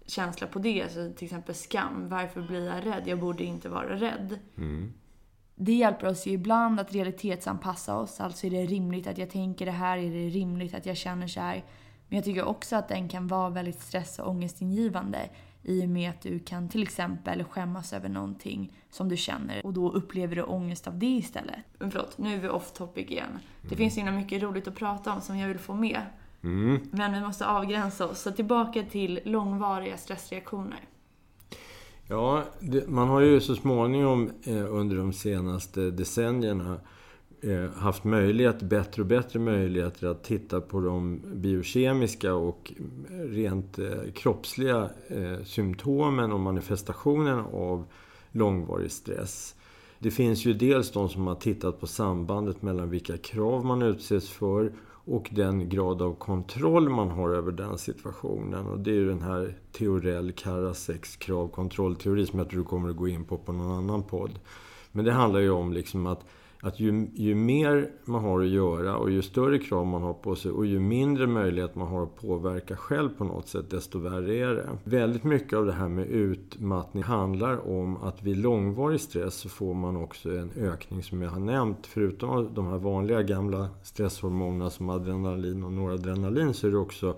känsla 0.05 0.47
på 0.47 0.59
det. 0.59 0.91
Så 0.93 1.13
till 1.13 1.25
exempel 1.25 1.55
skam. 1.55 2.09
Varför 2.09 2.41
blir 2.41 2.65
jag 2.65 2.85
rädd? 2.85 3.03
Jag 3.05 3.19
borde 3.19 3.43
inte 3.43 3.69
vara 3.69 3.95
rädd. 3.99 4.39
Mm. 4.57 4.93
Det 5.55 5.73
hjälper 5.73 6.07
oss 6.07 6.27
ju 6.27 6.31
ibland 6.31 6.79
att 6.79 6.93
realitetsanpassa 6.93 7.97
oss. 7.97 8.19
Alltså 8.19 8.47
är 8.47 8.51
det 8.51 8.65
rimligt 8.65 9.07
att 9.07 9.17
jag 9.17 9.29
tänker 9.29 9.65
det 9.65 9.71
här? 9.71 9.97
Är 9.97 10.11
det 10.11 10.29
rimligt 10.29 10.73
att 10.73 10.85
jag 10.85 10.97
känner 10.97 11.27
så 11.27 11.39
här? 11.39 11.63
Men 12.13 12.17
jag 12.17 12.25
tycker 12.25 12.43
också 12.43 12.75
att 12.75 12.87
den 12.87 13.09
kan 13.09 13.27
vara 13.27 13.49
väldigt 13.49 13.81
stress 13.81 14.19
och 14.19 14.29
ångestingivande 14.29 15.29
i 15.63 15.85
och 15.85 15.89
med 15.89 16.09
att 16.09 16.21
du 16.21 16.39
kan 16.39 16.69
till 16.69 16.83
exempel 16.83 17.43
skämmas 17.43 17.93
över 17.93 18.09
någonting 18.09 18.73
som 18.89 19.09
du 19.09 19.17
känner 19.17 19.65
och 19.65 19.73
då 19.73 19.91
upplever 19.91 20.35
du 20.35 20.41
ångest 20.41 20.87
av 20.87 20.99
det 20.99 21.05
istället. 21.05 21.55
Men 21.79 21.91
förlåt, 21.91 22.17
nu 22.17 22.35
är 22.35 22.39
vi 22.39 22.49
off 22.49 22.71
topic 22.71 23.11
igen. 23.11 23.39
Det 23.61 23.75
finns 23.75 23.97
ju 23.97 24.11
mycket 24.11 24.41
roligt 24.41 24.67
att 24.67 24.75
prata 24.75 25.13
om 25.13 25.21
som 25.21 25.37
jag 25.37 25.47
vill 25.47 25.59
få 25.59 25.73
med. 25.73 26.01
Mm. 26.43 26.79
Men 26.91 27.13
vi 27.13 27.21
måste 27.21 27.47
avgränsa 27.47 28.07
oss. 28.07 28.21
Så 28.21 28.31
tillbaka 28.31 28.83
till 28.83 29.19
långvariga 29.25 29.97
stressreaktioner. 29.97 30.79
Ja, 32.07 32.43
det, 32.59 32.87
man 32.87 33.07
har 33.07 33.21
ju 33.21 33.41
så 33.41 33.55
småningom 33.55 34.31
eh, 34.43 34.73
under 34.73 34.95
de 34.97 35.13
senaste 35.13 35.81
decennierna 35.91 36.73
eh, 36.73 36.79
Eh, 37.45 37.69
haft 37.69 38.03
möjlighet, 38.03 38.61
bättre 38.61 39.01
och 39.01 39.07
bättre 39.07 39.39
möjligheter 39.39 40.07
att 40.07 40.23
titta 40.23 40.61
på 40.61 40.81
de 40.81 41.21
biokemiska 41.33 42.33
och 42.33 42.73
rent 43.09 43.79
eh, 43.79 44.11
kroppsliga 44.15 44.89
eh, 45.07 45.43
symptomen 45.43 46.31
och 46.31 46.39
manifestationen 46.39 47.39
av 47.39 47.85
långvarig 48.31 48.91
stress. 48.91 49.55
Det 49.99 50.11
finns 50.11 50.45
ju 50.45 50.53
dels 50.53 50.91
de 50.91 51.09
som 51.09 51.27
har 51.27 51.35
tittat 51.35 51.79
på 51.79 51.87
sambandet 51.87 52.61
mellan 52.61 52.89
vilka 52.89 53.17
krav 53.17 53.65
man 53.65 53.81
utsätts 53.81 54.29
för 54.29 54.71
och 55.05 55.29
den 55.31 55.69
grad 55.69 56.01
av 56.01 56.15
kontroll 56.15 56.89
man 56.89 57.09
har 57.09 57.29
över 57.29 57.51
den 57.51 57.77
situationen. 57.77 58.67
Och 58.67 58.79
det 58.79 58.91
är 58.91 58.95
ju 58.95 59.09
den 59.09 59.21
här 59.21 59.57
Teorell 59.71 60.31
Karasex 60.31 61.15
kravkontrollteori 61.15 62.25
som 62.25 62.39
jag 62.39 62.49
tror 62.49 62.59
du 62.59 62.65
kommer 62.65 62.89
att 62.89 62.95
gå 62.95 63.07
in 63.07 63.25
på 63.25 63.37
på 63.37 63.51
någon 63.51 63.71
annan 63.71 64.03
podd. 64.03 64.39
Men 64.91 65.05
det 65.05 65.11
handlar 65.11 65.39
ju 65.39 65.49
om 65.49 65.73
liksom 65.73 66.07
att 66.07 66.25
att 66.63 66.79
ju, 66.79 67.07
ju 67.13 67.35
mer 67.35 67.91
man 68.05 68.23
har 68.23 68.41
att 68.41 68.47
göra 68.47 68.97
och 68.97 69.11
ju 69.11 69.21
större 69.21 69.59
krav 69.59 69.87
man 69.87 70.01
har 70.01 70.13
på 70.13 70.35
sig 70.35 70.51
och 70.51 70.65
ju 70.65 70.79
mindre 70.79 71.27
möjlighet 71.27 71.75
man 71.75 71.87
har 71.87 72.03
att 72.03 72.15
påverka 72.15 72.75
själv 72.75 73.09
på 73.17 73.23
något 73.23 73.47
sätt, 73.47 73.69
desto 73.69 73.99
värre 73.99 74.35
är 74.35 74.55
det. 74.55 74.69
Väldigt 74.83 75.23
mycket 75.23 75.53
av 75.53 75.65
det 75.65 75.73
här 75.73 75.87
med 75.87 76.07
utmattning 76.07 77.03
handlar 77.03 77.69
om 77.69 77.97
att 77.97 78.23
vid 78.23 78.37
långvarig 78.37 79.01
stress 79.01 79.35
så 79.35 79.49
får 79.49 79.73
man 79.73 79.97
också 79.97 80.29
en 80.29 80.51
ökning 80.51 81.03
som 81.03 81.21
jag 81.21 81.29
har 81.29 81.39
nämnt. 81.39 81.87
Förutom 81.87 82.53
de 82.53 82.67
här 82.67 82.77
vanliga 82.77 83.21
gamla 83.21 83.69
stresshormonerna 83.83 84.69
som 84.69 84.89
adrenalin 84.89 85.63
och 85.63 85.73
noradrenalin 85.73 86.53
så 86.53 86.67
är 86.67 86.71
det 86.71 86.77
också 86.77 87.15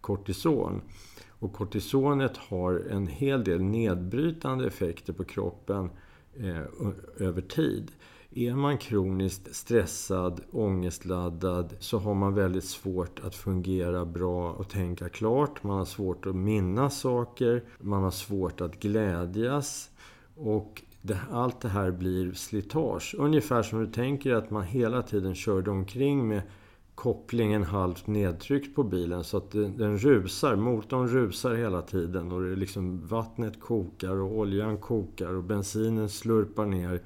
kortison. 0.00 0.80
Och 1.28 1.52
kortisonet 1.52 2.36
har 2.36 2.82
en 2.90 3.06
hel 3.06 3.44
del 3.44 3.62
nedbrytande 3.62 4.66
effekter 4.66 5.12
på 5.12 5.24
kroppen 5.24 5.90
eh, 6.36 7.26
över 7.26 7.40
tid. 7.40 7.90
Är 8.34 8.54
man 8.54 8.78
kroniskt 8.78 9.54
stressad, 9.54 10.40
ångestladdad 10.52 11.76
så 11.78 11.98
har 11.98 12.14
man 12.14 12.34
väldigt 12.34 12.64
svårt 12.64 13.20
att 13.24 13.34
fungera 13.34 14.04
bra 14.04 14.52
och 14.52 14.68
tänka 14.68 15.08
klart. 15.08 15.62
Man 15.62 15.78
har 15.78 15.84
svårt 15.84 16.26
att 16.26 16.36
minnas 16.36 17.00
saker. 17.00 17.64
Man 17.78 18.02
har 18.02 18.10
svårt 18.10 18.60
att 18.60 18.80
glädjas. 18.80 19.90
Och 20.36 20.82
det, 21.02 21.18
allt 21.30 21.60
det 21.60 21.68
här 21.68 21.90
blir 21.90 22.32
slitage. 22.32 23.14
Ungefär 23.18 23.62
som 23.62 23.80
du 23.80 23.86
tänker 23.86 24.34
att 24.34 24.50
man 24.50 24.62
hela 24.62 25.02
tiden 25.02 25.34
körde 25.34 25.70
omkring 25.70 26.28
med 26.28 26.42
kopplingen 26.94 27.62
halvt 27.62 28.06
nedtryckt 28.06 28.74
på 28.74 28.82
bilen 28.82 29.24
så 29.24 29.36
att 29.36 29.50
den, 29.50 29.76
den 29.76 29.98
rusar. 29.98 30.56
Motorn 30.56 31.08
rusar 31.08 31.54
hela 31.54 31.82
tiden 31.82 32.32
och 32.32 32.42
det 32.42 32.56
liksom, 32.56 33.06
vattnet 33.06 33.60
kokar 33.60 34.16
och 34.16 34.38
oljan 34.38 34.78
kokar 34.78 35.34
och 35.34 35.44
bensinen 35.44 36.08
slurpar 36.08 36.66
ner 36.66 37.00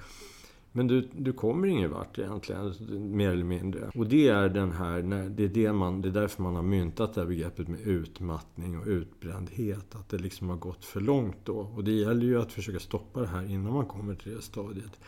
men 0.76 0.86
du, 0.86 1.08
du 1.12 1.32
kommer 1.32 1.68
ingen 1.68 1.90
vart 1.90 2.18
egentligen, 2.18 2.72
mer 3.16 3.30
eller 3.30 3.44
mindre. 3.44 3.90
Och 3.94 4.06
det 4.06 4.28
är 4.28 4.48
den 4.48 4.72
här, 4.72 5.02
det 5.28 5.44
är, 5.44 5.48
det, 5.48 5.72
man, 5.72 6.02
det 6.02 6.08
är 6.08 6.12
därför 6.12 6.42
man 6.42 6.54
har 6.54 6.62
myntat 6.62 7.14
det 7.14 7.20
här 7.20 7.28
begreppet 7.28 7.68
med 7.68 7.80
utmattning 7.80 8.78
och 8.78 8.86
utbrändhet. 8.86 9.94
Att 9.94 10.08
det 10.08 10.18
liksom 10.18 10.48
har 10.48 10.56
gått 10.56 10.84
för 10.84 11.00
långt 11.00 11.36
då. 11.44 11.56
Och 11.56 11.84
det 11.84 11.92
gäller 11.92 12.26
ju 12.26 12.40
att 12.40 12.52
försöka 12.52 12.78
stoppa 12.78 13.20
det 13.20 13.26
här 13.26 13.50
innan 13.50 13.72
man 13.72 13.86
kommer 13.86 14.14
till 14.14 14.34
det 14.34 14.42
stadiet. 14.42 15.00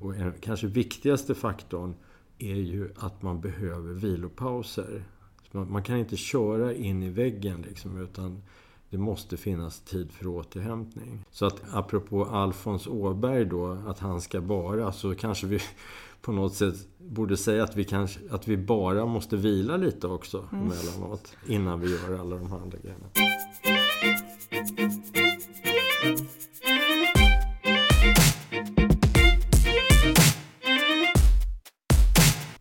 Och 0.00 0.16
en, 0.16 0.32
kanske 0.40 0.66
viktigaste 0.66 1.34
faktorn 1.34 1.94
är 2.38 2.56
ju 2.56 2.90
att 2.96 3.22
man 3.22 3.40
behöver 3.40 3.94
vilopauser. 3.94 5.04
Man, 5.52 5.72
man 5.72 5.82
kan 5.82 5.96
inte 5.98 6.16
köra 6.16 6.74
in 6.74 7.02
i 7.02 7.10
väggen 7.10 7.62
liksom, 7.62 8.02
utan 8.02 8.42
det 8.90 8.98
måste 8.98 9.36
finnas 9.36 9.80
tid 9.80 10.12
för 10.12 10.26
återhämtning. 10.26 11.24
Så 11.30 11.46
att 11.46 11.62
apropå 11.72 12.24
Alfons 12.24 12.86
Åberg 12.86 13.44
då, 13.44 13.78
att 13.86 13.98
han 13.98 14.20
ska 14.20 14.40
bara, 14.40 14.92
så 14.92 15.14
kanske 15.14 15.46
vi 15.46 15.60
på 16.20 16.32
något 16.32 16.54
sätt 16.54 16.74
borde 16.98 17.36
säga 17.36 17.64
att 17.64 17.76
vi, 17.76 17.84
kanske, 17.84 18.20
att 18.30 18.48
vi 18.48 18.56
bara 18.56 19.06
måste 19.06 19.36
vila 19.36 19.76
lite 19.76 20.06
också 20.06 20.48
mm. 20.52 20.66
emellanåt. 20.66 21.36
Innan 21.46 21.80
vi 21.80 21.90
gör 21.90 22.20
alla 22.20 22.36
de 22.36 22.50
här 22.50 22.58
andra 22.58 22.78
grejerna. 22.78 23.06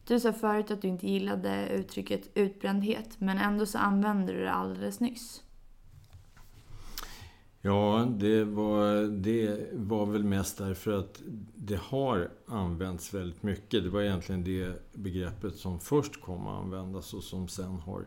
Du 0.07 0.19
sa 0.19 0.33
förut 0.33 0.71
att 0.71 0.81
du 0.81 0.87
inte 0.87 1.07
gillade 1.07 1.69
uttrycket 1.69 2.29
utbrändhet, 2.33 3.19
men 3.19 3.37
ändå 3.37 3.65
så 3.65 3.77
använde 3.77 4.33
du 4.33 4.39
det 4.39 4.51
alldeles 4.51 4.99
nyss. 4.99 5.43
Ja, 7.67 8.07
det 8.19 8.43
var, 8.43 9.07
det 9.07 9.69
var 9.73 10.05
väl 10.05 10.23
mest 10.23 10.57
därför 10.57 10.91
att 10.91 11.21
det 11.55 11.79
har 11.79 12.29
använts 12.45 13.13
väldigt 13.13 13.43
mycket. 13.43 13.83
Det 13.83 13.89
var 13.89 14.01
egentligen 14.01 14.43
det 14.43 14.73
begreppet 14.93 15.55
som 15.55 15.79
först 15.79 16.21
kom 16.21 16.47
att 16.47 16.63
användas 16.63 17.13
och 17.13 17.23
som 17.23 17.47
sen 17.47 17.79
har 17.79 18.05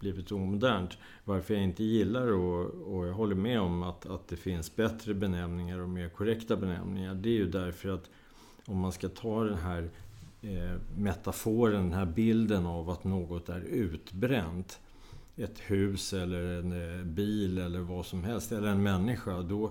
blivit 0.00 0.32
omodernt. 0.32 0.98
Varför 1.24 1.54
jag 1.54 1.62
inte 1.62 1.84
gillar 1.84 2.32
och, 2.32 2.96
och 2.96 3.06
jag 3.06 3.12
håller 3.12 3.34
med 3.34 3.60
om 3.60 3.82
att, 3.82 4.06
att 4.06 4.28
det 4.28 4.36
finns 4.36 4.76
bättre 4.76 5.14
benämningar 5.14 5.78
och 5.78 5.88
mer 5.88 6.08
korrekta 6.08 6.56
benämningar. 6.56 7.14
Det 7.14 7.28
är 7.28 7.38
ju 7.38 7.50
därför 7.50 7.88
att 7.88 8.10
om 8.66 8.78
man 8.78 8.92
ska 8.92 9.08
ta 9.08 9.44
den 9.44 9.58
här 9.58 9.90
eh, 10.42 10.80
metaforen, 10.96 11.82
den 11.82 11.98
här 11.98 12.06
bilden 12.06 12.66
av 12.66 12.90
att 12.90 13.04
något 13.04 13.48
är 13.48 13.60
utbränt 13.60 14.80
ett 15.42 15.58
hus 15.58 16.12
eller 16.12 16.42
en 16.42 16.98
eh, 16.98 17.04
bil 17.04 17.58
eller 17.58 17.80
vad 17.80 18.06
som 18.06 18.24
helst, 18.24 18.52
eller 18.52 18.68
en 18.68 18.82
människa, 18.82 19.42
då 19.42 19.64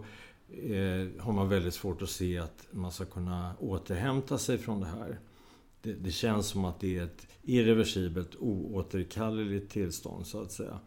eh, 0.49 1.07
har 1.19 1.31
man 1.31 1.49
väldigt 1.49 1.73
svårt 1.73 2.01
att 2.01 2.09
se 2.09 2.37
att 2.37 2.67
man 2.71 2.91
ska 2.91 3.05
kunna 3.05 3.53
återhämta 3.59 4.37
sig 4.37 4.57
från 4.57 4.79
det 4.79 4.87
här. 4.87 5.19
Det, 5.81 5.93
det 5.93 6.11
känns 6.11 6.47
som 6.47 6.65
att 6.65 6.79
det 6.79 6.97
är 6.97 7.03
ett 7.03 7.27
irreversibelt, 7.41 8.35
oåterkalleligt 8.39 9.71
tillstånd, 9.71 10.27
så 10.27 10.41
att 10.41 10.51
säga. 10.51 10.79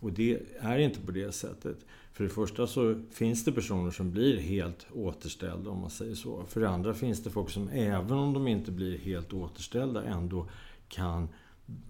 Och 0.00 0.12
det 0.12 0.40
är 0.60 0.78
inte 0.78 1.00
på 1.00 1.12
det 1.12 1.32
sättet. 1.32 1.76
För 2.12 2.24
det 2.24 2.30
första 2.30 2.66
så 2.66 3.02
finns 3.10 3.44
det 3.44 3.52
personer 3.52 3.90
som 3.90 4.10
blir 4.10 4.40
helt 4.40 4.86
återställda, 4.92 5.70
om 5.70 5.80
man 5.80 5.90
säger 5.90 6.14
så. 6.14 6.44
För 6.48 6.60
det 6.60 6.68
andra 6.68 6.94
finns 6.94 7.22
det 7.22 7.30
folk 7.30 7.50
som, 7.50 7.68
även 7.68 8.18
om 8.18 8.32
de 8.32 8.48
inte 8.48 8.70
blir 8.70 8.98
helt 8.98 9.32
återställda, 9.32 10.04
ändå 10.04 10.48
kan 10.88 11.28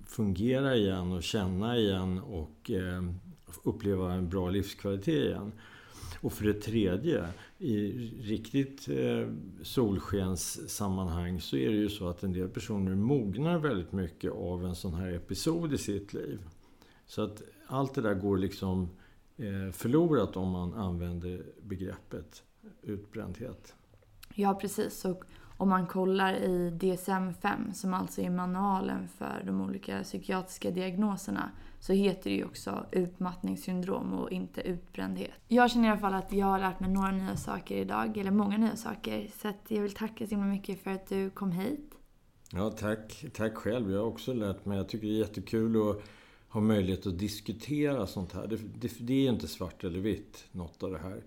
fungera 0.07 0.77
igen 0.77 1.13
och 1.13 1.23
känna 1.23 1.77
igen 1.77 2.19
och 2.19 2.71
eh, 2.71 3.03
uppleva 3.63 4.13
en 4.13 4.29
bra 4.29 4.51
livskvalitet 4.51 5.27
igen. 5.27 5.53
Och 6.21 6.33
för 6.33 6.45
det 6.45 6.55
tredje, 6.55 7.29
i 7.59 7.93
riktigt 8.23 8.89
eh, 8.89 9.29
solskenssammanhang 9.63 11.41
så 11.41 11.57
är 11.57 11.69
det 11.69 11.77
ju 11.77 11.89
så 11.89 12.09
att 12.09 12.23
en 12.23 12.33
del 12.33 12.49
personer 12.49 12.95
mognar 12.95 13.59
väldigt 13.59 13.93
mycket 13.93 14.33
av 14.33 14.67
en 14.67 14.75
sån 14.75 14.95
här 14.95 15.13
episod 15.13 15.73
i 15.73 15.79
sitt 15.79 16.13
liv. 16.13 16.41
Så 17.07 17.23
att 17.23 17.43
allt 17.67 17.95
det 17.95 18.03
där 18.03 18.15
går 18.15 18.39
liksom 18.39 18.89
eh, 19.37 19.73
förlorat 19.73 20.37
om 20.37 20.51
man 20.51 20.75
använder 20.75 21.43
begreppet 21.63 22.43
utbrändhet. 22.83 23.75
Ja, 24.35 24.55
precis. 24.55 25.05
Och 25.05 25.25
om 25.59 25.69
man 25.69 25.87
kollar 25.87 26.35
i 26.35 26.71
DSM-5, 26.71 27.73
som 27.73 27.95
alltså 27.95 28.21
är 28.21 28.31
manualen 28.31 29.09
för 29.09 29.43
de 29.47 29.61
olika 29.61 30.03
psykiatriska 30.03 30.71
diagnoserna, 30.71 31.51
så 31.81 31.93
heter 31.93 32.31
det 32.31 32.37
ju 32.37 32.45
också 32.45 32.87
utmattningssyndrom 32.93 34.13
och 34.13 34.31
inte 34.31 34.61
utbrändhet. 34.61 35.31
Jag 35.49 35.71
känner 35.71 35.89
i 35.89 35.91
alla 35.91 36.01
fall 36.01 36.15
att 36.15 36.33
jag 36.33 36.47
har 36.47 36.59
lärt 36.59 36.81
mig 36.81 36.91
några 36.91 37.11
nya 37.11 37.37
saker 37.37 37.77
idag, 37.77 38.17
eller 38.17 38.31
många 38.31 38.57
nya 38.57 38.77
saker. 38.77 39.31
Så 39.43 39.53
jag 39.69 39.83
vill 39.83 39.95
tacka 39.95 40.27
så 40.27 40.31
himla 40.31 40.47
mycket 40.47 40.83
för 40.83 40.91
att 40.91 41.07
du 41.09 41.31
kom 41.31 41.53
hit. 41.53 41.95
Ja, 42.53 42.71
tack. 42.71 43.25
Tack 43.35 43.55
själv. 43.55 43.91
Jag 43.91 43.99
har 43.99 44.07
också 44.07 44.33
lärt 44.35 44.65
mig. 44.65 44.79
Jag 44.79 44.89
tycker 44.89 45.07
det 45.07 45.15
är 45.15 45.19
jättekul 45.19 45.91
att 45.91 46.03
ha 46.49 46.61
möjlighet 46.61 47.07
att 47.07 47.19
diskutera 47.19 48.07
sånt 48.07 48.33
här. 48.33 48.47
Det, 48.47 48.57
det, 48.57 48.93
det 48.99 49.27
är 49.27 49.31
inte 49.31 49.49
svart 49.49 49.85
eller 49.85 50.01
vitt, 50.01 50.45
något 50.53 50.83
av 50.83 50.91
det 50.91 50.99
här. 50.99 51.23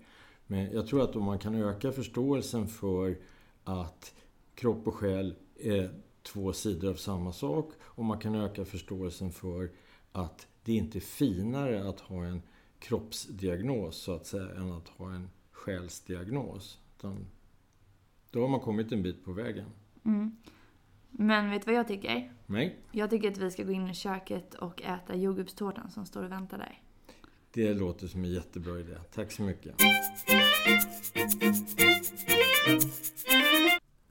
Men 0.46 0.72
jag 0.72 0.86
tror 0.86 1.02
att 1.02 1.16
om 1.16 1.24
man 1.24 1.38
kan 1.38 1.54
öka 1.54 1.92
förståelsen 1.92 2.68
för 2.68 3.16
att 3.64 4.14
kropp 4.54 4.86
och 4.86 4.94
själ 4.94 5.34
är 5.56 6.02
två 6.22 6.52
sidor 6.52 6.90
av 6.90 6.94
samma 6.94 7.32
sak 7.32 7.72
och 7.80 8.04
man 8.04 8.18
kan 8.18 8.34
öka 8.34 8.64
förståelsen 8.64 9.32
för 9.32 9.70
att 10.12 10.48
det 10.64 10.72
inte 10.72 10.98
är 10.98 11.00
finare 11.00 11.88
att 11.88 12.00
ha 12.00 12.24
en 12.24 12.42
kroppsdiagnos 12.78 13.96
så 13.96 14.14
att 14.14 14.26
säga 14.26 14.50
än 14.50 14.72
att 14.72 14.88
ha 14.88 15.14
en 15.14 15.28
själsdiagnos. 15.52 16.78
Utan 16.98 17.26
då 18.30 18.40
har 18.40 18.48
man 18.48 18.60
kommit 18.60 18.92
en 18.92 19.02
bit 19.02 19.24
på 19.24 19.32
vägen. 19.32 19.66
Mm. 20.04 20.36
Men 21.10 21.50
vet 21.50 21.62
du 21.62 21.66
vad 21.66 21.78
jag 21.78 21.88
tycker? 21.88 22.32
Nej. 22.46 22.76
Jag 22.92 23.10
tycker 23.10 23.30
att 23.30 23.38
vi 23.38 23.50
ska 23.50 23.64
gå 23.64 23.72
in 23.72 23.88
i 23.88 23.94
köket 23.94 24.54
och 24.54 24.82
äta 24.82 25.16
jordgubbstårtan 25.16 25.90
som 25.90 26.06
står 26.06 26.24
och 26.24 26.30
väntar 26.30 26.58
där. 26.58 26.82
Det 27.54 27.74
låter 27.74 28.06
som 28.06 28.24
en 28.24 28.30
jättebra 28.30 28.80
idé. 28.80 28.96
Tack 29.14 29.32
så 29.32 29.42
mycket. 29.42 29.74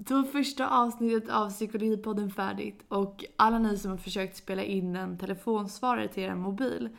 Då 0.04 0.16
var 0.16 0.24
första 0.24 0.70
avsnittet 0.70 1.30
av 1.30 1.49
Psykologipodden 1.49 2.32
färdigt 2.32 2.86
och 2.88 3.26
alla 3.36 3.60
ni 3.60 3.78
som 3.78 3.91
har 3.91 3.97
försökt 3.97 4.38
spela 4.38 4.64
in 4.64 4.95
en 4.95 5.18
telefonsvarare 5.18 6.08
till 6.08 6.24
er 6.24 6.36
mobil, 6.36 6.89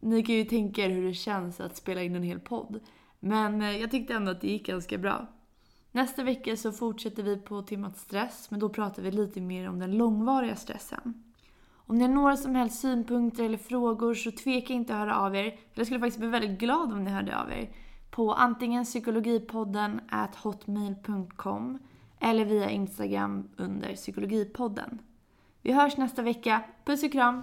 ni 0.00 0.22
kan 0.22 0.34
ju 0.34 0.44
tänka 0.44 0.84
er 0.84 0.90
hur 0.90 1.06
det 1.06 1.14
känns 1.14 1.60
att 1.60 1.76
spela 1.76 2.02
in 2.02 2.16
en 2.16 2.22
hel 2.22 2.40
podd. 2.40 2.80
Men 3.20 3.62
eh, 3.62 3.76
jag 3.76 3.90
tyckte 3.90 4.14
ändå 4.14 4.30
att 4.30 4.40
det 4.40 4.48
gick 4.48 4.66
ganska 4.66 4.98
bra. 4.98 5.26
Nästa 5.92 6.22
vecka 6.24 6.56
så 6.56 6.72
fortsätter 6.72 7.22
vi 7.22 7.36
på 7.36 7.62
temat 7.62 7.98
stress, 7.98 8.50
men 8.50 8.60
då 8.60 8.68
pratar 8.68 9.02
vi 9.02 9.10
lite 9.10 9.40
mer 9.40 9.68
om 9.68 9.78
den 9.78 9.96
långvariga 9.96 10.56
stressen. 10.56 11.22
Om 11.74 11.96
ni 11.98 12.04
har 12.04 12.14
några 12.14 12.36
som 12.36 12.54
helst 12.54 12.80
synpunkter 12.80 13.44
eller 13.44 13.58
frågor 13.58 14.14
så 14.14 14.30
tveka 14.30 14.72
inte 14.72 14.94
att 14.94 15.00
höra 15.00 15.16
av 15.16 15.36
er. 15.36 15.58
Jag 15.74 15.86
skulle 15.86 16.00
faktiskt 16.00 16.18
bli 16.18 16.28
väldigt 16.28 16.58
glad 16.58 16.92
om 16.92 17.04
ni 17.04 17.10
hörde 17.10 17.38
av 17.38 17.50
er. 17.50 17.70
På 18.10 18.32
antingen 18.32 18.84
psykologipodden 18.84 20.00
at 20.08 20.36
hotmail.com 20.36 21.78
eller 22.20 22.44
via 22.44 22.70
Instagram 22.70 23.48
under 23.56 23.94
psykologipodden. 23.94 24.98
Vi 25.62 25.72
hörs 25.72 25.96
nästa 25.96 26.22
vecka. 26.22 26.62
Puss 26.84 27.02
och 27.02 27.12
kram! 27.12 27.42